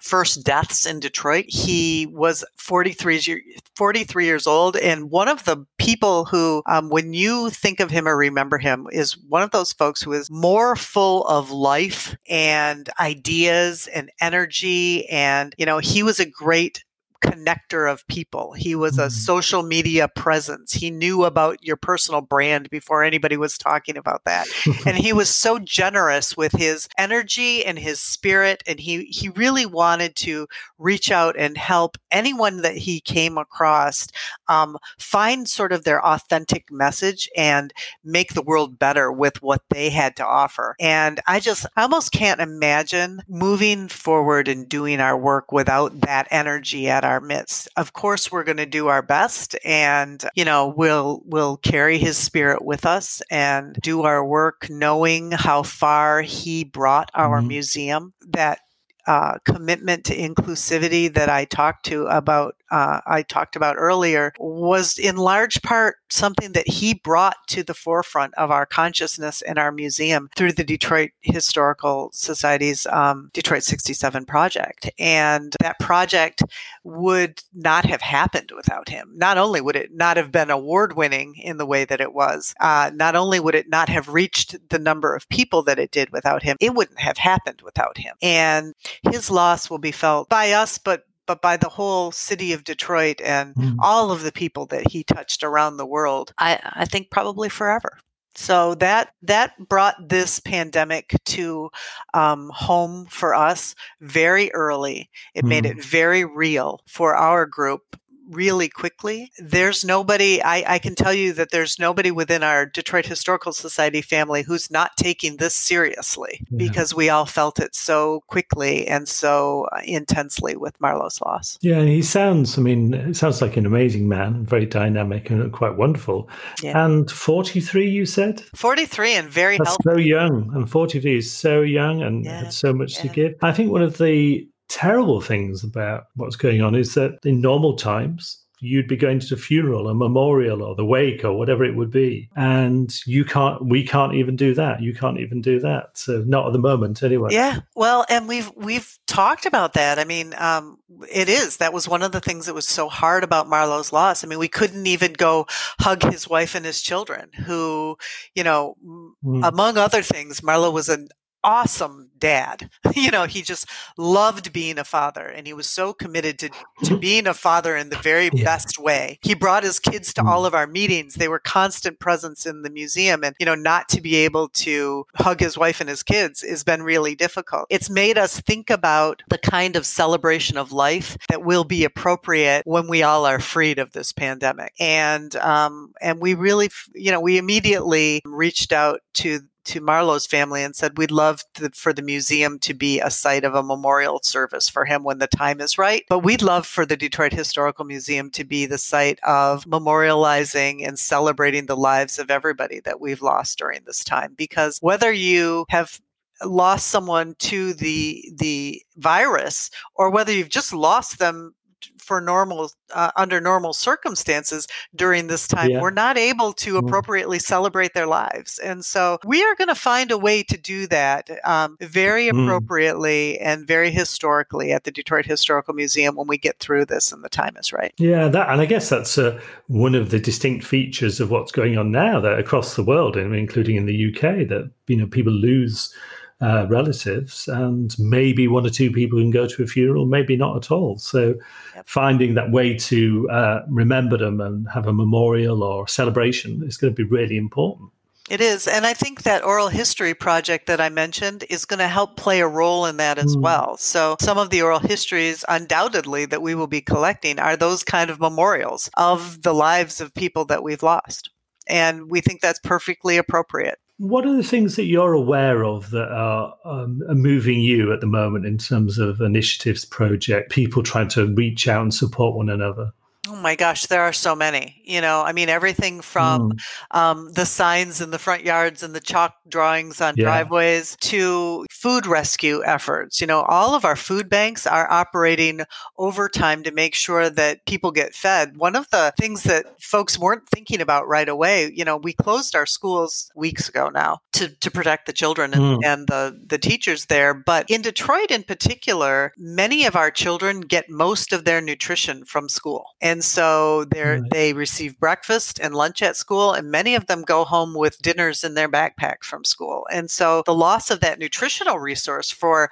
first 0.00 0.44
deaths 0.44 0.86
in 0.86 1.00
Detroit. 1.00 1.46
He 1.48 2.06
was 2.06 2.44
43, 2.56 3.42
43 3.74 4.24
years 4.24 4.46
old. 4.46 4.76
And 4.76 5.10
one 5.10 5.28
of 5.28 5.44
the 5.44 5.64
people 5.78 6.24
who, 6.26 6.62
um, 6.66 6.90
when 6.90 7.12
you 7.12 7.50
think 7.50 7.80
of 7.80 7.90
him 7.90 8.06
or 8.06 8.16
remember 8.16 8.58
him, 8.58 8.86
is 8.92 9.16
one 9.16 9.42
of 9.42 9.50
those 9.50 9.72
folks 9.72 10.02
who 10.02 10.12
is 10.12 10.30
more 10.30 10.76
full 10.76 11.24
of 11.26 11.50
life 11.50 12.16
and 12.28 12.88
ideas 13.00 13.86
and 13.88 14.10
energy. 14.20 15.08
And, 15.08 15.54
you 15.58 15.66
know, 15.66 15.78
he 15.78 16.02
was 16.02 16.20
a 16.20 16.26
great 16.26 16.84
connector 17.20 17.90
of 17.90 18.06
people. 18.08 18.52
He 18.52 18.74
was 18.74 18.98
a 18.98 19.02
mm-hmm. 19.02 19.10
social 19.10 19.62
media 19.62 20.08
presence. 20.08 20.72
He 20.72 20.90
knew 20.90 21.24
about 21.24 21.64
your 21.64 21.76
personal 21.76 22.20
brand 22.20 22.70
before 22.70 23.02
anybody 23.02 23.36
was 23.36 23.58
talking 23.58 23.96
about 23.96 24.24
that. 24.24 24.46
and 24.86 24.96
he 24.96 25.12
was 25.12 25.28
so 25.28 25.58
generous 25.58 26.36
with 26.36 26.52
his 26.52 26.88
energy 26.98 27.64
and 27.64 27.78
his 27.78 28.00
spirit 28.00 28.62
and 28.66 28.80
he 28.80 29.04
he 29.04 29.28
really 29.30 29.66
wanted 29.66 30.16
to 30.16 30.46
reach 30.78 31.10
out 31.10 31.36
and 31.38 31.56
help 31.56 31.96
anyone 32.10 32.62
that 32.62 32.76
he 32.76 33.00
came 33.00 33.38
across 33.38 34.08
um, 34.48 34.76
find 34.98 35.48
sort 35.48 35.72
of 35.72 35.84
their 35.84 36.04
authentic 36.04 36.70
message 36.70 37.28
and 37.36 37.72
make 38.04 38.34
the 38.34 38.42
world 38.42 38.78
better 38.78 39.10
with 39.10 39.42
what 39.42 39.62
they 39.70 39.90
had 39.90 40.16
to 40.16 40.26
offer. 40.26 40.76
And 40.80 41.20
I 41.26 41.40
just 41.40 41.66
I 41.76 41.82
almost 41.82 42.12
can't 42.12 42.40
imagine 42.40 43.22
moving 43.28 43.88
forward 43.88 44.48
and 44.48 44.68
doing 44.68 45.00
our 45.00 45.16
work 45.16 45.52
without 45.52 46.00
that 46.02 46.28
energy 46.30 46.88
at 46.88 47.04
our 47.06 47.20
midst. 47.20 47.68
Of 47.76 47.92
course, 47.94 48.30
we're 48.30 48.44
going 48.44 48.58
to 48.58 48.66
do 48.66 48.88
our 48.88 49.02
best 49.02 49.56
and, 49.64 50.22
you 50.34 50.44
know, 50.44 50.74
we'll, 50.76 51.22
we'll 51.24 51.56
carry 51.56 51.96
his 51.98 52.18
spirit 52.18 52.62
with 52.64 52.84
us 52.84 53.22
and 53.30 53.78
do 53.80 54.02
our 54.02 54.24
work 54.24 54.66
knowing 54.68 55.30
how 55.30 55.62
far 55.62 56.20
he 56.20 56.64
brought 56.64 57.10
our 57.14 57.38
mm-hmm. 57.38 57.48
museum 57.48 58.12
that 58.28 58.60
uh, 59.06 59.38
commitment 59.44 60.04
to 60.04 60.16
inclusivity 60.16 61.12
that 61.12 61.28
I 61.28 61.44
talked 61.44 61.84
to 61.86 62.06
about 62.06 62.56
uh, 62.70 63.00
I 63.06 63.22
talked 63.22 63.56
about 63.56 63.76
earlier 63.78 64.32
was 64.38 64.98
in 64.98 65.16
large 65.16 65.62
part 65.62 65.96
something 66.08 66.52
that 66.52 66.68
he 66.68 66.94
brought 66.94 67.36
to 67.48 67.62
the 67.62 67.74
forefront 67.74 68.34
of 68.34 68.50
our 68.50 68.66
consciousness 68.66 69.42
in 69.42 69.58
our 69.58 69.72
museum 69.72 70.30
through 70.36 70.52
the 70.52 70.64
Detroit 70.64 71.10
Historical 71.20 72.10
Society's 72.12 72.86
um, 72.86 73.30
Detroit 73.32 73.62
67 73.62 74.24
project. 74.24 74.90
And 74.98 75.54
that 75.60 75.78
project 75.78 76.42
would 76.84 77.42
not 77.54 77.84
have 77.84 78.00
happened 78.00 78.50
without 78.54 78.88
him. 78.88 79.12
Not 79.14 79.38
only 79.38 79.60
would 79.60 79.76
it 79.76 79.94
not 79.94 80.16
have 80.16 80.32
been 80.32 80.50
award 80.50 80.96
winning 80.96 81.36
in 81.36 81.58
the 81.58 81.66
way 81.66 81.84
that 81.84 82.00
it 82.00 82.12
was, 82.12 82.54
uh, 82.60 82.90
not 82.94 83.16
only 83.16 83.40
would 83.40 83.54
it 83.54 83.68
not 83.68 83.88
have 83.88 84.08
reached 84.08 84.68
the 84.70 84.78
number 84.78 85.14
of 85.14 85.28
people 85.28 85.62
that 85.64 85.78
it 85.78 85.90
did 85.90 86.10
without 86.10 86.42
him, 86.42 86.56
it 86.60 86.74
wouldn't 86.74 87.00
have 87.00 87.18
happened 87.18 87.62
without 87.62 87.98
him. 87.98 88.14
And 88.22 88.74
his 89.10 89.30
loss 89.30 89.70
will 89.70 89.78
be 89.78 89.92
felt 89.92 90.28
by 90.28 90.52
us, 90.52 90.78
but 90.78 91.04
but 91.26 91.42
by 91.42 91.56
the 91.56 91.68
whole 91.68 92.12
city 92.12 92.52
of 92.52 92.62
Detroit 92.64 93.20
and 93.20 93.54
mm. 93.56 93.74
all 93.80 94.12
of 94.12 94.22
the 94.22 94.30
people 94.30 94.64
that 94.66 94.92
he 94.92 95.02
touched 95.02 95.42
around 95.42 95.76
the 95.76 95.86
world. 95.86 96.32
I, 96.38 96.60
I 96.72 96.84
think 96.84 97.10
probably 97.10 97.48
forever. 97.48 97.98
So 98.36 98.74
that 98.76 99.12
that 99.22 99.52
brought 99.58 100.08
this 100.08 100.40
pandemic 100.40 101.16
to 101.24 101.70
um, 102.12 102.50
home 102.54 103.06
for 103.06 103.34
us 103.34 103.74
very 104.00 104.52
early. 104.52 105.10
It 105.34 105.44
mm. 105.44 105.48
made 105.48 105.66
it 105.66 105.82
very 105.82 106.24
real 106.24 106.80
for 106.86 107.16
our 107.16 107.46
group 107.46 107.98
really 108.28 108.68
quickly. 108.68 109.30
There's 109.38 109.84
nobody, 109.84 110.42
I, 110.42 110.74
I, 110.74 110.78
can 110.78 110.94
tell 110.94 111.14
you 111.14 111.32
that 111.34 111.50
there's 111.50 111.78
nobody 111.78 112.10
within 112.10 112.42
our 112.42 112.66
Detroit 112.66 113.06
Historical 113.06 113.52
Society 113.52 114.02
family 114.02 114.42
who's 114.42 114.70
not 114.70 114.96
taking 114.96 115.36
this 115.36 115.54
seriously 115.54 116.44
yeah. 116.50 116.58
because 116.58 116.94
we 116.94 117.08
all 117.08 117.26
felt 117.26 117.58
it 117.58 117.74
so 117.74 118.22
quickly 118.26 118.86
and 118.86 119.08
so 119.08 119.68
uh, 119.72 119.80
intensely 119.84 120.56
with 120.56 120.80
Marlowe's 120.80 121.20
loss. 121.20 121.58
Yeah, 121.60 121.78
and 121.78 121.88
he 121.88 122.02
sounds, 122.02 122.58
I 122.58 122.62
mean, 122.62 122.94
it 122.94 123.16
sounds 123.16 123.40
like 123.40 123.56
an 123.56 123.66
amazing 123.66 124.08
man, 124.08 124.44
very 124.44 124.66
dynamic 124.66 125.30
and 125.30 125.52
quite 125.52 125.76
wonderful. 125.76 126.28
Yeah. 126.62 126.84
And 126.84 127.10
43, 127.10 127.88
you 127.88 128.06
said? 128.06 128.40
43 128.54 129.12
and 129.14 129.28
very 129.28 129.58
That's 129.58 129.76
healthy. 129.84 129.84
so 129.84 129.96
young. 129.98 130.50
And 130.54 130.70
43 130.70 131.18
is 131.18 131.30
so 131.30 131.62
young 131.62 132.02
and 132.02 132.24
yeah. 132.24 132.44
had 132.44 132.52
so 132.52 132.72
much 132.72 132.96
to 132.96 133.08
give. 133.08 133.34
I 133.42 133.52
think 133.52 133.70
one 133.70 133.82
of 133.82 133.98
the 133.98 134.46
terrible 134.68 135.20
things 135.20 135.64
about 135.64 136.04
what's 136.14 136.36
going 136.36 136.62
on 136.62 136.74
is 136.74 136.94
that 136.94 137.18
in 137.24 137.40
normal 137.40 137.76
times, 137.76 138.42
you'd 138.60 138.88
be 138.88 138.96
going 138.96 139.20
to 139.20 139.26
the 139.26 139.36
funeral, 139.36 139.88
a 139.88 139.94
memorial, 139.94 140.62
or 140.62 140.74
the 140.74 140.84
wake, 140.84 141.24
or 141.24 141.34
whatever 141.34 141.64
it 141.64 141.76
would 141.76 141.90
be, 141.90 142.28
and 142.36 142.94
you 143.06 143.24
can't. 143.24 143.64
We 143.66 143.86
can't 143.86 144.14
even 144.14 144.36
do 144.36 144.54
that. 144.54 144.82
You 144.82 144.94
can't 144.94 145.18
even 145.18 145.40
do 145.40 145.60
that. 145.60 145.98
So 145.98 146.24
not 146.26 146.46
at 146.46 146.52
the 146.52 146.58
moment, 146.58 147.02
anyway. 147.02 147.30
Yeah. 147.32 147.60
Well, 147.74 148.04
and 148.08 148.26
we've 148.28 148.50
we've 148.56 148.98
talked 149.06 149.46
about 149.46 149.74
that. 149.74 149.98
I 149.98 150.04
mean, 150.04 150.34
um, 150.38 150.78
it 151.12 151.28
is 151.28 151.58
that 151.58 151.72
was 151.72 151.88
one 151.88 152.02
of 152.02 152.12
the 152.12 152.20
things 152.20 152.46
that 152.46 152.54
was 152.54 152.66
so 152.66 152.88
hard 152.88 153.24
about 153.24 153.48
Marlowe's 153.48 153.92
loss. 153.92 154.24
I 154.24 154.26
mean, 154.26 154.38
we 154.38 154.48
couldn't 154.48 154.86
even 154.86 155.12
go 155.12 155.46
hug 155.78 156.02
his 156.02 156.28
wife 156.28 156.54
and 156.54 156.64
his 156.64 156.80
children, 156.80 157.30
who, 157.44 157.98
you 158.34 158.42
know, 158.42 158.76
mm. 159.24 159.46
among 159.46 159.76
other 159.76 160.02
things, 160.02 160.42
Marlowe 160.42 160.70
was 160.70 160.88
an 160.88 161.08
awesome 161.46 162.10
dad. 162.18 162.68
you 162.94 163.10
know, 163.10 163.24
he 163.24 163.40
just 163.40 163.66
loved 163.96 164.52
being 164.52 164.78
a 164.78 164.84
father 164.84 165.26
and 165.26 165.46
he 165.46 165.52
was 165.52 165.68
so 165.68 165.92
committed 165.92 166.38
to, 166.40 166.50
to 166.84 166.98
being 166.98 167.26
a 167.26 167.34
father 167.34 167.76
in 167.76 167.88
the 167.88 167.96
very 167.98 168.28
yeah. 168.32 168.44
best 168.44 168.78
way. 168.78 169.18
He 169.22 169.34
brought 169.34 169.62
his 169.62 169.78
kids 169.78 170.12
to 170.14 170.24
all 170.24 170.42
mm. 170.42 170.48
of 170.48 170.54
our 170.54 170.66
meetings. 170.66 171.14
They 171.14 171.28
were 171.28 171.38
constant 171.38 172.00
presence 172.00 172.44
in 172.46 172.62
the 172.62 172.70
museum 172.70 173.22
and, 173.22 173.36
you 173.38 173.46
know, 173.46 173.54
not 173.54 173.88
to 173.90 174.00
be 174.00 174.16
able 174.16 174.48
to 174.48 175.06
hug 175.14 175.40
his 175.40 175.56
wife 175.56 175.80
and 175.80 175.88
his 175.88 176.02
kids 176.02 176.42
has 176.42 176.64
been 176.64 176.82
really 176.82 177.14
difficult. 177.14 177.66
It's 177.70 177.88
made 177.88 178.18
us 178.18 178.40
think 178.40 178.68
about 178.68 179.22
the 179.28 179.38
kind 179.38 179.76
of 179.76 179.86
celebration 179.86 180.56
of 180.56 180.72
life 180.72 181.16
that 181.28 181.44
will 181.44 181.64
be 181.64 181.84
appropriate 181.84 182.62
when 182.66 182.88
we 182.88 183.04
all 183.04 183.24
are 183.24 183.38
freed 183.38 183.78
of 183.78 183.92
this 183.92 184.12
pandemic. 184.12 184.72
And, 184.80 185.34
um, 185.36 185.92
and 186.00 186.20
we 186.20 186.34
really, 186.34 186.70
you 186.92 187.12
know, 187.12 187.20
we 187.20 187.38
immediately 187.38 188.20
reached 188.24 188.72
out 188.72 189.00
to 189.14 189.40
to 189.66 189.80
Marlowe's 189.80 190.26
family 190.26 190.62
and 190.62 190.74
said, 190.74 190.98
We'd 190.98 191.10
love 191.10 191.44
to, 191.54 191.70
for 191.70 191.92
the 191.92 192.02
museum 192.02 192.58
to 192.60 192.74
be 192.74 193.00
a 193.00 193.10
site 193.10 193.44
of 193.44 193.54
a 193.54 193.62
memorial 193.62 194.20
service 194.22 194.68
for 194.68 194.84
him 194.84 195.02
when 195.02 195.18
the 195.18 195.26
time 195.26 195.60
is 195.60 195.78
right. 195.78 196.04
But 196.08 196.20
we'd 196.20 196.42
love 196.42 196.66
for 196.66 196.86
the 196.86 196.96
Detroit 196.96 197.32
Historical 197.32 197.84
Museum 197.84 198.30
to 198.30 198.44
be 198.44 198.66
the 198.66 198.78
site 198.78 199.18
of 199.22 199.64
memorializing 199.64 200.86
and 200.86 200.98
celebrating 200.98 201.66
the 201.66 201.76
lives 201.76 202.18
of 202.18 202.30
everybody 202.30 202.80
that 202.80 203.00
we've 203.00 203.22
lost 203.22 203.58
during 203.58 203.82
this 203.84 204.04
time. 204.04 204.34
Because 204.36 204.78
whether 204.80 205.12
you 205.12 205.66
have 205.68 206.00
lost 206.44 206.88
someone 206.88 207.34
to 207.38 207.72
the 207.72 208.30
the 208.36 208.82
virus 208.96 209.70
or 209.94 210.10
whether 210.10 210.32
you've 210.32 210.50
just 210.50 210.72
lost 210.72 211.18
them 211.18 211.54
for 211.96 212.20
normal 212.20 212.70
uh, 212.94 213.10
under 213.16 213.40
normal 213.40 213.72
circumstances 213.72 214.66
during 214.94 215.26
this 215.26 215.48
time 215.48 215.70
yeah. 215.70 215.80
we're 215.80 215.90
not 215.90 216.16
able 216.16 216.52
to 216.52 216.74
mm-hmm. 216.74 216.86
appropriately 216.86 217.38
celebrate 217.38 217.94
their 217.94 218.06
lives 218.06 218.58
and 218.58 218.84
so 218.84 219.18
we 219.24 219.42
are 219.42 219.54
going 219.54 219.68
to 219.68 219.74
find 219.74 220.10
a 220.10 220.18
way 220.18 220.42
to 220.42 220.56
do 220.56 220.86
that 220.86 221.28
um, 221.44 221.76
very 221.80 222.26
mm. 222.26 222.44
appropriately 222.44 223.38
mm. 223.40 223.46
and 223.46 223.66
very 223.66 223.90
historically 223.90 224.72
at 224.72 224.84
the 224.84 224.90
detroit 224.90 225.26
historical 225.26 225.74
museum 225.74 226.16
when 226.16 226.26
we 226.26 226.38
get 226.38 226.58
through 226.58 226.84
this 226.84 227.12
and 227.12 227.24
the 227.24 227.28
time 227.28 227.56
is 227.56 227.72
right 227.72 227.92
yeah 227.98 228.28
that 228.28 228.48
and 228.48 228.60
i 228.60 228.66
guess 228.66 228.88
that's 228.88 229.18
uh, 229.18 229.38
one 229.66 229.94
of 229.94 230.10
the 230.10 230.18
distinct 230.18 230.64
features 230.64 231.20
of 231.20 231.30
what's 231.30 231.52
going 231.52 231.76
on 231.76 231.90
now 231.90 232.20
that 232.20 232.38
across 232.38 232.76
the 232.76 232.84
world 232.84 233.16
including 233.16 233.76
in 233.76 233.86
the 233.86 234.08
uk 234.08 234.20
that 234.20 234.70
you 234.86 234.96
know 234.96 235.06
people 235.06 235.32
lose 235.32 235.94
uh, 236.40 236.66
relatives, 236.68 237.48
and 237.48 237.96
maybe 237.98 238.46
one 238.46 238.66
or 238.66 238.70
two 238.70 238.90
people 238.90 239.18
can 239.18 239.30
go 239.30 239.46
to 239.46 239.62
a 239.62 239.66
funeral, 239.66 240.06
maybe 240.06 240.36
not 240.36 240.56
at 240.56 240.70
all. 240.70 240.98
So, 240.98 241.34
yep. 241.74 241.86
finding 241.86 242.34
that 242.34 242.50
way 242.50 242.74
to 242.74 243.28
uh, 243.30 243.60
remember 243.68 244.18
them 244.18 244.40
and 244.40 244.68
have 244.72 244.86
a 244.86 244.92
memorial 244.92 245.62
or 245.62 245.88
celebration 245.88 246.62
is 246.66 246.76
going 246.76 246.94
to 246.94 246.96
be 246.96 247.08
really 247.08 247.36
important. 247.36 247.90
It 248.28 248.40
is. 248.40 248.66
And 248.66 248.84
I 248.84 248.92
think 248.92 249.22
that 249.22 249.44
oral 249.44 249.68
history 249.68 250.12
project 250.12 250.66
that 250.66 250.80
I 250.80 250.88
mentioned 250.88 251.44
is 251.48 251.64
going 251.64 251.78
to 251.78 251.86
help 251.86 252.16
play 252.16 252.40
a 252.40 252.48
role 252.48 252.84
in 252.84 252.96
that 252.96 253.18
as 253.18 253.36
mm. 253.36 253.40
well. 253.40 253.76
So, 253.76 254.16
some 254.20 254.36
of 254.36 254.50
the 254.50 254.62
oral 254.62 254.80
histories, 254.80 255.44
undoubtedly, 255.48 256.26
that 256.26 256.42
we 256.42 256.54
will 256.54 256.66
be 256.66 256.80
collecting 256.80 257.38
are 257.38 257.56
those 257.56 257.84
kind 257.84 258.10
of 258.10 258.20
memorials 258.20 258.90
of 258.96 259.42
the 259.42 259.54
lives 259.54 260.00
of 260.00 260.12
people 260.12 260.44
that 260.46 260.62
we've 260.62 260.82
lost. 260.82 261.30
And 261.68 262.10
we 262.10 262.20
think 262.20 262.40
that's 262.40 262.60
perfectly 262.60 263.16
appropriate. 263.16 263.78
What 263.98 264.26
are 264.26 264.36
the 264.36 264.42
things 264.42 264.76
that 264.76 264.84
you're 264.84 265.14
aware 265.14 265.64
of 265.64 265.90
that 265.90 266.08
are, 266.10 266.54
um, 266.66 267.00
are 267.08 267.14
moving 267.14 267.60
you 267.60 267.92
at 267.92 268.00
the 268.00 268.06
moment 268.06 268.44
in 268.44 268.58
terms 268.58 268.98
of 268.98 269.22
initiatives, 269.22 269.86
project, 269.86 270.50
people 270.50 270.82
trying 270.82 271.08
to 271.08 271.32
reach 271.34 271.66
out 271.66 271.82
and 271.82 271.94
support 271.94 272.36
one 272.36 272.50
another? 272.50 272.92
Oh 273.28 273.36
my 273.36 273.56
gosh, 273.56 273.86
there 273.86 274.02
are 274.02 274.12
so 274.12 274.34
many. 274.34 274.80
You 274.84 275.00
know, 275.00 275.22
I 275.22 275.32
mean, 275.32 275.48
everything 275.48 276.00
from 276.00 276.52
mm. 276.52 276.96
um, 276.96 277.32
the 277.32 277.46
signs 277.46 278.00
in 278.00 278.10
the 278.10 278.18
front 278.18 278.44
yards 278.44 278.82
and 278.82 278.94
the 278.94 279.00
chalk 279.00 279.34
drawings 279.48 280.00
on 280.00 280.14
yeah. 280.16 280.24
driveways 280.24 280.96
to 281.00 281.66
food 281.70 282.06
rescue 282.06 282.62
efforts. 282.64 283.20
You 283.20 283.26
know, 283.26 283.42
all 283.42 283.74
of 283.74 283.84
our 283.84 283.96
food 283.96 284.28
banks 284.28 284.66
are 284.66 284.90
operating 284.90 285.62
overtime 285.98 286.62
to 286.62 286.70
make 286.70 286.94
sure 286.94 287.28
that 287.30 287.64
people 287.66 287.90
get 287.90 288.14
fed. 288.14 288.56
One 288.56 288.76
of 288.76 288.88
the 288.90 289.12
things 289.18 289.42
that 289.44 289.80
folks 289.80 290.18
weren't 290.18 290.48
thinking 290.48 290.80
about 290.80 291.08
right 291.08 291.28
away, 291.28 291.72
you 291.74 291.84
know, 291.84 291.96
we 291.96 292.12
closed 292.12 292.54
our 292.54 292.66
schools 292.66 293.30
weeks 293.34 293.68
ago 293.68 293.88
now 293.88 294.18
to, 294.34 294.48
to 294.48 294.70
protect 294.70 295.06
the 295.06 295.12
children 295.12 295.52
and, 295.54 295.62
mm. 295.62 295.84
and 295.84 296.06
the, 296.06 296.38
the 296.46 296.58
teachers 296.58 297.06
there. 297.06 297.34
But 297.34 297.70
in 297.70 297.82
Detroit 297.82 298.30
in 298.30 298.42
particular, 298.42 299.32
many 299.36 299.84
of 299.84 299.96
our 299.96 300.10
children 300.10 300.60
get 300.60 300.88
most 300.88 301.32
of 301.32 301.44
their 301.44 301.60
nutrition 301.60 302.24
from 302.24 302.48
school. 302.48 302.86
And 303.00 303.15
and 303.16 303.24
so 303.24 303.86
they 303.86 304.20
they 304.30 304.52
receive 304.52 305.00
breakfast 305.00 305.58
and 305.58 305.74
lunch 305.74 306.02
at 306.02 306.16
school, 306.16 306.52
and 306.52 306.70
many 306.70 306.94
of 306.94 307.06
them 307.06 307.22
go 307.22 307.44
home 307.46 307.72
with 307.72 308.02
dinners 308.02 308.44
in 308.44 308.52
their 308.52 308.68
backpack 308.68 309.22
from 309.22 309.42
school. 309.42 309.86
And 309.90 310.10
so 310.10 310.42
the 310.44 310.54
loss 310.54 310.90
of 310.90 311.00
that 311.00 311.18
nutritional 311.18 311.78
resource 311.78 312.30
for 312.30 312.70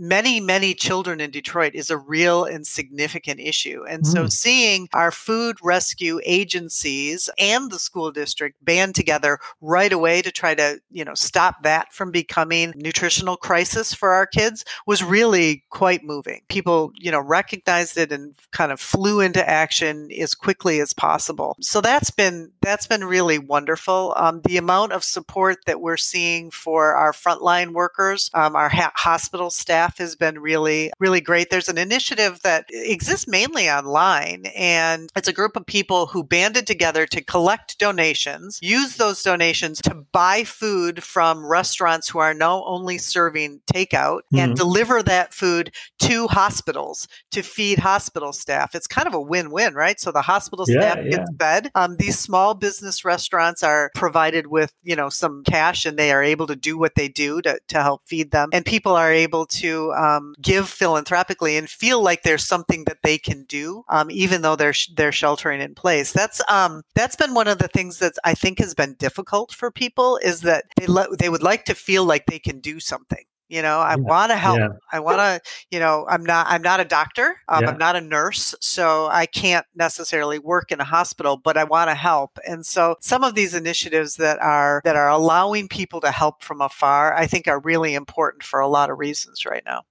many, 0.00 0.40
many 0.40 0.72
children 0.72 1.20
in 1.20 1.30
Detroit 1.30 1.74
is 1.74 1.90
a 1.90 1.98
real 1.98 2.44
and 2.44 2.66
significant 2.66 3.38
issue. 3.38 3.84
And 3.86 4.02
mm. 4.02 4.06
so 4.06 4.26
seeing 4.26 4.88
our 4.94 5.10
food 5.10 5.58
rescue 5.62 6.20
agencies 6.24 7.28
and 7.38 7.70
the 7.70 7.78
school 7.78 8.10
district 8.10 8.64
band 8.64 8.94
together 8.94 9.38
right 9.60 9.92
away 9.92 10.22
to 10.22 10.32
try 10.32 10.54
to, 10.54 10.80
you 10.90 11.04
know, 11.04 11.14
stop 11.14 11.62
that 11.64 11.92
from 11.92 12.10
becoming 12.10 12.72
nutritional 12.76 13.36
crisis 13.36 13.92
for 13.92 14.12
our 14.12 14.26
kids 14.26 14.64
was 14.86 15.04
really 15.04 15.64
quite 15.68 16.02
moving. 16.02 16.40
People, 16.48 16.92
you 16.94 17.10
know, 17.10 17.20
recognized 17.20 17.98
it 17.98 18.10
and 18.10 18.34
kind 18.52 18.72
of 18.72 18.80
flew 18.80 19.20
into 19.20 19.46
action 19.46 20.08
as 20.18 20.34
quickly 20.34 20.80
as 20.80 20.94
possible. 20.94 21.56
So 21.60 21.82
that's 21.82 22.10
been 22.10 22.52
that's 22.62 22.86
been 22.86 23.04
really 23.04 23.38
wonderful. 23.38 24.14
Um, 24.16 24.40
the 24.44 24.56
amount 24.56 24.92
of 24.92 25.04
support 25.04 25.58
that 25.66 25.82
we're 25.82 25.98
seeing 25.98 26.50
for 26.50 26.94
our 26.94 27.12
frontline 27.12 27.72
workers, 27.72 28.30
um, 28.32 28.56
our 28.56 28.70
ha- 28.70 28.92
hospital 28.96 29.50
staff 29.50 29.89
has 29.98 30.16
been 30.16 30.38
really 30.38 30.92
really 30.98 31.20
great. 31.20 31.50
There's 31.50 31.68
an 31.68 31.78
initiative 31.78 32.40
that 32.42 32.66
exists 32.70 33.26
mainly 33.26 33.68
online, 33.68 34.46
and 34.56 35.10
it's 35.16 35.28
a 35.28 35.32
group 35.32 35.56
of 35.56 35.66
people 35.66 36.06
who 36.06 36.22
banded 36.24 36.66
together 36.66 37.06
to 37.06 37.22
collect 37.22 37.78
donations, 37.78 38.58
use 38.62 38.96
those 38.96 39.22
donations 39.22 39.80
to 39.82 39.94
buy 40.12 40.44
food 40.44 41.02
from 41.02 41.46
restaurants 41.46 42.08
who 42.08 42.18
are 42.18 42.34
now 42.34 42.64
only 42.64 42.98
serving 42.98 43.60
takeout, 43.72 44.20
mm-hmm. 44.32 44.38
and 44.38 44.56
deliver 44.56 45.02
that 45.02 45.34
food 45.34 45.72
to 45.98 46.26
hospitals 46.28 47.08
to 47.30 47.42
feed 47.42 47.78
hospital 47.78 48.32
staff. 48.32 48.74
It's 48.74 48.86
kind 48.86 49.06
of 49.06 49.14
a 49.14 49.20
win-win, 49.20 49.74
right? 49.74 49.98
So 49.98 50.12
the 50.12 50.22
hospital 50.22 50.64
yeah, 50.68 50.80
staff 50.80 50.98
yeah. 51.04 51.10
gets 51.10 51.30
fed. 51.38 51.70
Um, 51.74 51.96
these 51.96 52.18
small 52.18 52.54
business 52.54 53.04
restaurants 53.04 53.62
are 53.62 53.90
provided 53.94 54.46
with, 54.46 54.72
you 54.82 54.96
know, 54.96 55.08
some 55.08 55.42
cash 55.44 55.86
and 55.86 55.98
they 55.98 56.12
are 56.12 56.22
able 56.22 56.46
to 56.46 56.56
do 56.56 56.78
what 56.78 56.94
they 56.94 57.08
do 57.08 57.42
to, 57.42 57.58
to 57.68 57.82
help 57.82 58.02
feed 58.06 58.30
them. 58.30 58.50
And 58.52 58.64
people 58.64 58.92
are 58.92 59.12
able 59.12 59.46
to 59.46 59.79
um, 59.92 60.34
give 60.40 60.68
philanthropically 60.68 61.56
and 61.56 61.68
feel 61.68 62.02
like 62.02 62.22
there's 62.22 62.44
something 62.44 62.84
that 62.84 63.02
they 63.02 63.18
can 63.18 63.44
do, 63.44 63.84
um, 63.88 64.10
even 64.10 64.42
though 64.42 64.56
they're, 64.56 64.74
they're 64.96 65.12
sheltering 65.12 65.60
in 65.60 65.74
place. 65.74 66.12
That's, 66.12 66.40
um, 66.48 66.82
that's 66.94 67.16
been 67.16 67.34
one 67.34 67.48
of 67.48 67.58
the 67.58 67.68
things 67.68 67.98
that 67.98 68.14
I 68.24 68.34
think 68.34 68.58
has 68.58 68.74
been 68.74 68.94
difficult 68.94 69.52
for 69.52 69.70
people 69.70 70.18
is 70.18 70.42
that 70.42 70.64
they, 70.76 70.86
le- 70.86 71.16
they 71.16 71.28
would 71.28 71.42
like 71.42 71.64
to 71.66 71.74
feel 71.74 72.04
like 72.04 72.26
they 72.26 72.38
can 72.38 72.60
do 72.60 72.80
something 72.80 73.24
you 73.50 73.60
know 73.60 73.80
i 73.80 73.90
yeah. 73.90 73.96
want 73.96 74.30
to 74.30 74.36
help 74.36 74.58
yeah. 74.58 74.68
i 74.92 75.00
want 75.00 75.18
to 75.18 75.40
you 75.70 75.78
know 75.78 76.06
i'm 76.08 76.24
not 76.24 76.46
i'm 76.48 76.62
not 76.62 76.80
a 76.80 76.84
doctor 76.84 77.36
um, 77.48 77.62
yeah. 77.62 77.70
i'm 77.70 77.78
not 77.78 77.96
a 77.96 78.00
nurse 78.00 78.54
so 78.60 79.08
i 79.10 79.26
can't 79.26 79.66
necessarily 79.74 80.38
work 80.38 80.72
in 80.72 80.80
a 80.80 80.84
hospital 80.84 81.36
but 81.36 81.56
i 81.56 81.64
want 81.64 81.90
to 81.90 81.94
help 81.94 82.38
and 82.46 82.64
so 82.64 82.96
some 83.00 83.24
of 83.24 83.34
these 83.34 83.54
initiatives 83.54 84.16
that 84.16 84.40
are 84.40 84.80
that 84.84 84.96
are 84.96 85.08
allowing 85.08 85.68
people 85.68 86.00
to 86.00 86.10
help 86.10 86.42
from 86.42 86.60
afar 86.60 87.14
i 87.14 87.26
think 87.26 87.46
are 87.46 87.60
really 87.60 87.94
important 87.94 88.42
for 88.42 88.60
a 88.60 88.68
lot 88.68 88.88
of 88.88 88.98
reasons 88.98 89.44
right 89.44 89.64
now 89.66 89.82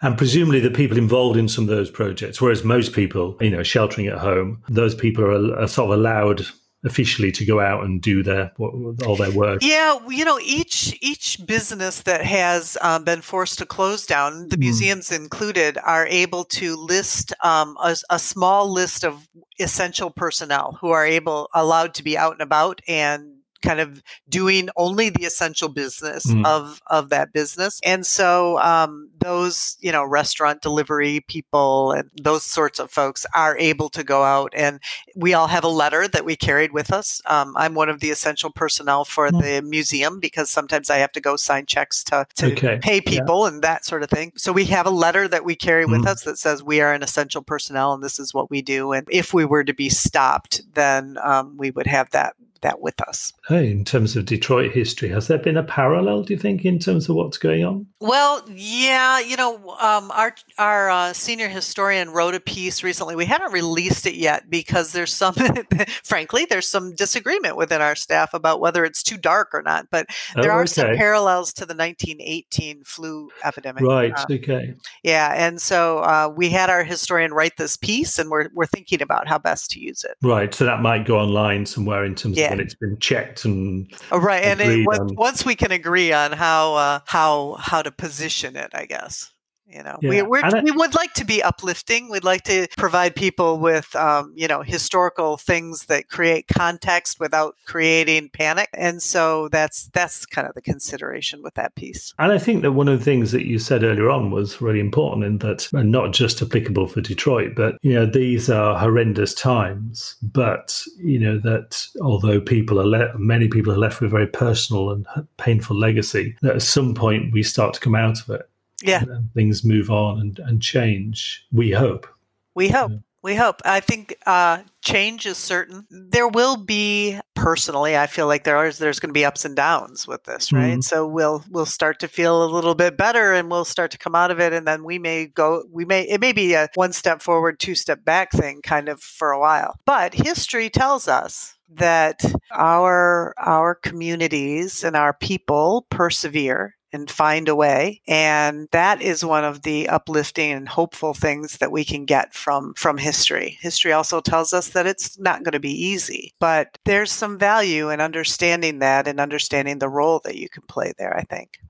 and 0.00 0.16
presumably 0.16 0.60
the 0.60 0.70
people 0.70 0.96
involved 0.96 1.36
in 1.36 1.48
some 1.48 1.64
of 1.64 1.68
those 1.68 1.90
projects 1.90 2.40
whereas 2.40 2.64
most 2.64 2.92
people 2.92 3.36
you 3.40 3.50
know 3.50 3.62
sheltering 3.62 4.06
at 4.06 4.18
home 4.18 4.62
those 4.68 4.94
people 4.94 5.24
are, 5.24 5.58
are 5.58 5.68
sort 5.68 5.90
of 5.90 5.98
allowed 5.98 6.46
officially 6.84 7.32
to 7.32 7.44
go 7.44 7.60
out 7.60 7.84
and 7.84 8.00
do 8.00 8.22
their 8.22 8.52
all 8.58 9.16
their 9.16 9.30
work. 9.32 9.62
Yeah, 9.62 9.98
you 10.08 10.24
know, 10.24 10.38
each 10.42 10.96
each 11.00 11.44
business 11.46 12.02
that 12.02 12.22
has 12.24 12.76
um, 12.80 13.04
been 13.04 13.22
forced 13.22 13.58
to 13.58 13.66
close 13.66 14.06
down, 14.06 14.48
the 14.48 14.56
mm. 14.56 14.60
museums 14.60 15.10
included, 15.10 15.78
are 15.84 16.06
able 16.06 16.44
to 16.44 16.76
list 16.76 17.32
um, 17.42 17.76
a, 17.82 17.96
a, 18.10 18.18
small 18.18 18.70
list 18.70 19.04
of 19.04 19.28
essential 19.58 20.10
personnel 20.10 20.78
who 20.80 20.90
are 20.90 21.06
able 21.06 21.48
allowed 21.54 21.94
to 21.94 22.04
be 22.04 22.16
out 22.16 22.32
and 22.32 22.42
about 22.42 22.80
and 22.86 23.35
kind 23.62 23.80
of 23.80 24.02
doing 24.28 24.68
only 24.76 25.10
the 25.10 25.24
essential 25.24 25.68
business 25.68 26.26
mm. 26.26 26.44
of 26.44 26.80
of 26.88 27.08
that 27.08 27.32
business 27.32 27.80
and 27.84 28.06
so 28.06 28.58
um, 28.58 29.10
those 29.18 29.76
you 29.80 29.92
know 29.92 30.04
restaurant 30.04 30.62
delivery 30.62 31.20
people 31.28 31.92
and 31.92 32.10
those 32.20 32.42
sorts 32.42 32.78
of 32.78 32.90
folks 32.90 33.26
are 33.34 33.56
able 33.58 33.88
to 33.88 34.04
go 34.04 34.22
out 34.22 34.52
and 34.54 34.80
we 35.14 35.34
all 35.34 35.46
have 35.46 35.64
a 35.64 35.68
letter 35.68 36.06
that 36.08 36.24
we 36.24 36.36
carried 36.36 36.72
with 36.72 36.92
us 36.92 37.20
um, 37.26 37.54
i'm 37.56 37.74
one 37.74 37.88
of 37.88 38.00
the 38.00 38.10
essential 38.10 38.50
personnel 38.50 39.04
for 39.04 39.28
mm. 39.28 39.42
the 39.42 39.62
museum 39.62 40.20
because 40.20 40.50
sometimes 40.50 40.90
i 40.90 40.98
have 40.98 41.12
to 41.12 41.20
go 41.20 41.36
sign 41.36 41.66
checks 41.66 42.04
to, 42.04 42.26
to 42.34 42.52
okay. 42.52 42.78
pay 42.80 43.00
people 43.00 43.42
yeah. 43.42 43.48
and 43.48 43.62
that 43.62 43.84
sort 43.84 44.02
of 44.02 44.10
thing 44.10 44.32
so 44.36 44.52
we 44.52 44.64
have 44.66 44.86
a 44.86 44.90
letter 44.90 45.26
that 45.28 45.44
we 45.44 45.54
carry 45.54 45.84
with 45.84 46.02
mm. 46.02 46.06
us 46.06 46.22
that 46.24 46.38
says 46.38 46.62
we 46.62 46.80
are 46.80 46.92
an 46.92 47.02
essential 47.02 47.42
personnel 47.42 47.92
and 47.92 48.02
this 48.02 48.18
is 48.18 48.34
what 48.34 48.50
we 48.50 48.62
do 48.62 48.92
and 48.92 49.06
if 49.10 49.32
we 49.32 49.44
were 49.44 49.64
to 49.64 49.74
be 49.74 49.88
stopped 49.88 50.62
then 50.74 51.16
um, 51.22 51.56
we 51.56 51.70
would 51.70 51.86
have 51.86 52.10
that 52.10 52.34
that 52.62 52.80
with 52.80 53.00
us. 53.02 53.32
Hey, 53.48 53.70
in 53.70 53.84
terms 53.84 54.16
of 54.16 54.24
Detroit 54.24 54.72
history, 54.72 55.08
has 55.10 55.28
there 55.28 55.38
been 55.38 55.56
a 55.56 55.62
parallel, 55.62 56.22
do 56.22 56.34
you 56.34 56.38
think, 56.38 56.64
in 56.64 56.78
terms 56.78 57.08
of 57.08 57.16
what's 57.16 57.38
going 57.38 57.64
on? 57.64 57.86
Well, 58.00 58.44
yeah, 58.50 59.20
you 59.20 59.36
know, 59.36 59.56
um, 59.80 60.10
our 60.10 60.34
our 60.58 60.90
uh, 60.90 61.12
senior 61.12 61.48
historian 61.48 62.10
wrote 62.10 62.34
a 62.34 62.40
piece 62.40 62.82
recently. 62.82 63.16
We 63.16 63.24
haven't 63.24 63.52
released 63.52 64.06
it 64.06 64.14
yet 64.14 64.50
because 64.50 64.92
there's 64.92 65.12
some, 65.12 65.34
frankly, 66.04 66.46
there's 66.48 66.68
some 66.68 66.94
disagreement 66.94 67.56
within 67.56 67.80
our 67.80 67.94
staff 67.94 68.34
about 68.34 68.60
whether 68.60 68.84
it's 68.84 69.02
too 69.02 69.16
dark 69.16 69.50
or 69.52 69.62
not. 69.62 69.86
But 69.90 70.06
there 70.34 70.52
oh, 70.52 70.56
are 70.56 70.66
some 70.66 70.96
parallels 70.96 71.52
to 71.54 71.66
the 71.66 71.74
1918 71.74 72.84
flu 72.84 73.30
epidemic. 73.44 73.82
Right. 73.82 74.12
Uh, 74.16 74.26
okay. 74.30 74.74
Yeah, 75.02 75.32
and 75.34 75.60
so 75.60 75.98
uh, 75.98 76.32
we 76.34 76.50
had 76.50 76.70
our 76.70 76.84
historian 76.84 77.32
write 77.32 77.56
this 77.56 77.76
piece, 77.76 78.18
and 78.18 78.30
we're 78.30 78.48
we're 78.54 78.66
thinking 78.66 79.02
about 79.02 79.28
how 79.28 79.38
best 79.38 79.70
to 79.72 79.80
use 79.80 80.04
it. 80.04 80.16
Right. 80.22 80.52
So 80.52 80.64
that 80.64 80.80
might 80.80 81.06
go 81.06 81.18
online 81.18 81.66
somewhere 81.66 82.04
in 82.04 82.14
terms 82.14 82.36
yeah. 82.36 82.45
of 82.45 82.45
when 82.50 82.60
it's 82.60 82.74
been 82.74 82.98
checked 82.98 83.44
and 83.44 83.92
oh, 84.10 84.18
right. 84.18 84.44
And 84.44 84.60
it, 84.60 84.86
once, 84.86 85.12
once 85.16 85.44
we 85.44 85.54
can 85.54 85.72
agree 85.72 86.12
on 86.12 86.32
how 86.32 86.74
uh, 86.74 87.00
how 87.06 87.56
how 87.58 87.82
to 87.82 87.90
position 87.90 88.56
it, 88.56 88.70
I 88.74 88.86
guess. 88.86 89.32
You 89.68 89.82
know, 89.82 89.98
yeah. 90.00 90.10
we 90.10 90.22
we 90.22 90.70
would 90.70 90.94
like 90.94 91.12
to 91.14 91.24
be 91.24 91.42
uplifting. 91.42 92.08
We'd 92.08 92.22
like 92.22 92.44
to 92.44 92.68
provide 92.76 93.16
people 93.16 93.58
with, 93.58 93.96
um, 93.96 94.32
you 94.36 94.46
know, 94.46 94.62
historical 94.62 95.36
things 95.36 95.86
that 95.86 96.08
create 96.08 96.46
context 96.46 97.18
without 97.18 97.56
creating 97.64 98.30
panic. 98.32 98.68
And 98.74 99.02
so 99.02 99.48
that's 99.48 99.88
that's 99.88 100.24
kind 100.24 100.46
of 100.46 100.54
the 100.54 100.62
consideration 100.62 101.42
with 101.42 101.54
that 101.54 101.74
piece. 101.74 102.14
And 102.18 102.30
I 102.30 102.38
think 102.38 102.62
that 102.62 102.72
one 102.72 102.86
of 102.86 102.98
the 102.98 103.04
things 103.04 103.32
that 103.32 103.44
you 103.44 103.58
said 103.58 103.82
earlier 103.82 104.08
on 104.08 104.30
was 104.30 104.60
really 104.60 104.78
important 104.78 105.24
in 105.24 105.38
that, 105.38 105.68
and 105.72 105.90
not 105.90 106.12
just 106.12 106.40
applicable 106.40 106.86
for 106.86 107.00
Detroit, 107.00 107.54
but 107.56 107.76
you 107.82 107.94
know, 107.94 108.06
these 108.06 108.48
are 108.48 108.78
horrendous 108.78 109.34
times. 109.34 110.14
But 110.22 110.80
you 110.98 111.18
know 111.18 111.38
that 111.38 111.88
although 112.00 112.40
people 112.40 112.80
are 112.80 112.86
le- 112.86 113.18
many 113.18 113.48
people 113.48 113.72
are 113.72 113.78
left 113.78 114.00
with 114.00 114.12
a 114.12 114.16
very 114.16 114.28
personal 114.28 114.90
and 114.90 115.06
painful 115.38 115.76
legacy, 115.76 116.36
that 116.42 116.56
at 116.56 116.62
some 116.62 116.94
point 116.94 117.32
we 117.32 117.42
start 117.42 117.74
to 117.74 117.80
come 117.80 117.96
out 117.96 118.20
of 118.20 118.30
it 118.30 118.48
yeah. 118.82 119.04
Things 119.34 119.64
move 119.64 119.90
on 119.90 120.20
and, 120.20 120.38
and 120.38 120.62
change. 120.62 121.46
We 121.52 121.70
hope. 121.70 122.06
We 122.54 122.68
hope. 122.68 122.90
Yeah. 122.90 122.98
we 123.22 123.34
hope. 123.34 123.60
I 123.64 123.80
think 123.80 124.16
uh, 124.26 124.62
change 124.82 125.26
is 125.26 125.38
certain. 125.38 125.86
There 125.90 126.28
will 126.28 126.56
be 126.56 127.20
personally 127.36 127.96
i 127.96 128.06
feel 128.06 128.26
like 128.26 128.42
there 128.44 128.66
is 128.66 128.78
there's 128.78 128.98
going 128.98 129.10
to 129.10 129.14
be 129.14 129.24
ups 129.24 129.44
and 129.44 129.54
downs 129.54 130.08
with 130.08 130.24
this 130.24 130.52
right? 130.52 130.72
Mm-hmm. 130.72 130.80
so 130.80 131.06
we'll 131.06 131.44
we'll 131.50 131.66
start 131.66 132.00
to 132.00 132.08
feel 132.08 132.42
a 132.42 132.50
little 132.52 132.74
bit 132.74 132.96
better 132.96 133.34
and 133.34 133.50
we'll 133.50 133.64
start 133.64 133.90
to 133.90 133.98
come 133.98 134.14
out 134.14 134.30
of 134.30 134.40
it. 134.40 134.52
And 134.52 134.66
then 134.66 134.82
we 134.82 134.98
may 134.98 135.26
go 135.26 135.62
we 135.70 135.84
may 135.84 136.02
it 136.02 136.20
may 136.20 136.32
be 136.32 136.54
a 136.54 136.68
one 136.74 136.92
step 136.92 137.20
forward 137.20 137.60
two 137.60 137.74
step 137.74 138.04
back 138.04 138.32
thing 138.32 138.62
kind 138.62 138.88
of 138.88 139.00
for 139.00 139.30
a 139.30 139.38
while. 139.38 139.76
But 139.84 140.14
history 140.14 140.70
tells 140.70 141.06
us 141.06 141.54
that 141.68 142.24
our 142.52 143.34
our 143.38 143.74
communities 143.74 144.82
and 144.82 144.96
our 144.96 145.12
people 145.12 145.86
persevere 145.90 146.75
and 146.92 147.10
find 147.10 147.48
a 147.48 147.54
way. 147.54 148.00
And 148.06 148.68
that 148.72 149.02
is 149.02 149.24
one 149.24 149.44
of 149.44 149.62
the 149.62 149.88
uplifting 149.88 150.52
and 150.52 150.68
hopeful 150.68 151.14
things 151.14 151.58
that 151.58 151.72
we 151.72 151.84
can 151.84 152.04
get 152.04 152.34
from, 152.34 152.74
from 152.74 152.98
history. 152.98 153.58
History 153.60 153.92
also 153.92 154.20
tells 154.20 154.52
us 154.52 154.70
that 154.70 154.86
it's 154.86 155.18
not 155.18 155.42
going 155.42 155.52
to 155.52 155.60
be 155.60 155.84
easy, 155.86 156.32
but 156.38 156.78
there's 156.84 157.12
some 157.12 157.38
value 157.38 157.90
in 157.90 158.00
understanding 158.00 158.78
that 158.80 159.08
and 159.08 159.20
understanding 159.20 159.78
the 159.78 159.88
role 159.88 160.20
that 160.24 160.36
you 160.36 160.48
can 160.48 160.62
play 160.62 160.92
there, 160.98 161.16
I 161.16 161.22
think. 161.22 161.60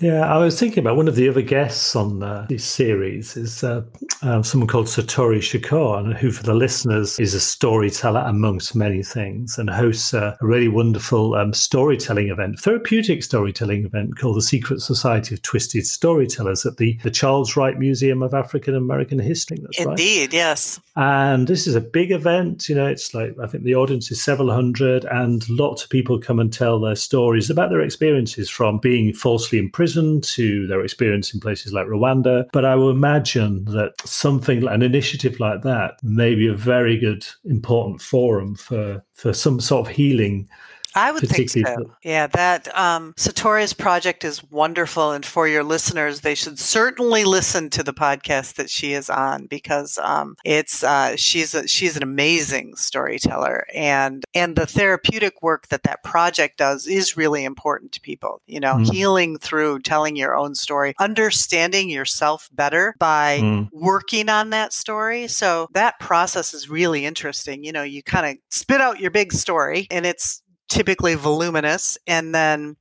Yeah, 0.00 0.32
I 0.32 0.38
was 0.38 0.58
thinking 0.58 0.78
about 0.78 0.96
one 0.96 1.08
of 1.08 1.16
the 1.16 1.28
other 1.28 1.42
guests 1.42 1.96
on 1.96 2.22
uh, 2.22 2.46
this 2.48 2.64
series 2.64 3.36
is 3.36 3.64
uh, 3.64 3.82
uh, 4.22 4.42
someone 4.44 4.68
called 4.68 4.86
Satori 4.86 5.38
Shakoor, 5.38 6.16
who, 6.16 6.30
for 6.30 6.44
the 6.44 6.54
listeners, 6.54 7.18
is 7.18 7.34
a 7.34 7.40
storyteller 7.40 8.22
amongst 8.24 8.76
many 8.76 9.02
things 9.02 9.58
and 9.58 9.68
hosts 9.68 10.14
a 10.14 10.36
really 10.40 10.68
wonderful 10.68 11.34
um, 11.34 11.52
storytelling 11.52 12.28
event, 12.28 12.60
therapeutic 12.60 13.24
storytelling 13.24 13.86
event 13.86 14.16
called 14.18 14.36
the 14.36 14.42
Secret 14.42 14.80
Society 14.82 15.34
of 15.34 15.42
Twisted 15.42 15.84
Storytellers 15.84 16.64
at 16.64 16.76
the, 16.76 16.96
the 17.02 17.10
Charles 17.10 17.56
Wright 17.56 17.76
Museum 17.76 18.22
of 18.22 18.34
African 18.34 18.76
American 18.76 19.18
History. 19.18 19.58
That's 19.60 19.80
Indeed, 19.80 20.28
right. 20.28 20.32
yes. 20.32 20.80
And 20.94 21.48
this 21.48 21.66
is 21.66 21.74
a 21.74 21.80
big 21.80 22.12
event. 22.12 22.68
You 22.68 22.76
know, 22.76 22.86
it's 22.86 23.14
like, 23.14 23.34
I 23.42 23.48
think 23.48 23.64
the 23.64 23.74
audience 23.74 24.12
is 24.12 24.22
several 24.22 24.52
hundred, 24.52 25.06
and 25.06 25.48
lots 25.50 25.82
of 25.82 25.90
people 25.90 26.20
come 26.20 26.38
and 26.38 26.52
tell 26.52 26.78
their 26.78 26.94
stories 26.94 27.50
about 27.50 27.70
their 27.70 27.80
experiences 27.80 28.48
from 28.48 28.78
being 28.78 29.12
falsely 29.12 29.58
imprisoned 29.58 29.87
prison 29.88 30.20
to 30.20 30.66
their 30.66 30.82
experience 30.82 31.32
in 31.32 31.40
places 31.40 31.72
like 31.72 31.86
Rwanda. 31.86 32.44
But 32.52 32.66
I 32.66 32.74
will 32.74 32.90
imagine 32.90 33.64
that 33.66 33.94
something, 34.04 34.68
an 34.68 34.82
initiative 34.82 35.40
like 35.40 35.62
that, 35.62 35.92
may 36.02 36.34
be 36.34 36.46
a 36.46 36.52
very 36.52 36.98
good, 36.98 37.26
important 37.44 38.02
forum 38.02 38.54
for, 38.54 39.02
for 39.14 39.32
some 39.32 39.60
sort 39.60 39.88
of 39.88 39.94
healing 39.94 40.46
I 40.98 41.12
would 41.12 41.28
think 41.28 41.50
so. 41.50 41.92
Yeah, 42.02 42.26
that 42.28 42.76
um, 42.76 43.14
Satori's 43.16 43.72
project 43.72 44.24
is 44.24 44.42
wonderful, 44.42 45.12
and 45.12 45.24
for 45.24 45.46
your 45.46 45.62
listeners, 45.62 46.20
they 46.20 46.34
should 46.34 46.58
certainly 46.58 47.24
listen 47.24 47.70
to 47.70 47.84
the 47.84 47.92
podcast 47.92 48.54
that 48.54 48.68
she 48.68 48.94
is 48.94 49.08
on 49.08 49.46
because 49.46 49.98
um, 49.98 50.34
it's 50.44 50.82
uh, 50.82 51.14
she's 51.16 51.54
a, 51.54 51.68
she's 51.68 51.96
an 51.96 52.02
amazing 52.02 52.74
storyteller, 52.74 53.64
and 53.72 54.24
and 54.34 54.56
the 54.56 54.66
therapeutic 54.66 55.40
work 55.40 55.68
that 55.68 55.84
that 55.84 56.02
project 56.02 56.58
does 56.58 56.86
is 56.88 57.16
really 57.16 57.44
important 57.44 57.92
to 57.92 58.00
people. 58.00 58.42
You 58.46 58.58
know, 58.58 58.74
mm. 58.74 58.92
healing 58.92 59.38
through 59.38 59.80
telling 59.80 60.16
your 60.16 60.36
own 60.36 60.56
story, 60.56 60.94
understanding 60.98 61.90
yourself 61.90 62.48
better 62.52 62.96
by 62.98 63.38
mm. 63.40 63.68
working 63.72 64.28
on 64.28 64.50
that 64.50 64.72
story. 64.72 65.28
So 65.28 65.68
that 65.74 66.00
process 66.00 66.54
is 66.54 66.68
really 66.68 67.04
interesting. 67.04 67.62
You 67.62 67.70
know, 67.70 67.84
you 67.84 68.02
kind 68.02 68.26
of 68.26 68.42
spit 68.50 68.80
out 68.80 68.98
your 68.98 69.12
big 69.12 69.32
story, 69.32 69.86
and 69.92 70.04
it's 70.04 70.42
typically 70.68 71.14
voluminous 71.14 71.98
and 72.06 72.34
then 72.34 72.76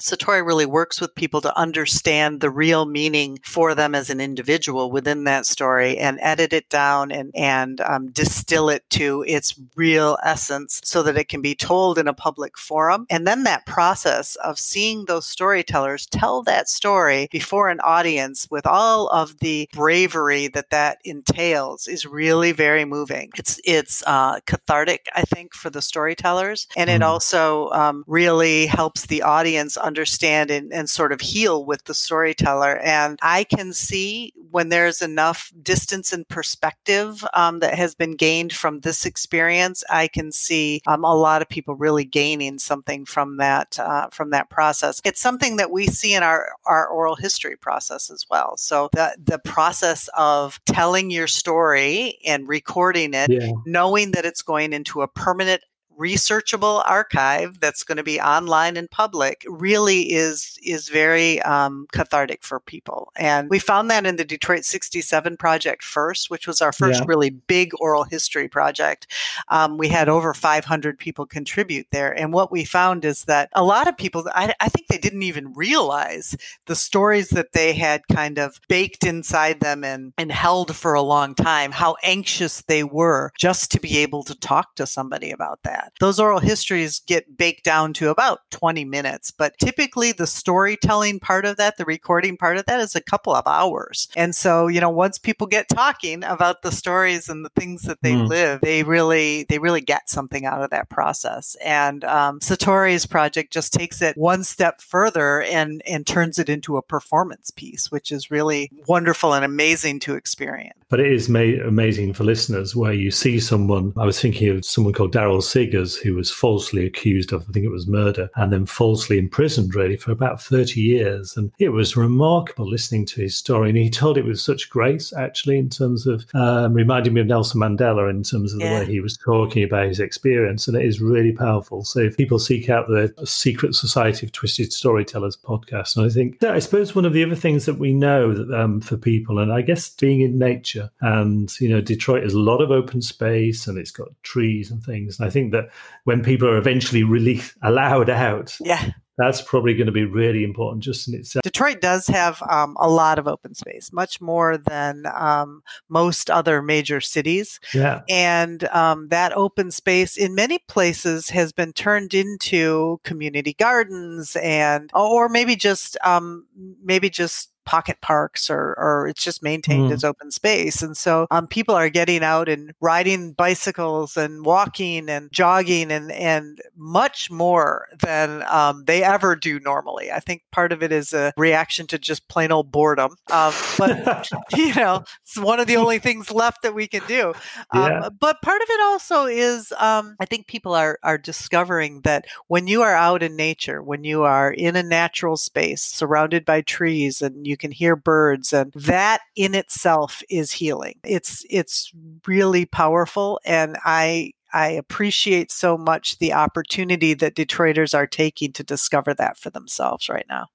Satori 0.00 0.44
really 0.44 0.66
works 0.66 1.00
with 1.00 1.14
people 1.14 1.40
to 1.40 1.56
understand 1.58 2.40
the 2.40 2.50
real 2.50 2.84
meaning 2.84 3.38
for 3.44 3.74
them 3.74 3.94
as 3.94 4.10
an 4.10 4.20
individual 4.20 4.90
within 4.90 5.24
that 5.24 5.46
story 5.46 5.98
and 5.98 6.18
edit 6.20 6.52
it 6.52 6.68
down 6.68 7.12
and, 7.12 7.30
and 7.34 7.80
um, 7.80 8.10
distill 8.10 8.68
it 8.68 8.88
to 8.90 9.24
its 9.26 9.58
real 9.76 10.18
essence 10.24 10.80
so 10.84 11.02
that 11.02 11.16
it 11.16 11.28
can 11.28 11.40
be 11.40 11.54
told 11.54 11.98
in 11.98 12.08
a 12.08 12.14
public 12.14 12.58
forum. 12.58 13.06
And 13.08 13.26
then 13.26 13.44
that 13.44 13.66
process 13.66 14.36
of 14.36 14.58
seeing 14.58 15.04
those 15.04 15.26
storytellers 15.26 16.06
tell 16.06 16.42
that 16.42 16.68
story 16.68 17.28
before 17.30 17.68
an 17.68 17.80
audience 17.80 18.48
with 18.50 18.66
all 18.66 19.08
of 19.08 19.38
the 19.38 19.68
bravery 19.72 20.48
that 20.48 20.70
that 20.70 20.98
entails 21.04 21.86
is 21.86 22.04
really 22.04 22.52
very 22.52 22.84
moving. 22.84 23.30
It's, 23.36 23.60
it's 23.64 24.02
uh, 24.06 24.40
cathartic, 24.46 25.08
I 25.14 25.22
think, 25.22 25.54
for 25.54 25.70
the 25.70 25.82
storytellers. 25.82 26.66
And 26.76 26.90
it 26.90 27.00
mm. 27.00 27.06
also 27.06 27.70
um, 27.70 28.04
really 28.06 28.66
helps 28.66 29.06
the 29.06 29.22
audience 29.22 29.76
understand 29.84 30.50
and, 30.50 30.72
and 30.72 30.88
sort 30.88 31.12
of 31.12 31.20
heal 31.20 31.64
with 31.64 31.84
the 31.84 31.94
storyteller. 31.94 32.78
And 32.78 33.18
I 33.22 33.44
can 33.44 33.72
see 33.72 34.32
when 34.50 34.68
there's 34.68 35.02
enough 35.02 35.52
distance 35.62 36.12
and 36.12 36.28
perspective 36.28 37.24
um, 37.34 37.58
that 37.60 37.74
has 37.74 37.94
been 37.94 38.16
gained 38.16 38.52
from 38.52 38.80
this 38.80 39.04
experience, 39.04 39.82
I 39.90 40.08
can 40.08 40.32
see 40.32 40.80
um, 40.86 41.04
a 41.04 41.14
lot 41.14 41.42
of 41.42 41.48
people 41.48 41.74
really 41.74 42.04
gaining 42.04 42.58
something 42.58 43.04
from 43.04 43.38
that 43.38 43.78
uh, 43.78 44.08
from 44.10 44.30
that 44.30 44.50
process. 44.50 45.00
It's 45.04 45.20
something 45.20 45.56
that 45.56 45.70
we 45.70 45.86
see 45.86 46.14
in 46.14 46.22
our 46.22 46.52
our 46.64 46.86
oral 46.86 47.16
history 47.16 47.56
process 47.56 48.10
as 48.10 48.26
well. 48.30 48.56
So 48.56 48.88
the 48.92 49.16
the 49.22 49.38
process 49.38 50.08
of 50.16 50.60
telling 50.66 51.10
your 51.10 51.26
story 51.26 52.18
and 52.24 52.48
recording 52.48 53.14
it, 53.14 53.30
yeah. 53.30 53.50
knowing 53.66 54.12
that 54.12 54.24
it's 54.24 54.42
going 54.42 54.72
into 54.72 55.02
a 55.02 55.08
permanent 55.08 55.62
researchable 55.96 56.82
archive 56.86 57.60
that's 57.60 57.82
going 57.82 57.96
to 57.96 58.02
be 58.02 58.20
online 58.20 58.76
and 58.76 58.90
public 58.90 59.44
really 59.48 60.12
is 60.12 60.58
is 60.62 60.88
very 60.88 61.40
um, 61.42 61.86
cathartic 61.92 62.42
for 62.42 62.60
people. 62.60 63.12
And 63.16 63.50
we 63.50 63.58
found 63.58 63.90
that 63.90 64.06
in 64.06 64.16
the 64.16 64.24
detroit 64.24 64.64
67 64.64 65.36
project 65.36 65.82
first 65.82 66.30
which 66.30 66.46
was 66.46 66.60
our 66.60 66.72
first 66.72 67.00
yeah. 67.00 67.06
really 67.06 67.30
big 67.30 67.72
oral 67.78 68.04
history 68.04 68.48
project. 68.48 69.06
Um, 69.48 69.78
we 69.78 69.88
had 69.88 70.08
over 70.08 70.34
500 70.34 70.98
people 70.98 71.26
contribute 71.26 71.86
there. 71.90 72.12
And 72.12 72.32
what 72.32 72.50
we 72.50 72.64
found 72.64 73.04
is 73.04 73.24
that 73.24 73.50
a 73.52 73.64
lot 73.64 73.88
of 73.88 73.96
people 73.96 74.28
I, 74.34 74.54
I 74.60 74.68
think 74.68 74.88
they 74.88 74.98
didn't 74.98 75.22
even 75.22 75.52
realize 75.54 76.36
the 76.66 76.76
stories 76.76 77.30
that 77.30 77.52
they 77.52 77.74
had 77.74 78.06
kind 78.08 78.38
of 78.38 78.60
baked 78.68 79.04
inside 79.04 79.60
them 79.60 79.84
and, 79.84 80.12
and 80.18 80.32
held 80.32 80.74
for 80.74 80.94
a 80.94 81.02
long 81.02 81.34
time 81.34 81.72
how 81.72 81.96
anxious 82.02 82.62
they 82.62 82.84
were 82.84 83.32
just 83.38 83.70
to 83.72 83.80
be 83.80 83.98
able 83.98 84.22
to 84.24 84.34
talk 84.38 84.74
to 84.76 84.86
somebody 84.86 85.30
about 85.30 85.62
that 85.62 85.83
that. 85.84 85.92
Those 86.00 86.18
oral 86.18 86.40
histories 86.40 87.00
get 87.00 87.36
baked 87.36 87.64
down 87.64 87.92
to 87.94 88.10
about 88.10 88.40
20 88.50 88.84
minutes, 88.84 89.30
but 89.30 89.56
typically 89.58 90.12
the 90.12 90.26
storytelling 90.26 91.20
part 91.20 91.44
of 91.44 91.56
that, 91.56 91.76
the 91.76 91.84
recording 91.84 92.36
part 92.36 92.56
of 92.56 92.66
that 92.66 92.80
is 92.80 92.94
a 92.94 93.02
couple 93.02 93.34
of 93.34 93.46
hours. 93.46 94.08
And 94.16 94.34
so, 94.34 94.66
you 94.66 94.80
know, 94.80 94.90
once 94.90 95.18
people 95.18 95.46
get 95.46 95.68
talking 95.68 96.24
about 96.24 96.62
the 96.62 96.72
stories 96.72 97.28
and 97.28 97.44
the 97.44 97.50
things 97.50 97.82
that 97.82 98.02
they 98.02 98.12
mm. 98.12 98.28
live, 98.28 98.60
they 98.60 98.82
really, 98.82 99.44
they 99.48 99.58
really 99.58 99.80
get 99.80 100.08
something 100.08 100.44
out 100.44 100.62
of 100.62 100.70
that 100.70 100.90
process. 100.90 101.56
And 101.64 102.04
um, 102.04 102.40
Satori's 102.40 103.06
project 103.06 103.52
just 103.52 103.72
takes 103.72 104.02
it 104.02 104.16
one 104.16 104.44
step 104.44 104.80
further 104.80 105.42
and, 105.42 105.82
and 105.86 106.06
turns 106.06 106.38
it 106.38 106.48
into 106.48 106.76
a 106.76 106.82
performance 106.82 107.50
piece, 107.50 107.90
which 107.90 108.10
is 108.10 108.30
really 108.30 108.70
wonderful 108.86 109.34
and 109.34 109.44
amazing 109.44 110.00
to 110.00 110.14
experience. 110.14 110.78
But 110.94 111.00
it 111.00 111.12
is 111.12 111.28
ma- 111.28 111.40
amazing 111.40 112.12
for 112.12 112.22
listeners 112.22 112.76
where 112.76 112.92
you 112.92 113.10
see 113.10 113.40
someone. 113.40 113.92
I 113.96 114.04
was 114.04 114.20
thinking 114.20 114.48
of 114.50 114.64
someone 114.64 114.92
called 114.92 115.12
Daryl 115.12 115.42
Sig 115.42 115.74
who 115.74 116.14
was 116.14 116.30
falsely 116.30 116.86
accused 116.86 117.32
of, 117.32 117.44
I 117.48 117.52
think 117.52 117.66
it 117.66 117.72
was 117.72 117.88
murder, 117.88 118.30
and 118.36 118.52
then 118.52 118.64
falsely 118.64 119.18
imprisoned 119.18 119.74
really 119.74 119.96
for 119.96 120.12
about 120.12 120.40
30 120.40 120.80
years. 120.80 121.36
And 121.36 121.50
it 121.58 121.70
was 121.70 121.96
remarkable 121.96 122.70
listening 122.70 123.06
to 123.06 123.22
his 123.22 123.34
story. 123.34 123.70
And 123.70 123.78
he 123.78 123.90
told 123.90 124.16
it 124.16 124.24
with 124.24 124.38
such 124.38 124.70
grace, 124.70 125.12
actually, 125.12 125.58
in 125.58 125.68
terms 125.68 126.06
of 126.06 126.26
um, 126.32 126.74
reminding 126.74 127.14
me 127.14 127.22
of 127.22 127.26
Nelson 127.26 127.60
Mandela 127.60 128.08
in 128.08 128.22
terms 128.22 128.52
of 128.52 128.60
the 128.60 128.66
way 128.66 128.86
he 128.86 129.00
was 129.00 129.16
talking 129.16 129.64
about 129.64 129.88
his 129.88 129.98
experience. 129.98 130.68
And 130.68 130.76
it 130.76 130.84
is 130.84 131.00
really 131.00 131.32
powerful. 131.32 131.82
So 131.82 131.98
if 131.98 132.16
people 132.16 132.38
seek 132.38 132.70
out 132.70 132.86
the 132.86 133.12
Secret 133.24 133.74
Society 133.74 134.26
of 134.26 134.30
Twisted 134.30 134.72
Storytellers 134.72 135.36
podcast, 135.36 135.96
and 135.96 136.06
I 136.06 136.08
think, 136.08 136.40
I 136.44 136.60
suppose 136.60 136.94
one 136.94 137.04
of 137.04 137.14
the 137.14 137.24
other 137.24 137.34
things 137.34 137.66
that 137.66 137.80
we 137.80 137.92
know 137.92 138.32
that 138.32 138.56
um, 138.56 138.80
for 138.80 138.96
people, 138.96 139.40
and 139.40 139.52
I 139.52 139.62
guess 139.62 139.88
being 139.88 140.20
in 140.20 140.38
nature, 140.38 140.83
and, 141.00 141.52
you 141.60 141.68
know, 141.68 141.80
Detroit 141.80 142.22
has 142.22 142.34
a 142.34 142.38
lot 142.38 142.60
of 142.60 142.70
open 142.70 143.02
space 143.02 143.66
and 143.66 143.78
it's 143.78 143.90
got 143.90 144.08
trees 144.22 144.70
and 144.70 144.82
things. 144.82 145.18
And 145.18 145.26
I 145.26 145.30
think 145.30 145.52
that 145.52 145.70
when 146.04 146.22
people 146.22 146.48
are 146.48 146.58
eventually 146.58 147.04
released, 147.04 147.56
allowed 147.62 148.10
out, 148.10 148.56
yeah, 148.60 148.90
that's 149.16 149.40
probably 149.40 149.74
going 149.74 149.86
to 149.86 149.92
be 149.92 150.04
really 150.04 150.42
important 150.42 150.82
just 150.82 151.06
in 151.06 151.14
itself. 151.14 151.42
Detroit 151.42 151.80
does 151.80 152.06
have 152.08 152.42
um, 152.48 152.76
a 152.80 152.88
lot 152.88 153.18
of 153.18 153.28
open 153.28 153.54
space, 153.54 153.92
much 153.92 154.20
more 154.20 154.58
than 154.58 155.04
um, 155.14 155.62
most 155.88 156.30
other 156.30 156.60
major 156.62 157.00
cities. 157.00 157.60
Yeah. 157.72 158.02
And 158.08 158.64
um, 158.64 159.08
that 159.08 159.32
open 159.32 159.70
space 159.70 160.16
in 160.16 160.34
many 160.34 160.58
places 160.58 161.30
has 161.30 161.52
been 161.52 161.72
turned 161.72 162.12
into 162.12 163.00
community 163.04 163.54
gardens 163.54 164.36
and, 164.36 164.90
or 164.92 165.28
maybe 165.28 165.54
just, 165.54 165.96
um, 166.04 166.46
maybe 166.82 167.08
just 167.08 167.50
pocket 167.64 168.00
parks 168.00 168.50
or, 168.50 168.74
or 168.78 169.08
it's 169.08 169.22
just 169.22 169.42
maintained 169.42 169.90
mm. 169.90 169.92
as 169.92 170.04
open 170.04 170.30
space. 170.30 170.82
And 170.82 170.96
so 170.96 171.26
um, 171.30 171.46
people 171.46 171.74
are 171.74 171.88
getting 171.88 172.22
out 172.22 172.48
and 172.48 172.72
riding 172.80 173.32
bicycles 173.32 174.16
and 174.16 174.44
walking 174.44 175.08
and 175.08 175.30
jogging 175.32 175.90
and, 175.90 176.12
and 176.12 176.60
much 176.76 177.30
more 177.30 177.88
than 178.00 178.44
um, 178.48 178.84
they 178.86 179.02
ever 179.02 179.36
do 179.36 179.60
normally. 179.60 180.10
I 180.10 180.20
think 180.20 180.42
part 180.52 180.72
of 180.72 180.82
it 180.82 180.92
is 180.92 181.12
a 181.12 181.32
reaction 181.36 181.86
to 181.88 181.98
just 181.98 182.28
plain 182.28 182.52
old 182.52 182.70
boredom. 182.70 183.16
Um, 183.30 183.52
but, 183.78 184.28
you 184.56 184.74
know, 184.74 185.04
it's 185.22 185.38
one 185.38 185.60
of 185.60 185.66
the 185.66 185.76
only 185.76 185.98
things 186.04 186.30
left 186.30 186.62
that 186.62 186.74
we 186.74 186.86
can 186.86 187.02
do. 187.06 187.34
Um, 187.70 187.90
yeah. 187.90 188.08
But 188.18 188.42
part 188.42 188.62
of 188.62 188.68
it 188.70 188.80
also 188.80 189.26
is 189.26 189.72
um, 189.78 190.16
I 190.20 190.26
think 190.26 190.46
people 190.46 190.74
are, 190.74 190.98
are 191.02 191.18
discovering 191.18 192.02
that 192.02 192.26
when 192.48 192.66
you 192.66 192.82
are 192.82 192.94
out 192.94 193.22
in 193.22 193.36
nature, 193.36 193.82
when 193.82 194.04
you 194.04 194.22
are 194.22 194.52
in 194.52 194.76
a 194.76 194.82
natural 194.82 195.36
space 195.36 195.82
surrounded 195.82 196.44
by 196.44 196.60
trees 196.60 197.22
and 197.22 197.46
you 197.46 197.53
you 197.54 197.56
can 197.56 197.70
hear 197.70 197.94
birds 197.94 198.52
and 198.52 198.72
that 198.72 199.20
in 199.36 199.54
itself 199.54 200.22
is 200.28 200.50
healing. 200.50 200.98
It's 201.04 201.46
it's 201.48 201.92
really 202.26 202.66
powerful 202.66 203.38
and 203.44 203.76
I 203.84 204.32
I 204.52 204.70
appreciate 204.70 205.52
so 205.52 205.78
much 205.78 206.18
the 206.18 206.32
opportunity 206.32 207.14
that 207.14 207.36
Detroiters 207.36 207.94
are 207.94 208.08
taking 208.08 208.52
to 208.54 208.64
discover 208.64 209.14
that 209.14 209.36
for 209.38 209.50
themselves 209.50 210.08
right 210.08 210.26
now. 210.28 210.46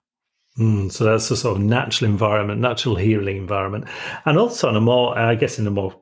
Mm, 0.57 0.91
so 0.91 1.05
that's 1.05 1.31
a 1.31 1.37
sort 1.37 1.55
of 1.55 1.63
natural 1.63 2.11
environment, 2.11 2.59
natural 2.59 2.95
healing 2.95 3.37
environment, 3.37 3.85
and 4.25 4.37
also 4.37 4.67
on 4.67 4.75
a 4.75 4.81
more, 4.81 5.17
I 5.17 5.35
guess, 5.35 5.57
in 5.57 5.67
a 5.67 5.71
more 5.71 5.95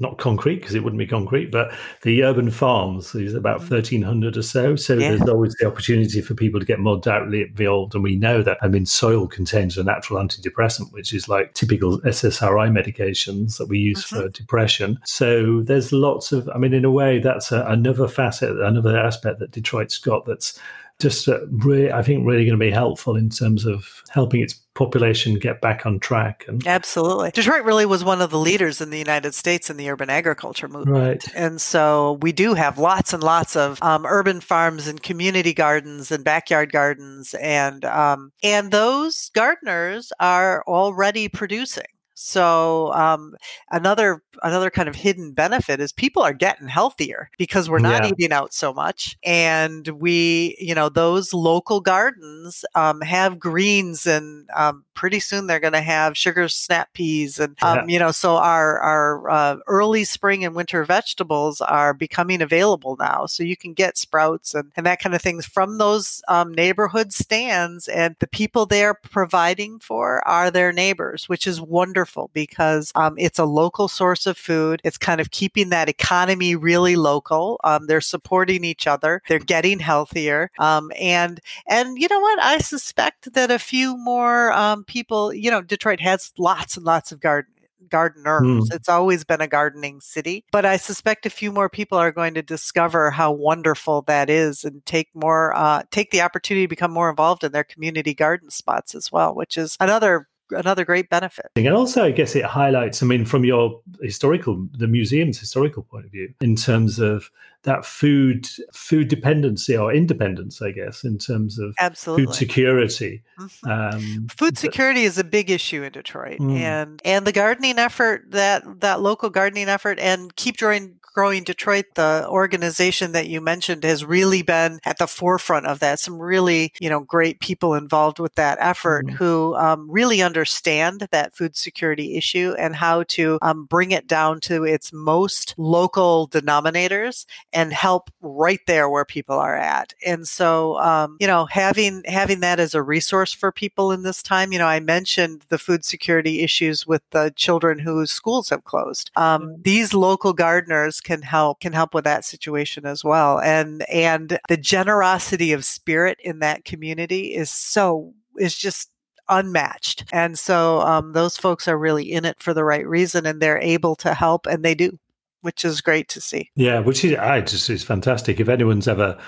not 0.00 0.18
concrete 0.18 0.56
because 0.56 0.74
it 0.74 0.82
wouldn't 0.82 0.98
be 0.98 1.06
concrete, 1.06 1.50
but 1.50 1.72
the 2.02 2.22
urban 2.24 2.50
farms 2.50 3.14
is 3.14 3.34
about 3.34 3.60
1,300 3.60 4.32
mm-hmm. 4.32 4.38
or 4.38 4.42
so. 4.42 4.76
So 4.76 4.94
yeah. 4.94 5.10
there's 5.10 5.28
always 5.28 5.54
the 5.54 5.66
opportunity 5.66 6.20
for 6.20 6.34
people 6.34 6.58
to 6.58 6.66
get 6.66 6.80
more 6.80 6.98
directly 6.98 7.42
involved. 7.42 7.94
And 7.94 8.02
we 8.02 8.16
know 8.16 8.42
that, 8.42 8.58
I 8.60 8.68
mean, 8.68 8.86
soil 8.86 9.28
contains 9.28 9.78
a 9.78 9.84
natural 9.84 10.18
antidepressant, 10.18 10.92
which 10.92 11.12
is 11.12 11.28
like 11.28 11.54
typical 11.54 12.00
SSRI 12.00 12.70
medications 12.70 13.58
that 13.58 13.68
we 13.68 13.78
use 13.78 14.04
mm-hmm. 14.04 14.22
for 14.22 14.28
depression. 14.30 14.98
So 15.04 15.62
there's 15.62 15.92
lots 15.92 16.32
of, 16.32 16.48
I 16.54 16.58
mean, 16.58 16.74
in 16.74 16.84
a 16.84 16.90
way, 16.90 17.20
that's 17.20 17.52
a, 17.52 17.64
another 17.66 18.08
facet, 18.08 18.58
another 18.60 18.98
aspect 18.98 19.38
that 19.38 19.52
Detroit's 19.52 19.98
got 19.98 20.26
that's 20.26 20.58
just 21.00 21.28
uh, 21.28 21.40
really, 21.50 21.92
I 21.92 22.02
think, 22.02 22.26
really 22.26 22.44
going 22.44 22.58
to 22.58 22.64
be 22.64 22.70
helpful 22.70 23.16
in 23.16 23.28
terms 23.28 23.66
of 23.66 24.02
helping 24.10 24.40
its 24.40 24.54
population 24.74 25.38
get 25.38 25.60
back 25.60 25.86
on 25.86 25.98
track. 25.98 26.44
And 26.48 26.66
absolutely, 26.66 27.30
Detroit 27.30 27.64
really 27.64 27.86
was 27.86 28.04
one 28.04 28.20
of 28.20 28.30
the 28.30 28.38
leaders 28.38 28.80
in 28.80 28.90
the 28.90 28.98
United 28.98 29.34
States 29.34 29.70
in 29.70 29.76
the 29.76 29.90
urban 29.90 30.10
agriculture 30.10 30.68
movement. 30.68 30.96
Right. 30.96 31.24
And 31.34 31.60
so 31.60 32.18
we 32.22 32.32
do 32.32 32.54
have 32.54 32.78
lots 32.78 33.12
and 33.12 33.22
lots 33.22 33.56
of 33.56 33.82
um, 33.82 34.06
urban 34.06 34.40
farms 34.40 34.86
and 34.86 35.02
community 35.02 35.52
gardens 35.52 36.10
and 36.10 36.24
backyard 36.24 36.72
gardens, 36.72 37.34
and 37.34 37.84
um, 37.84 38.32
and 38.42 38.70
those 38.70 39.30
gardeners 39.34 40.12
are 40.20 40.64
already 40.66 41.28
producing. 41.28 41.84
So 42.14 42.92
um, 42.92 43.34
another 43.70 44.22
another 44.42 44.70
kind 44.70 44.88
of 44.88 44.94
hidden 44.96 45.32
benefit 45.32 45.80
is 45.80 45.92
people 45.92 46.22
are 46.22 46.32
getting 46.32 46.68
healthier 46.68 47.28
because 47.38 47.68
we're 47.68 47.80
not 47.80 48.04
Yeah. 48.04 48.04
eating 48.04 48.32
out 48.32 48.54
so 48.54 48.72
much, 48.72 49.16
and 49.24 49.86
we 49.88 50.56
you 50.60 50.74
know 50.74 50.88
those 50.88 51.34
local 51.34 51.80
gardens 51.80 52.64
um, 52.76 53.00
have 53.00 53.40
greens, 53.40 54.06
and 54.06 54.48
um, 54.54 54.84
pretty 54.94 55.18
soon 55.18 55.46
they're 55.48 55.58
going 55.58 55.72
to 55.72 55.80
have 55.80 56.16
sugar 56.16 56.48
snap 56.48 56.92
peas, 56.94 57.40
and 57.40 57.56
um, 57.62 57.88
you 57.88 57.98
know 57.98 58.12
so 58.12 58.36
our 58.36 58.78
our 58.80 59.30
uh, 59.30 59.56
early 59.66 60.04
spring 60.04 60.44
and 60.44 60.54
winter 60.54 60.84
vegetables 60.84 61.60
are 61.60 61.92
becoming 61.92 62.40
available 62.40 62.96
now, 62.98 63.26
so 63.26 63.42
you 63.42 63.56
can 63.56 63.72
get 63.74 63.98
sprouts 63.98 64.54
and 64.54 64.70
and 64.76 64.86
that 64.86 65.00
kind 65.00 65.14
of 65.16 65.22
things 65.22 65.46
from 65.46 65.78
those 65.78 66.22
um, 66.28 66.52
neighborhood 66.54 67.12
stands, 67.12 67.88
and 67.88 68.14
the 68.20 68.28
people 68.28 68.66
they're 68.66 68.94
providing 68.94 69.80
for 69.80 70.26
are 70.28 70.50
their 70.50 70.72
neighbors, 70.72 71.28
which 71.28 71.46
is 71.46 71.60
wonderful 71.60 72.03
because 72.32 72.92
um, 72.94 73.14
it's 73.16 73.38
a 73.38 73.44
local 73.44 73.88
source 73.88 74.26
of 74.26 74.36
food. 74.36 74.80
It's 74.84 74.98
kind 74.98 75.20
of 75.20 75.30
keeping 75.30 75.70
that 75.70 75.88
economy 75.88 76.56
really 76.56 76.96
local. 76.96 77.60
Um, 77.64 77.86
they're 77.86 78.00
supporting 78.00 78.64
each 78.64 78.86
other. 78.86 79.22
They're 79.28 79.38
getting 79.38 79.78
healthier, 79.78 80.50
um, 80.58 80.90
and 80.98 81.40
and 81.68 81.98
you 81.98 82.08
know 82.08 82.20
what? 82.20 82.38
I 82.40 82.58
suspect 82.58 83.32
that 83.34 83.50
a 83.50 83.58
few 83.58 83.96
more 83.96 84.52
um, 84.52 84.84
people. 84.84 85.32
You 85.32 85.50
know, 85.50 85.62
Detroit 85.62 86.00
has 86.00 86.32
lots 86.38 86.76
and 86.76 86.84
lots 86.84 87.12
of 87.12 87.20
garden 87.20 87.54
gardeners. 87.88 88.42
Mm. 88.42 88.74
It's 88.74 88.88
always 88.88 89.24
been 89.24 89.40
a 89.40 89.46
gardening 89.46 90.00
city, 90.00 90.44
but 90.50 90.64
I 90.64 90.76
suspect 90.76 91.26
a 91.26 91.30
few 91.30 91.52
more 91.52 91.68
people 91.68 91.98
are 91.98 92.12
going 92.12 92.34
to 92.34 92.42
discover 92.42 93.10
how 93.10 93.32
wonderful 93.32 94.02
that 94.02 94.28
is 94.30 94.64
and 94.64 94.84
take 94.86 95.08
more 95.14 95.54
uh, 95.54 95.82
take 95.90 96.10
the 96.10 96.22
opportunity 96.22 96.64
to 96.64 96.68
become 96.68 96.92
more 96.92 97.10
involved 97.10 97.44
in 97.44 97.52
their 97.52 97.64
community 97.64 98.14
garden 98.14 98.50
spots 98.50 98.94
as 98.94 99.12
well, 99.12 99.34
which 99.34 99.56
is 99.56 99.76
another 99.80 100.28
another 100.50 100.84
great 100.84 101.08
benefit. 101.10 101.46
And 101.56 101.68
also, 101.68 102.04
I 102.04 102.10
guess 102.10 102.34
it 102.34 102.44
highlights, 102.44 103.02
I 103.02 103.06
mean, 103.06 103.24
from 103.24 103.44
your 103.44 103.80
historical, 104.00 104.66
the 104.72 104.86
museum's 104.86 105.38
historical 105.38 105.82
point 105.82 106.04
of 106.06 106.12
view, 106.12 106.34
in 106.40 106.56
terms 106.56 106.98
of 106.98 107.30
that 107.64 107.84
food, 107.84 108.46
food 108.72 109.08
dependency 109.08 109.76
or 109.76 109.92
independence, 109.92 110.62
I 110.62 110.70
guess, 110.70 111.02
in 111.04 111.18
terms 111.18 111.58
of 111.58 111.74
Absolutely. 111.80 112.26
food 112.26 112.34
security. 112.34 113.22
Mhm. 113.38 113.68
Um, 113.94 114.26
Food 114.36 114.56
security 114.58 115.02
is 115.02 115.18
a 115.18 115.24
big 115.24 115.50
issue 115.50 115.82
in 115.82 115.92
Detroit, 115.92 116.38
Mm. 116.38 116.56
and 116.60 117.02
and 117.04 117.26
the 117.26 117.32
gardening 117.32 117.78
effort 117.78 118.30
that 118.30 118.62
that 118.80 119.00
local 119.00 119.30
gardening 119.30 119.68
effort 119.68 119.98
and 119.98 120.34
keep 120.36 120.58
growing 120.58 120.94
growing 121.14 121.44
Detroit, 121.44 121.84
the 121.94 122.26
organization 122.28 123.12
that 123.12 123.28
you 123.28 123.40
mentioned, 123.40 123.84
has 123.84 124.04
really 124.04 124.42
been 124.42 124.80
at 124.84 124.98
the 124.98 125.06
forefront 125.06 125.64
of 125.64 125.78
that. 125.78 126.00
Some 126.00 126.18
really 126.18 126.72
you 126.80 126.88
know 126.90 127.00
great 127.00 127.38
people 127.38 127.74
involved 127.74 128.18
with 128.18 128.34
that 128.34 128.58
effort 128.60 129.06
Mhm. 129.06 129.10
who 129.12 129.54
um, 129.54 129.88
really 129.88 130.20
understand 130.22 131.06
that 131.12 131.36
food 131.36 131.56
security 131.56 132.16
issue 132.16 132.54
and 132.58 132.74
how 132.74 133.04
to 133.04 133.38
um, 133.42 133.64
bring 133.66 133.92
it 133.92 134.08
down 134.08 134.40
to 134.40 134.64
its 134.64 134.92
most 134.92 135.54
local 135.56 136.26
denominators 136.28 137.26
and 137.54 137.72
help 137.72 138.10
right 138.20 138.60
there 138.66 138.88
where 138.90 139.04
people 139.04 139.36
are 139.36 139.56
at. 139.56 139.94
And 140.04 140.26
so, 140.26 140.78
um, 140.78 141.16
you 141.20 141.26
know, 141.26 141.46
having 141.46 142.02
having 142.04 142.40
that 142.40 142.60
as 142.60 142.74
a 142.74 142.82
resource 142.82 143.32
for 143.32 143.52
people 143.52 143.92
in 143.92 144.02
this 144.02 144.22
time, 144.22 144.52
you 144.52 144.58
know, 144.58 144.66
I 144.66 144.80
mentioned 144.80 145.44
the 145.48 145.58
food 145.58 145.84
security 145.84 146.42
issues 146.42 146.86
with 146.86 147.02
the 147.10 147.32
children 147.36 147.78
whose 147.78 148.10
schools 148.10 148.48
have 148.50 148.64
closed. 148.64 149.10
Um, 149.16 149.56
these 149.62 149.94
local 149.94 150.32
gardeners 150.32 151.00
can 151.00 151.22
help 151.22 151.60
can 151.60 151.72
help 151.72 151.94
with 151.94 152.04
that 152.04 152.24
situation 152.24 152.84
as 152.84 153.04
well. 153.04 153.40
And 153.40 153.88
and 153.88 154.38
the 154.48 154.56
generosity 154.56 155.52
of 155.52 155.64
spirit 155.64 156.18
in 156.22 156.40
that 156.40 156.64
community 156.64 157.34
is 157.34 157.50
so 157.50 158.14
is 158.36 158.56
just 158.56 158.90
unmatched. 159.28 160.04
And 160.12 160.38
so 160.38 160.80
um, 160.80 161.12
those 161.12 161.36
folks 161.36 161.68
are 161.68 161.78
really 161.78 162.12
in 162.12 162.24
it 162.24 162.42
for 162.42 162.52
the 162.54 162.64
right 162.64 162.86
reason 162.86 163.26
and 163.26 163.40
they're 163.40 163.60
able 163.60 163.96
to 163.96 164.14
help 164.14 164.46
and 164.46 164.64
they 164.64 164.74
do, 164.74 164.98
which 165.44 165.64
is 165.64 165.80
great 165.82 166.08
to 166.08 166.20
see. 166.20 166.50
Yeah, 166.56 166.78
which 166.80 167.04
is 167.04 167.14
I 167.16 167.42
just 167.42 167.68
is 167.68 167.82
fantastic. 167.82 168.40
If 168.40 168.48
anyone's 168.48 168.88
ever, 168.88 169.18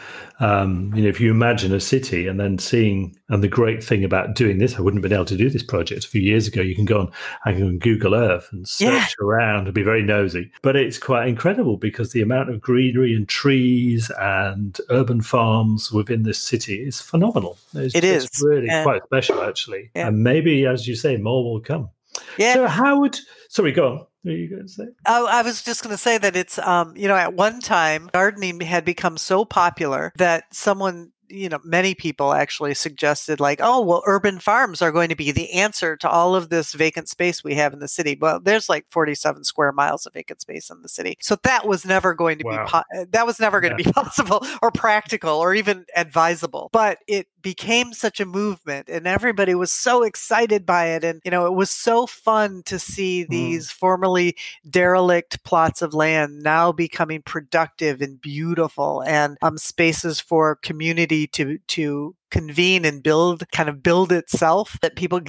um, 0.40 0.90
you 0.94 1.02
know, 1.02 1.08
if 1.08 1.20
you 1.20 1.30
imagine 1.30 1.74
a 1.74 1.80
city 1.80 2.26
and 2.26 2.40
then 2.40 2.58
seeing, 2.58 3.14
and 3.28 3.42
the 3.42 3.48
great 3.48 3.84
thing 3.84 4.02
about 4.02 4.34
doing 4.34 4.56
this, 4.58 4.76
I 4.76 4.80
wouldn't 4.80 5.02
have 5.02 5.08
been 5.08 5.16
able 5.16 5.26
to 5.26 5.36
do 5.36 5.50
this 5.50 5.62
project 5.62 6.04
a 6.04 6.08
few 6.08 6.22
years 6.22 6.46
ago. 6.48 6.62
You 6.62 6.74
can 6.74 6.86
go 6.86 7.00
on, 7.00 7.12
I 7.44 7.52
can 7.52 7.78
Google 7.78 8.14
Earth 8.14 8.48
and 8.50 8.66
search 8.66 8.88
Yeah. 9.20 9.24
around 9.24 9.66
and 9.66 9.74
be 9.74 9.82
very 9.82 10.02
nosy. 10.02 10.50
But 10.62 10.74
it's 10.76 10.98
quite 10.98 11.28
incredible 11.28 11.76
because 11.76 12.12
the 12.12 12.22
amount 12.22 12.48
of 12.50 12.60
greenery 12.60 13.14
and 13.14 13.28
trees 13.28 14.10
and 14.18 14.78
urban 14.88 15.20
farms 15.20 15.92
within 15.92 16.22
this 16.22 16.38
city 16.40 16.76
is 16.82 17.00
phenomenal. 17.00 17.58
It's, 17.74 17.94
It 17.94 18.04
it's 18.04 18.42
really 18.42 18.68
and- 18.70 18.84
quite 18.84 19.02
special, 19.04 19.42
actually. 19.42 19.90
Yeah. 19.94 20.08
And 20.08 20.22
maybe, 20.24 20.64
as 20.66 20.88
you 20.88 20.94
say, 20.94 21.18
more 21.18 21.44
will 21.44 21.60
come. 21.60 21.90
Yeah. 22.38 22.54
So, 22.54 22.66
how 22.66 23.00
would? 23.00 23.18
Sorry, 23.50 23.72
go 23.72 23.88
on. 23.88 24.06
Are 24.26 24.32
you 24.32 24.48
going 24.48 24.62
to 24.62 24.68
say? 24.68 24.84
I, 25.06 25.20
I 25.20 25.42
was 25.42 25.62
just 25.62 25.82
going 25.82 25.94
to 25.94 26.02
say 26.02 26.18
that 26.18 26.36
it's, 26.36 26.58
um, 26.58 26.96
you 26.96 27.08
know, 27.08 27.16
at 27.16 27.34
one 27.34 27.60
time, 27.60 28.10
gardening 28.12 28.60
had 28.60 28.84
become 28.84 29.16
so 29.16 29.44
popular 29.44 30.12
that 30.16 30.44
someone, 30.52 31.12
you 31.28 31.48
know, 31.48 31.58
many 31.64 31.94
people 31.94 32.32
actually 32.32 32.72
suggested, 32.74 33.40
like, 33.40 33.58
oh, 33.62 33.80
well, 33.82 34.02
urban 34.06 34.38
farms 34.38 34.80
are 34.80 34.92
going 34.92 35.08
to 35.08 35.16
be 35.16 35.32
the 35.32 35.52
answer 35.52 35.96
to 35.96 36.08
all 36.08 36.36
of 36.36 36.50
this 36.50 36.72
vacant 36.72 37.08
space 37.08 37.42
we 37.42 37.54
have 37.54 37.72
in 37.72 37.80
the 37.80 37.88
city. 37.88 38.16
Well, 38.20 38.38
there's 38.40 38.68
like 38.68 38.86
47 38.90 39.42
square 39.42 39.72
miles 39.72 40.06
of 40.06 40.12
vacant 40.12 40.40
space 40.40 40.70
in 40.70 40.82
the 40.82 40.88
city, 40.88 41.16
so 41.20 41.36
that 41.42 41.66
was 41.66 41.84
never 41.84 42.14
going 42.14 42.38
to 42.38 42.44
Wow. 42.44 42.64
be 42.64 42.70
po- 42.70 43.06
that 43.10 43.26
was 43.26 43.40
never 43.40 43.60
going 43.60 43.76
to 43.76 43.82
be 43.82 43.90
possible 43.92 44.46
or 44.62 44.70
practical 44.70 45.34
or 45.34 45.52
even 45.54 45.84
advisable. 45.96 46.70
But 46.72 46.98
it 47.08 47.26
became 47.46 47.92
such 47.92 48.18
a 48.18 48.26
movement, 48.26 48.88
and 48.88 49.06
everybody 49.06 49.54
was 49.54 49.70
so 49.70 50.02
excited 50.02 50.66
by 50.66 50.86
it, 50.86 51.04
and 51.04 51.22
you 51.24 51.30
know, 51.30 51.46
it 51.46 51.54
was 51.54 51.70
so 51.70 52.04
fun 52.04 52.60
to 52.64 52.76
see 52.76 53.22
these 53.22 53.70
formerly 53.70 54.34
derelict 54.68 55.44
plots 55.44 55.80
of 55.80 55.94
land 55.94 56.42
now 56.42 56.72
becoming 56.72 57.22
productive 57.22 58.00
and 58.00 58.20
beautiful 58.20 59.00
and 59.06 59.38
um, 59.42 59.58
spaces 59.58 60.18
for 60.18 60.56
community 60.56 61.28
to 61.28 61.58
to 61.68 62.16
convene 62.32 62.84
and 62.84 63.04
build 63.04 63.48
kind 63.52 63.68
of 63.68 63.80
build 63.80 64.10
itself 64.10 64.76
that 64.82 64.96
people 64.96 65.20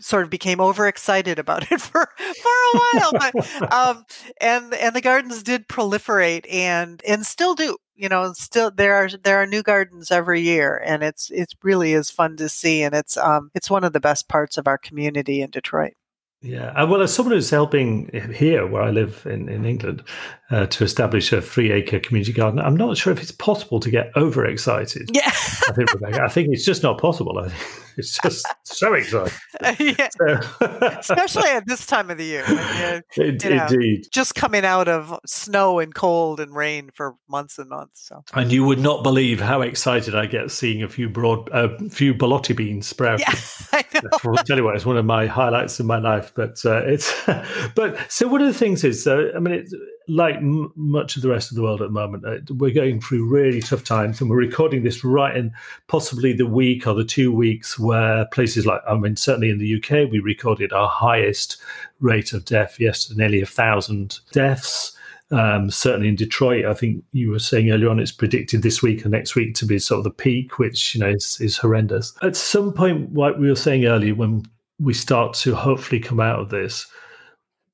sort 0.00 0.24
of 0.24 0.30
became 0.30 0.60
overexcited 0.60 1.38
about 1.38 1.70
it 1.70 1.80
for 1.80 2.08
for 2.18 2.52
a 2.74 2.78
while 2.78 3.12
but 3.12 3.72
um 3.72 4.04
and 4.40 4.74
and 4.74 4.94
the 4.94 5.00
gardens 5.00 5.42
did 5.42 5.68
proliferate 5.68 6.44
and 6.52 7.02
and 7.06 7.24
still 7.26 7.54
do 7.54 7.76
you 7.94 8.08
know 8.08 8.32
still 8.32 8.70
there 8.70 8.94
are 8.94 9.08
there 9.24 9.40
are 9.40 9.46
new 9.46 9.62
gardens 9.62 10.10
every 10.10 10.40
year 10.40 10.82
and 10.84 11.02
it's 11.02 11.30
it 11.30 11.54
really 11.62 11.92
is 11.92 12.10
fun 12.10 12.36
to 12.36 12.48
see 12.48 12.82
and 12.82 12.94
it's 12.94 13.16
um 13.16 13.50
it's 13.54 13.70
one 13.70 13.84
of 13.84 13.92
the 13.92 14.00
best 14.00 14.28
parts 14.28 14.58
of 14.58 14.66
our 14.66 14.78
community 14.78 15.40
in 15.40 15.50
Detroit 15.50 15.94
Yeah, 16.42 16.68
uh, 16.72 16.86
well, 16.86 17.02
as 17.02 17.12
someone 17.14 17.34
who's 17.34 17.50
helping 17.50 18.10
here, 18.32 18.66
where 18.66 18.82
I 18.82 18.90
live 18.90 19.26
in, 19.28 19.48
in 19.48 19.64
England, 19.64 20.02
uh, 20.50 20.66
to 20.66 20.84
establish 20.84 21.32
a 21.32 21.40
three 21.42 21.72
acre 21.72 21.98
community 21.98 22.32
garden, 22.32 22.60
I'm 22.60 22.76
not 22.76 22.96
sure 22.96 23.12
if 23.12 23.20
it's 23.20 23.32
possible 23.32 23.80
to 23.80 23.90
get 23.90 24.12
overexcited. 24.16 25.10
yeah 25.12 25.26
I 25.26 25.72
think, 25.74 25.92
Rebecca, 25.92 26.22
I 26.22 26.28
think 26.28 26.50
it's 26.52 26.64
just 26.64 26.82
not 26.82 27.00
possible. 27.00 27.38
I 27.38 27.48
think 27.48 27.84
it's 27.96 28.18
just 28.18 28.46
so 28.62 28.94
exciting. 28.94 29.32
yeah 29.98 30.08
So, 30.16 30.40
especially 31.00 31.48
at 31.50 31.66
this 31.66 31.86
time 31.86 32.10
of 32.10 32.18
the 32.18 32.24
year. 32.24 32.44
when 32.46 33.38
you 33.42 33.50
know. 33.50 33.64
Indeed. 33.64 34.06
just 34.12 34.34
coming 34.34 34.64
out 34.64 34.86
of 34.88 35.18
snow 35.26 35.80
and 35.80 35.94
cold 35.94 36.38
and 36.38 36.54
rain 36.54 36.90
for 36.94 37.16
months 37.28 37.58
and 37.58 37.70
months. 37.70 38.06
So 38.06 38.22
And 38.34 38.52
you 38.52 38.62
would 38.64 38.78
not 38.78 39.02
believe 39.02 39.40
how 39.40 39.62
excited 39.62 40.14
I 40.14 40.26
get 40.26 40.50
seeing 40.50 40.82
a 40.82 40.88
few 40.88 41.08
broad, 41.08 41.48
a 41.52 41.88
few 41.88 42.14
bologna 42.14 42.54
beans 42.54 42.86
sprout. 42.86 43.18
yeah, 43.20 43.34
I 43.72 43.84
know. 43.94 44.10
I'll 44.12 44.44
tell 44.44 44.58
you 44.58 44.64
what, 44.64 44.76
it's 44.76 44.86
one 44.86 44.98
of 44.98 45.04
my 45.04 45.26
highlights 45.26 45.80
in 45.80 45.86
my 45.86 45.98
life. 45.98 46.25
But 46.34 46.64
uh, 46.64 46.82
it's, 46.84 47.12
but 47.74 47.98
so 48.10 48.28
one 48.28 48.40
of 48.40 48.46
the 48.46 48.58
things 48.58 48.84
is, 48.84 49.06
uh, 49.06 49.30
I 49.34 49.38
mean, 49.38 49.54
it's 49.54 49.74
like 50.08 50.36
m- 50.36 50.72
much 50.76 51.16
of 51.16 51.22
the 51.22 51.28
rest 51.28 51.50
of 51.50 51.56
the 51.56 51.62
world 51.62 51.80
at 51.80 51.88
the 51.88 51.92
moment. 51.92 52.24
Uh, 52.24 52.38
we're 52.54 52.74
going 52.74 53.00
through 53.00 53.28
really 53.28 53.60
tough 53.60 53.84
times, 53.84 54.20
and 54.20 54.30
we're 54.30 54.36
recording 54.36 54.82
this 54.82 55.04
right 55.04 55.36
in 55.36 55.52
possibly 55.88 56.32
the 56.32 56.46
week 56.46 56.86
or 56.86 56.94
the 56.94 57.04
two 57.04 57.32
weeks 57.32 57.78
where 57.78 58.26
places 58.26 58.66
like, 58.66 58.80
I 58.88 58.94
mean, 58.96 59.16
certainly 59.16 59.50
in 59.50 59.58
the 59.58 59.76
UK, 59.76 60.10
we 60.10 60.20
recorded 60.20 60.72
our 60.72 60.88
highest 60.88 61.56
rate 62.00 62.32
of 62.32 62.44
death 62.44 62.78
yesterday, 62.78 63.18
nearly 63.18 63.40
a 63.40 63.46
thousand 63.46 64.20
deaths. 64.32 64.92
Um, 65.32 65.70
certainly 65.70 66.08
in 66.08 66.14
Detroit, 66.14 66.66
I 66.66 66.74
think 66.74 67.02
you 67.10 67.30
were 67.30 67.40
saying 67.40 67.70
earlier 67.70 67.90
on, 67.90 67.98
it's 67.98 68.12
predicted 68.12 68.62
this 68.62 68.80
week 68.80 69.02
and 69.02 69.10
next 69.10 69.34
week 69.34 69.56
to 69.56 69.66
be 69.66 69.80
sort 69.80 69.98
of 69.98 70.04
the 70.04 70.10
peak, 70.10 70.58
which 70.60 70.94
you 70.94 71.00
know 71.00 71.10
is, 71.10 71.38
is 71.40 71.56
horrendous. 71.56 72.14
At 72.22 72.36
some 72.36 72.72
point, 72.72 73.14
like 73.14 73.36
we 73.36 73.48
were 73.48 73.56
saying 73.56 73.86
earlier, 73.86 74.14
when 74.14 74.44
we 74.78 74.94
start 74.94 75.34
to 75.34 75.54
hopefully 75.54 76.00
come 76.00 76.20
out 76.20 76.40
of 76.40 76.50
this, 76.50 76.86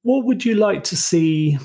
what 0.03 0.24
would 0.24 0.44
you 0.44 0.55
like 0.55 0.84
to 0.84 0.96
see? 0.96 1.59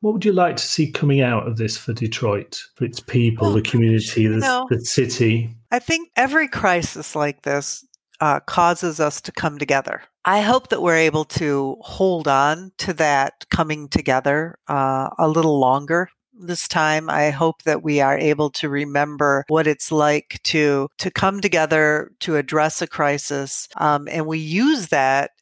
What 0.00 0.14
would 0.14 0.24
you 0.24 0.32
like 0.32 0.56
to 0.56 0.64
see 0.64 0.90
coming 0.90 1.20
out 1.20 1.46
of 1.46 1.56
this 1.56 1.76
for 1.76 1.92
Detroit, 1.92 2.60
for 2.74 2.84
its 2.84 3.00
people, 3.00 3.48
Well, 3.48 3.54
the 3.54 3.62
community, 3.62 4.26
the, 4.26 4.38
know- 4.38 4.66
the 4.68 4.84
city? 4.84 5.54
I 5.70 5.78
think 5.78 6.10
every 6.16 6.48
crisis 6.48 7.14
like 7.14 7.42
this 7.42 7.84
uh, 8.20 8.40
causes 8.40 9.00
us 9.00 9.20
to 9.22 9.32
come 9.32 9.58
together. 9.58 10.02
I 10.24 10.42
hope 10.42 10.68
that 10.68 10.82
we're 10.82 10.96
able 10.96 11.24
to 11.24 11.76
hold 11.80 12.28
on 12.28 12.72
to 12.78 12.92
that 12.94 13.46
coming 13.50 13.88
together 13.88 14.58
uh, 14.68 15.08
a 15.18 15.28
little 15.28 15.58
longer 15.58 16.08
this 16.46 16.68
time. 16.68 17.08
I 17.10 17.30
hope 17.30 17.62
that 17.62 17.82
we 17.82 18.00
are 18.00 18.18
able 18.18 18.50
to 18.50 18.68
remember 18.68 19.44
what 19.48 19.66
it's 19.66 19.92
like 19.92 20.40
to 20.44 20.88
to 20.98 21.10
come 21.10 21.40
together 21.40 22.12
to 22.20 22.36
address 22.36 22.82
a 22.82 22.86
crisis, 22.86 23.68
um, 23.76 24.08
and 24.08 24.26
we 24.26 24.38
use 24.38 24.88
that 24.88 25.32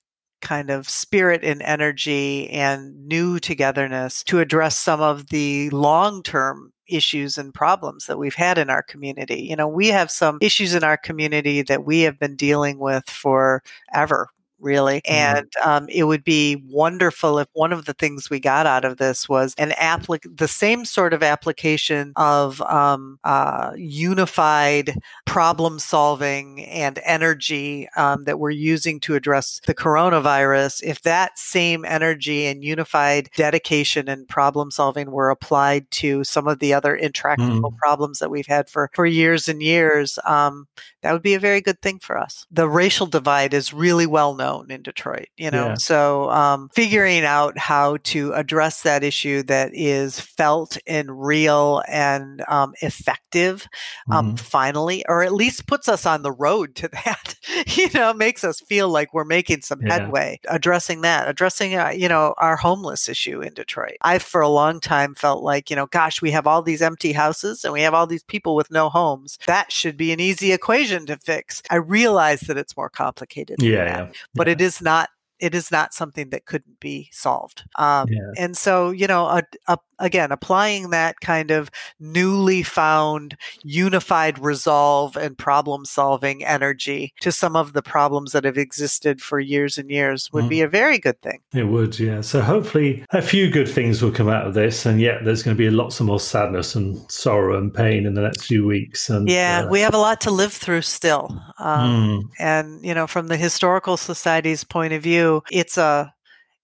kind 0.41 0.71
of 0.71 0.89
spirit 0.89 1.45
and 1.45 1.63
energy 1.63 2.49
and 2.51 3.07
new 3.07 3.39
togetherness 3.39 4.25
to 4.25 4.41
address 4.41 4.79
some 4.79 5.01
of 5.01 5.29
the 5.29 5.71
long 5.71 6.23
term 6.23 6.73
issues 6.89 7.39
and 7.39 7.55
problems 7.55 8.07
that 8.07 8.19
we've 8.19 8.35
had 8.35 8.59
in 8.59 8.69
our 8.71 8.83
community. 8.83 9.43
You 9.43 9.57
know, 9.57 9.69
we 9.69 9.89
have 9.89 10.11
some 10.11 10.39
issues 10.41 10.75
in 10.75 10.83
our 10.83 10.97
community 10.97 11.63
that 11.63 11.85
we 11.85 12.01
have 12.01 12.19
been 12.19 12.37
dealing 12.37 12.79
with 12.79 13.09
forever 13.09 14.29
really. 14.61 15.01
Mm-hmm. 15.03 15.37
And 15.39 15.53
um, 15.65 15.87
it 15.89 16.05
would 16.05 16.25
be 16.25 16.63
wonderful 16.69 17.39
if 17.39 17.49
one 17.53 17.73
of 17.73 17.85
the 17.85 17.95
things 17.95 18.31
we 18.31 18.41
got 18.41 18.67
out 18.67 18.85
of 18.85 18.99
this 18.99 19.29
was 19.29 19.55
an 19.59 19.71
applic 19.71 20.21
the 20.37 20.49
same 20.49 20.85
sort 20.85 21.13
of 21.13 21.23
application 21.23 22.13
of 22.17 22.61
um, 22.63 23.19
uh, 23.25 23.73
unified 23.77 24.99
problem 25.27 25.79
solving 25.79 26.65
and 26.67 26.99
energy 27.05 27.89
um, 27.97 28.25
that 28.25 28.39
we're 28.39 28.51
using 28.51 29.01
to 29.01 29.15
address 29.15 29.61
the 29.67 29.75
coronavirus. 29.75 30.83
If 30.83 31.03
that 31.03 31.39
same 31.39 31.85
energy 31.85 32.47
and 32.47 32.63
unified 32.63 33.31
dedication 33.37 34.09
and 34.09 34.29
problem 34.29 34.71
solving 34.71 35.11
were 35.11 35.31
applied 35.31 35.91
to 35.93 36.25
some 36.25 36.47
of 36.47 36.59
the 36.59 36.75
other 36.75 36.95
intractable 36.95 37.73
mm. 37.73 37.77
problems 37.77 38.19
that 38.19 38.31
we've 38.31 38.47
had 38.47 38.69
for 38.69 38.91
for 38.95 39.07
years 39.07 39.49
and 39.49 39.63
years, 39.63 40.19
um, 40.25 40.67
that 41.03 41.13
would 41.13 41.23
be 41.23 41.35
a 41.35 41.41
very 41.41 41.61
good 41.61 41.81
thing 41.81 41.99
for 41.99 42.19
us. 42.19 42.47
The 42.51 42.69
racial 42.69 43.07
divide 43.07 43.55
is 43.55 43.73
really 43.73 44.07
well 44.07 44.35
known 44.35 44.50
known 44.51 44.71
in 44.71 44.83
Detroit, 44.83 45.29
you 45.37 45.51
know. 45.51 45.69
Yeah. 45.69 45.75
So 45.75 46.31
um, 46.31 46.69
figuring 46.75 47.25
out 47.25 47.59
how 47.59 47.99
to 48.05 48.33
address 48.33 48.83
that 48.83 49.05
issue 49.05 49.43
that 49.45 49.71
is 49.75 50.19
felt 50.21 50.79
and 50.87 51.23
real 51.25 51.83
and 51.89 52.43
um, 52.49 52.75
effective, 52.83 53.67
um, 54.11 54.29
mm-hmm. 54.29 54.37
finally, 54.37 55.05
or 55.09 55.23
at 55.23 55.33
least 55.33 55.67
puts 55.67 55.89
us 55.89 56.07
on 56.07 56.23
the 56.23 56.33
road 56.33 56.75
to 56.77 56.89
that. 57.05 57.35
you 57.67 57.89
know, 57.95 58.13
makes 58.13 58.45
us 58.45 58.61
feel 58.61 58.89
like 58.89 59.15
we're 59.15 59.25
making 59.25 59.63
some 59.63 59.81
yeah. 59.83 59.99
headway 59.99 60.41
addressing 60.49 61.01
that, 61.03 61.29
addressing 61.29 61.75
uh, 61.75 61.89
you 61.89 62.09
know 62.09 62.35
our 62.39 62.57
homeless 62.57 63.09
issue 63.09 63.41
in 63.41 63.55
Detroit. 63.55 63.97
I 64.03 64.19
for 64.19 64.41
a 64.41 64.49
long 64.49 64.81
time 64.81 65.15
felt 65.15 65.43
like 65.43 65.71
you 65.71 65.77
know, 65.77 65.87
gosh, 65.87 66.21
we 66.21 66.33
have 66.33 66.47
all 66.47 66.63
these 66.63 66.83
empty 66.83 67.13
houses 67.13 67.65
and 67.65 67.73
we 67.73 67.83
have 67.83 67.95
all 67.95 68.07
these 68.07 68.23
people 68.25 68.55
with 68.55 68.71
no 68.71 68.89
homes. 68.89 69.39
That 69.47 69.73
should 69.73 69.97
be 69.97 70.13
an 70.13 70.21
easy 70.21 70.53
equation 70.53 71.07
to 71.07 71.17
fix. 71.17 71.63
I 71.71 71.77
realize 71.77 72.41
that 72.43 72.59
it's 72.59 72.77
more 72.77 72.91
complicated. 72.91 73.63
Yeah, 73.63 73.85
yeah, 73.85 74.09
but 74.41 74.49
it 74.49 74.59
is 74.63 74.81
not 74.81 75.11
it 75.39 75.55
is 75.55 75.71
not 75.71 75.93
something 75.93 76.31
that 76.31 76.47
couldn't 76.47 76.81
be 76.81 77.11
solved. 77.13 77.65
Um, 77.77 78.09
yeah. 78.09 78.33
And 78.39 78.57
so, 78.57 78.91
you 78.91 79.07
know, 79.07 79.27
a, 79.27 79.43
a, 79.69 79.79
again, 80.01 80.33
applying 80.33 80.91
that 80.91 81.21
kind 81.21 81.51
of 81.51 81.71
newly 82.01 82.63
found 82.63 83.37
unified 83.63 84.39
resolve 84.39 85.17
and 85.17 85.39
problem 85.39 85.85
solving 85.85 86.45
energy 86.45 87.15
to 87.21 87.31
some 87.31 87.55
of 87.55 87.73
the 87.73 87.83
problems 87.83 88.33
that 88.33 88.45
have 88.45 88.59
existed 88.59 89.21
for 89.21 89.39
years 89.39 89.79
and 89.79 89.91
years 89.91 90.31
would 90.33 90.45
mm. 90.45 90.51
be 90.51 90.61
a 90.63 90.69
very 90.69 90.99
good 90.99 91.21
thing. 91.23 91.41
It 91.55 91.65
would, 91.65 91.99
yeah. 91.99 92.21
So 92.23 92.41
hopefully 92.41 93.05
a 93.11 93.23
few 93.23 93.51
good 93.51 93.69
things 93.69 94.03
will 94.03 94.11
come 94.11 94.29
out 94.29 94.47
of 94.47 94.55
this. 94.55 94.87
And 94.87 95.01
yet 95.01 95.25
there's 95.25 95.43
going 95.43 95.57
to 95.57 95.59
be 95.59 95.71
lots 95.71 96.01
of 96.01 96.07
more 96.07 96.21
sadness 96.21 96.75
and 96.75 96.99
sorrow 97.11 97.59
and 97.59 97.73
pain 97.73 98.07
in 98.07 98.15
the 98.15 98.23
next 98.23 98.45
few 98.45 98.67
weeks. 98.67 99.11
And 99.11 99.29
yeah, 99.29 99.65
uh, 99.67 99.69
we 99.69 99.81
have 99.81 99.95
a 99.95 99.99
lot 99.99 100.21
to 100.23 100.31
live 100.31 100.53
through 100.53 100.83
still. 100.83 101.41
Um, 101.59 101.91
mm. 101.91 102.23
And, 102.39 102.85
you 102.85 102.95
know, 102.95 103.07
from 103.07 103.29
the 103.29 103.37
Historical 103.37 103.97
Society's 103.97 104.65
point 104.65 104.93
of 104.93 105.03
view, 105.03 105.43
it's 105.51 105.77
a 105.79 106.13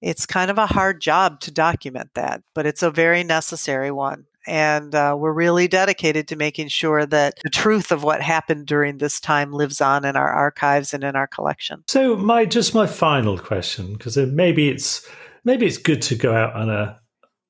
it's 0.00 0.26
kind 0.26 0.50
of 0.50 0.58
a 0.58 0.66
hard 0.66 1.00
job 1.00 1.40
to 1.40 1.50
document 1.50 2.10
that, 2.14 2.42
but 2.54 2.66
it's 2.66 2.82
a 2.82 2.90
very 2.90 3.24
necessary 3.24 3.90
one. 3.90 4.26
And 4.46 4.94
uh, 4.94 5.16
we're 5.18 5.32
really 5.32 5.66
dedicated 5.66 6.28
to 6.28 6.36
making 6.36 6.68
sure 6.68 7.04
that 7.04 7.34
the 7.42 7.50
truth 7.50 7.90
of 7.90 8.04
what 8.04 8.22
happened 8.22 8.66
during 8.66 8.98
this 8.98 9.18
time 9.18 9.52
lives 9.52 9.80
on 9.80 10.04
in 10.04 10.14
our 10.14 10.30
archives 10.30 10.94
and 10.94 11.02
in 11.02 11.16
our 11.16 11.26
collection. 11.26 11.82
So, 11.88 12.16
my 12.16 12.44
just 12.44 12.72
my 12.72 12.86
final 12.86 13.38
question, 13.38 13.94
because 13.94 14.16
maybe 14.16 14.68
it's 14.68 15.04
maybe 15.44 15.66
it's 15.66 15.78
good 15.78 16.00
to 16.02 16.14
go 16.14 16.32
out 16.32 16.54
on 16.54 16.70
a 16.70 17.00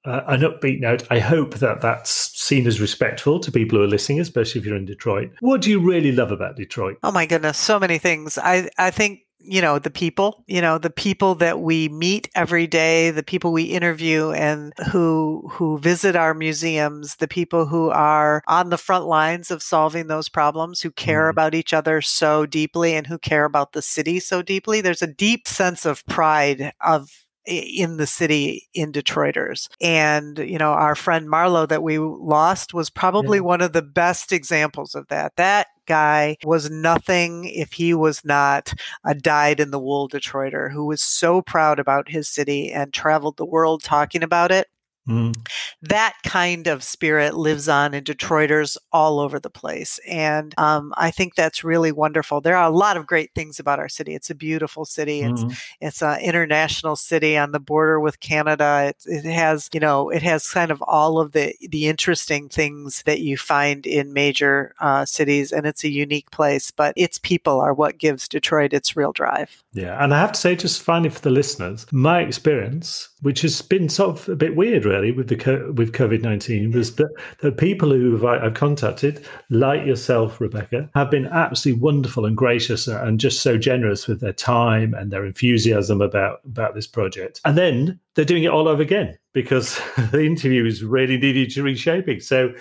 uh, 0.06 0.22
an 0.28 0.40
upbeat 0.40 0.80
note. 0.80 1.02
I 1.10 1.18
hope 1.18 1.54
that 1.56 1.80
that's 1.80 2.10
seen 2.40 2.66
as 2.66 2.80
respectful 2.80 3.40
to 3.40 3.52
people 3.52 3.78
who 3.78 3.84
are 3.84 3.88
listening, 3.88 4.20
especially 4.20 4.60
if 4.60 4.66
you're 4.66 4.76
in 4.76 4.86
Detroit. 4.86 5.32
What 5.40 5.60
do 5.60 5.70
you 5.70 5.80
really 5.80 6.12
love 6.12 6.30
about 6.30 6.56
Detroit? 6.56 6.98
Oh 7.02 7.12
my 7.12 7.26
goodness, 7.26 7.58
so 7.58 7.78
many 7.78 7.98
things. 7.98 8.38
I 8.38 8.70
I 8.78 8.90
think 8.90 9.20
you 9.38 9.60
know 9.60 9.78
the 9.78 9.90
people 9.90 10.44
you 10.46 10.60
know 10.60 10.78
the 10.78 10.90
people 10.90 11.34
that 11.34 11.60
we 11.60 11.88
meet 11.88 12.28
every 12.34 12.66
day 12.66 13.10
the 13.10 13.22
people 13.22 13.52
we 13.52 13.64
interview 13.64 14.30
and 14.30 14.72
who 14.90 15.48
who 15.52 15.78
visit 15.78 16.16
our 16.16 16.34
museums 16.34 17.16
the 17.16 17.28
people 17.28 17.66
who 17.66 17.90
are 17.90 18.42
on 18.46 18.70
the 18.70 18.78
front 18.78 19.06
lines 19.06 19.50
of 19.50 19.62
solving 19.62 20.06
those 20.06 20.28
problems 20.28 20.80
who 20.80 20.90
care 20.90 21.26
mm. 21.26 21.30
about 21.30 21.54
each 21.54 21.72
other 21.72 22.00
so 22.00 22.46
deeply 22.46 22.94
and 22.94 23.06
who 23.06 23.18
care 23.18 23.44
about 23.44 23.72
the 23.72 23.82
city 23.82 24.18
so 24.18 24.42
deeply 24.42 24.80
there's 24.80 25.02
a 25.02 25.06
deep 25.06 25.46
sense 25.46 25.84
of 25.84 26.04
pride 26.06 26.72
of 26.80 27.26
in 27.46 27.96
the 27.96 28.06
city 28.06 28.68
in 28.74 28.92
Detroiters. 28.92 29.68
And, 29.80 30.38
you 30.38 30.58
know, 30.58 30.72
our 30.72 30.94
friend 30.94 31.30
Marlowe 31.30 31.66
that 31.66 31.82
we 31.82 31.98
lost 31.98 32.74
was 32.74 32.90
probably 32.90 33.38
yeah. 33.38 33.42
one 33.42 33.60
of 33.60 33.72
the 33.72 33.82
best 33.82 34.32
examples 34.32 34.94
of 34.94 35.06
that. 35.08 35.36
That 35.36 35.68
guy 35.86 36.36
was 36.44 36.70
nothing 36.70 37.44
if 37.44 37.72
he 37.74 37.94
was 37.94 38.24
not 38.24 38.72
a 39.04 39.14
dyed 39.14 39.60
in 39.60 39.70
the 39.70 39.78
wool 39.78 40.08
Detroiter 40.08 40.72
who 40.72 40.86
was 40.86 41.02
so 41.02 41.42
proud 41.42 41.78
about 41.78 42.08
his 42.10 42.28
city 42.28 42.72
and 42.72 42.92
traveled 42.92 43.36
the 43.36 43.46
world 43.46 43.82
talking 43.82 44.22
about 44.22 44.52
it. 44.52 44.68
Mm. 45.08 45.48
That 45.82 46.14
kind 46.24 46.66
of 46.66 46.82
spirit 46.82 47.34
lives 47.34 47.68
on 47.68 47.94
in 47.94 48.04
Detroiters 48.04 48.76
all 48.92 49.20
over 49.20 49.38
the 49.38 49.50
place. 49.50 50.00
And 50.08 50.54
um, 50.58 50.92
I 50.96 51.10
think 51.10 51.34
that's 51.34 51.62
really 51.62 51.92
wonderful. 51.92 52.40
There 52.40 52.56
are 52.56 52.68
a 52.68 52.76
lot 52.76 52.96
of 52.96 53.06
great 53.06 53.30
things 53.34 53.60
about 53.60 53.78
our 53.78 53.88
city. 53.88 54.14
It's 54.14 54.30
a 54.30 54.34
beautiful 54.34 54.84
city. 54.84 55.20
It's, 55.20 55.44
mm. 55.44 55.58
it's 55.80 56.02
an 56.02 56.20
international 56.20 56.96
city 56.96 57.36
on 57.36 57.52
the 57.52 57.60
border 57.60 58.00
with 58.00 58.20
Canada. 58.20 58.92
It, 59.06 59.24
it, 59.24 59.32
has, 59.32 59.68
you 59.72 59.80
know, 59.80 60.10
it 60.10 60.22
has 60.22 60.50
kind 60.50 60.70
of 60.70 60.82
all 60.82 61.20
of 61.20 61.32
the, 61.32 61.54
the 61.60 61.86
interesting 61.86 62.48
things 62.48 63.02
that 63.04 63.20
you 63.20 63.36
find 63.36 63.86
in 63.86 64.12
major 64.12 64.74
uh, 64.80 65.04
cities. 65.04 65.52
And 65.52 65.66
it's 65.66 65.84
a 65.84 65.88
unique 65.88 66.30
place, 66.30 66.70
but 66.70 66.92
its 66.96 67.18
people 67.18 67.60
are 67.60 67.74
what 67.74 67.98
gives 67.98 68.28
Detroit 68.28 68.72
its 68.72 68.96
real 68.96 69.12
drive. 69.12 69.62
Yeah. 69.72 70.02
And 70.02 70.12
I 70.12 70.20
have 70.20 70.32
to 70.32 70.40
say, 70.40 70.56
just 70.56 70.82
finally 70.82 71.10
for 71.10 71.20
the 71.20 71.30
listeners, 71.30 71.86
my 71.92 72.20
experience, 72.20 73.10
which 73.26 73.40
has 73.40 73.60
been 73.60 73.88
sort 73.88 74.10
of 74.10 74.28
a 74.28 74.36
bit 74.36 74.54
weird, 74.54 74.84
really, 74.84 75.10
with 75.10 75.26
the 75.26 75.34
with 75.76 75.90
COVID 75.90 76.22
nineteen 76.22 76.70
was 76.70 76.94
that 76.94 77.12
the 77.40 77.50
people 77.50 77.90
who 77.90 78.24
I've 78.24 78.54
contacted, 78.54 79.26
like 79.50 79.84
yourself, 79.84 80.40
Rebecca, 80.40 80.88
have 80.94 81.10
been 81.10 81.26
absolutely 81.26 81.82
wonderful 81.82 82.24
and 82.24 82.36
gracious 82.36 82.86
and 82.86 83.18
just 83.18 83.42
so 83.42 83.58
generous 83.58 84.06
with 84.06 84.20
their 84.20 84.32
time 84.32 84.94
and 84.94 85.10
their 85.10 85.26
enthusiasm 85.26 86.00
about 86.00 86.38
about 86.44 86.76
this 86.76 86.86
project. 86.86 87.40
And 87.44 87.58
then 87.58 87.98
they're 88.14 88.24
doing 88.24 88.44
it 88.44 88.52
all 88.52 88.68
over 88.68 88.80
again 88.80 89.18
because 89.32 89.80
the 90.12 90.24
interviews 90.24 90.84
really 90.84 91.18
needed 91.18 91.50
to 91.50 91.64
reshaping. 91.64 92.20
So 92.20 92.54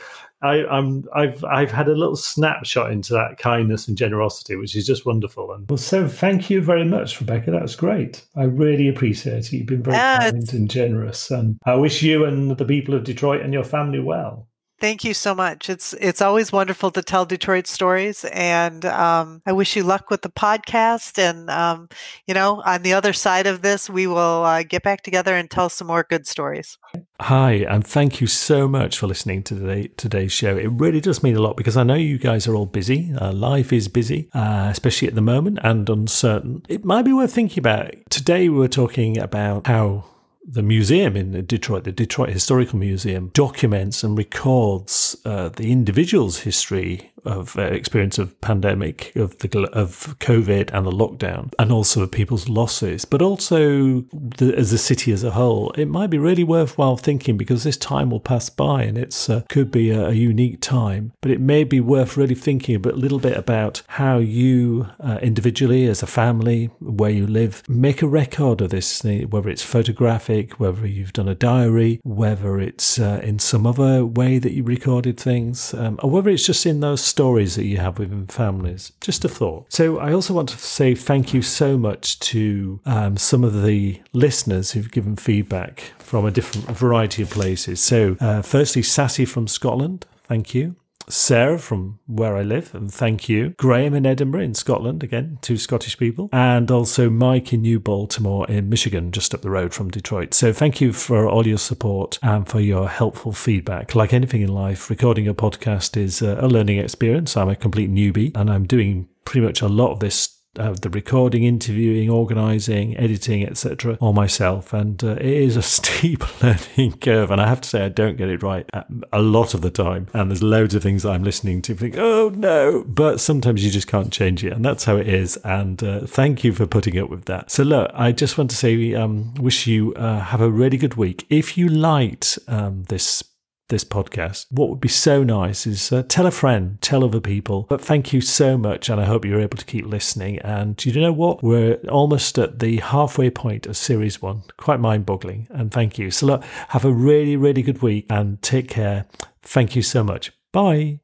I, 0.46 0.78
am 0.78 1.06
I've 1.14 1.44
I've 1.44 1.72
had 1.72 1.88
a 1.88 1.96
little 1.96 2.16
snapshot 2.16 2.92
into 2.92 3.14
that 3.14 3.38
kindness 3.38 3.88
and 3.88 3.98
generosity, 3.98 4.56
which 4.56 4.76
is 4.76 4.86
just 4.86 5.06
wonderful. 5.06 5.52
And 5.52 5.70
well, 5.70 5.78
so 5.78 6.08
thank 6.08 6.50
you 6.50 6.62
very 6.62 6.86
much, 6.86 7.20
Rebecca. 7.20 7.52
That 7.52 7.62
was 7.62 7.76
great. 7.76 8.24
I 8.36 8.44
really 8.44 8.88
appreciate 8.88 9.48
it. 9.48 9.54
You've 9.54 9.66
been 9.66 9.84
very 9.84 9.98
kind 9.98 10.54
and 10.54 10.70
generous, 10.70 11.32
and 11.32 11.60
I 11.66 11.76
wish 11.76 12.04
you 12.04 12.26
and 12.26 12.56
the 12.56 12.66
people 12.66 12.94
of 12.94 13.04
Detroit 13.04 13.42
and 13.42 13.54
your 13.54 13.64
family 13.64 14.00
well. 14.00 14.48
Thank 14.86 15.04
you 15.04 15.16
so 15.16 15.34
much. 15.34 15.68
It's 15.68 15.94
it's 15.94 16.22
always 16.22 16.52
wonderful 16.52 16.92
to 16.92 17.02
tell 17.02 17.26
Detroit 17.26 17.66
stories, 17.66 18.24
and 18.26 18.86
um, 18.86 19.42
I 19.44 19.52
wish 19.52 19.76
you 19.76 19.82
luck 19.82 20.12
with 20.12 20.22
the 20.22 20.30
podcast. 20.30 21.18
And 21.18 21.50
um, 21.50 21.90
you 22.28 22.36
know, 22.36 22.62
on 22.64 22.84
the 22.84 22.94
other 22.94 23.12
side 23.12 23.48
of 23.48 23.64
this, 23.64 23.90
we 23.90 24.06
will 24.06 24.44
uh, 24.46 24.62
get 24.62 24.84
back 24.84 25.02
together 25.02 25.36
and 25.36 25.50
tell 25.50 25.70
some 25.70 25.88
more 25.88 26.06
good 26.08 26.28
stories. 26.28 26.78
Hi, 27.20 27.66
and 27.68 27.84
thank 27.84 28.22
you 28.22 28.28
so 28.28 28.68
much 28.68 29.00
for 29.00 29.08
listening 29.08 29.42
to 29.46 29.56
today, 29.56 29.88
today's 29.98 30.32
show. 30.32 30.56
It 30.56 30.68
really 30.68 31.02
does 31.02 31.24
mean 31.24 31.36
a 31.36 31.42
lot 31.42 31.58
because 31.58 31.78
I 31.78 31.82
know 31.82 31.96
you 31.96 32.20
guys 32.20 32.48
are 32.48 32.54
all 32.54 32.68
busy. 32.68 33.12
Uh, 33.20 33.32
life 33.32 33.74
is 33.74 33.88
busy, 33.88 34.30
uh, 34.36 34.68
especially 34.70 35.08
at 35.08 35.16
the 35.16 35.22
moment, 35.22 35.58
and 35.64 35.90
uncertain. 35.90 36.62
It 36.70 36.86
might 36.86 37.06
be 37.06 37.14
worth 37.14 37.34
thinking 37.34 37.58
about. 37.58 37.92
Today, 38.12 38.50
we 38.50 38.60
we're 38.60 38.68
talking 38.68 39.18
about 39.18 39.66
how 39.66 40.04
the 40.48 40.62
museum 40.62 41.16
in 41.16 41.46
Detroit, 41.46 41.84
the 41.84 41.92
Detroit 41.92 42.30
Historical 42.30 42.78
Museum, 42.78 43.32
documents 43.34 44.04
and 44.04 44.18
records 44.18 45.18
uh, 45.26 45.50
the 45.50 45.72
individual's 45.72 46.40
history 46.40 47.12
of 47.26 47.58
uh, 47.58 47.64
experience 47.64 48.20
of 48.20 48.40
pandemic, 48.42 49.16
of 49.16 49.38
the 49.40 49.68
of 49.74 50.18
COVID 50.20 50.70
and 50.72 50.86
the 50.86 50.92
lockdown, 50.92 51.52
and 51.58 51.72
also 51.72 52.04
of 52.04 52.12
people's 52.12 52.48
losses, 52.48 53.04
but 53.04 53.22
also 53.22 54.02
the, 54.14 54.54
as 54.56 54.72
a 54.72 54.78
city 54.78 55.12
as 55.12 55.24
a 55.24 55.32
whole. 55.32 55.72
It 55.72 55.88
might 55.88 56.12
be 56.12 56.20
really 56.20 56.44
worthwhile 56.44 56.98
thinking 56.98 57.36
because 57.36 57.64
this 57.64 57.78
time 57.78 58.12
will 58.12 58.20
pass 58.20 58.50
by 58.50 58.84
and 58.84 58.98
it's 58.98 59.30
uh, 59.30 59.42
could 59.50 59.72
be 59.72 59.90
a, 59.90 60.10
a, 60.10 60.14
unique 60.14 60.62
time. 60.62 61.14
But 61.22 61.32
it 61.32 61.42
may 61.42 61.64
be 61.64 61.80
worth 61.80 62.16
really 62.16 62.36
thinking 62.36 62.76
a 62.76 62.90
little 62.90 63.20
bit 63.20 63.36
about 63.36 63.82
how 63.88 64.20
you 64.20 64.88
uh, 65.00 65.18
individually, 65.22 65.88
as 65.88 66.04
a 66.04 66.08
family, 66.08 66.68
where 66.80 67.10
you 67.10 67.26
live, 67.26 67.64
make 67.68 68.02
a 68.02 68.08
record 68.08 68.62
of 68.62 68.70
this, 68.70 69.04
whether 69.04 69.50
it's 69.50 69.64
photographic 69.64 70.35
whether 70.44 70.88
you've 70.88 71.14
done 71.14 71.28
a 71.28 71.36
diary, 71.36 72.00
whether 72.04 72.60
it's 72.60 73.00
uh, 73.00 73.20
in 73.24 73.40
some 73.40 73.66
other 73.66 74.06
way 74.06 74.38
that 74.40 74.54
you 74.54 74.64
recorded 74.64 75.20
things, 75.20 75.74
um, 75.74 76.00
or 76.04 76.10
whether 76.10 76.30
it's 76.30 76.46
just 76.46 76.66
in 76.66 76.80
those 76.80 77.02
stories 77.02 77.56
that 77.56 77.66
you 77.66 77.78
have 77.78 78.00
within 78.00 78.28
families. 78.28 78.92
Just 79.02 79.26
a 79.26 79.30
thought. 79.30 79.66
So 79.72 80.00
I 80.00 80.14
also 80.14 80.34
want 80.34 80.50
to 80.50 80.58
say 80.58 80.96
thank 80.96 81.34
you 81.34 81.42
so 81.42 81.78
much 81.78 82.20
to 82.20 82.80
um, 82.86 83.18
some 83.18 83.44
of 83.44 83.64
the 83.64 84.02
listeners 84.14 84.72
who've 84.72 84.92
given 84.92 85.16
feedback 85.16 85.94
from 86.00 86.26
a 86.26 86.32
different 86.32 86.68
variety 86.78 87.24
of 87.24 87.30
places. 87.30 87.82
So, 87.82 88.16
uh, 88.20 88.42
firstly, 88.42 88.84
Sassy 88.84 89.26
from 89.26 89.48
Scotland. 89.48 90.06
Thank 90.24 90.54
you. 90.54 90.76
Sarah 91.10 91.60
from 91.60 92.00
where 92.08 92.36
I 92.36 92.44
live, 92.44 92.74
and 92.74 92.92
thank 92.92 93.30
you. 93.30 93.50
Graham 93.58 93.94
in 93.94 94.06
Edinburgh 94.06 94.42
in 94.42 94.54
Scotland, 94.54 95.04
again, 95.04 95.38
two 95.42 95.58
Scottish 95.58 95.98
people, 95.98 96.30
and 96.32 96.70
also 96.72 97.10
Mike 97.10 97.54
in 97.54 97.62
New 97.62 97.80
Baltimore 97.80 98.48
in 98.48 98.70
Michigan, 98.70 99.12
just 99.12 99.34
up 99.34 99.42
the 99.42 99.50
road 99.50 99.74
from 99.74 99.90
Detroit. 99.90 100.34
So 100.34 100.54
thank 100.54 100.82
you 100.82 100.94
for 100.94 101.28
all 101.28 101.48
your 101.48 101.58
support 101.58 102.20
and 102.22 102.48
for 102.48 102.60
your 102.60 102.90
helpful 102.90 103.32
feedback. 103.32 103.96
Like 103.96 104.14
anything 104.14 104.42
in 104.42 104.50
life, 104.50 104.90
recording 104.90 105.28
a 105.28 105.34
podcast 105.34 105.98
is 105.98 106.22
uh, 106.22 106.38
a 106.40 106.48
learning 106.48 106.80
experience. 106.80 107.38
I'm 107.38 107.50
a 107.50 107.56
complete 107.56 107.92
newbie 107.92 108.36
and 108.36 108.50
I'm 108.50 108.66
doing 108.66 109.08
pretty 109.26 109.46
much 109.46 109.62
a 109.62 109.68
lot 109.68 109.92
of 109.92 110.00
this 110.00 110.35
uh, 110.58 110.74
the 110.82 110.90
recording, 110.90 111.44
interviewing, 111.44 112.10
organizing, 112.10 112.98
editing, 112.98 113.46
etc., 113.46 113.98
all 114.00 114.14
myself. 114.14 114.74
And 114.74 115.04
uh, 115.04 115.12
it 115.14 115.26
is 115.26 115.58
a 115.58 115.62
steep 115.76 116.24
learning 116.44 116.98
curve. 117.00 117.32
And 117.32 117.42
I 117.42 117.48
have 117.48 117.62
to 117.62 117.70
say, 117.70 117.86
I 117.86 117.90
don't 117.90 118.18
get 118.18 118.30
it 118.30 118.44
right 118.44 118.70
a 119.12 119.22
lot 119.22 119.54
of 119.54 119.62
the 119.62 119.72
time. 119.72 120.08
And 120.14 120.32
there's 120.32 120.44
loads 120.44 120.76
of 120.76 120.84
things 120.84 121.06
I'm 121.06 121.24
listening 121.24 121.62
to, 121.64 121.76
think, 121.76 121.96
oh 121.98 122.30
no, 122.30 122.84
but 122.88 123.20
sometimes 123.20 123.64
you 123.64 123.72
just 123.72 123.88
can't 123.88 124.12
change 124.12 124.44
it. 124.44 124.54
And 124.54 124.64
that's 124.64 124.86
how 124.86 124.98
it 124.98 125.08
is. 125.08 125.38
And 125.38 125.84
uh, 125.84 126.02
thank 126.02 126.44
you 126.44 126.54
for 126.54 126.66
putting 126.66 126.98
up 126.98 127.10
with 127.10 127.26
that. 127.26 127.52
So, 127.52 127.64
look, 127.64 127.92
I 127.94 128.12
just 128.12 128.38
want 128.38 128.50
to 128.52 128.56
say, 128.56 128.94
um, 128.96 129.34
wish 129.36 129.68
you 129.68 129.94
uh, 129.96 130.20
have 130.20 130.42
a 130.42 130.50
really 130.50 130.78
good 130.78 130.96
week. 130.96 131.26
If 131.30 131.58
you 131.58 131.68
liked 131.68 132.40
um, 132.48 132.84
this 132.84 133.24
this 133.70 133.84
podcast. 133.84 134.46
What 134.50 134.70
would 134.70 134.82
be 134.82 134.88
so 134.90 135.24
nice 135.24 135.66
is 135.66 135.92
uh, 135.92 136.04
tell 136.08 136.26
a 136.26 136.32
friend, 136.32 136.78
tell 136.82 137.04
other 137.04 137.20
people. 137.20 137.66
But 137.70 137.82
thank 137.82 138.14
you 138.14 138.22
so 138.22 138.58
much, 138.58 138.90
and 138.90 139.00
I 139.00 139.06
hope 139.06 139.26
you're 139.26 139.42
able 139.42 139.58
to 139.58 139.66
keep 139.66 139.86
listening. 139.86 140.40
And 140.40 140.84
you 140.86 141.00
know 141.00 141.14
what? 141.14 141.44
We're 141.44 141.76
almost 141.90 142.38
at 142.38 142.60
the 142.60 142.78
halfway 142.78 143.30
point 143.30 143.66
of 143.66 143.78
series 143.78 144.22
one. 144.22 144.44
Quite 144.58 144.80
mind 144.80 145.06
boggling. 145.06 145.48
And 145.50 145.72
thank 145.72 145.98
you. 145.98 146.12
So, 146.12 146.26
look, 146.26 146.44
have 146.70 146.86
a 146.86 146.92
really, 146.92 147.36
really 147.36 147.62
good 147.62 147.82
week 147.82 148.06
and 148.10 148.42
take 148.42 148.70
care. 148.70 149.06
Thank 149.42 149.76
you 149.76 149.82
so 149.82 150.04
much. 150.04 150.32
Bye. 150.52 151.00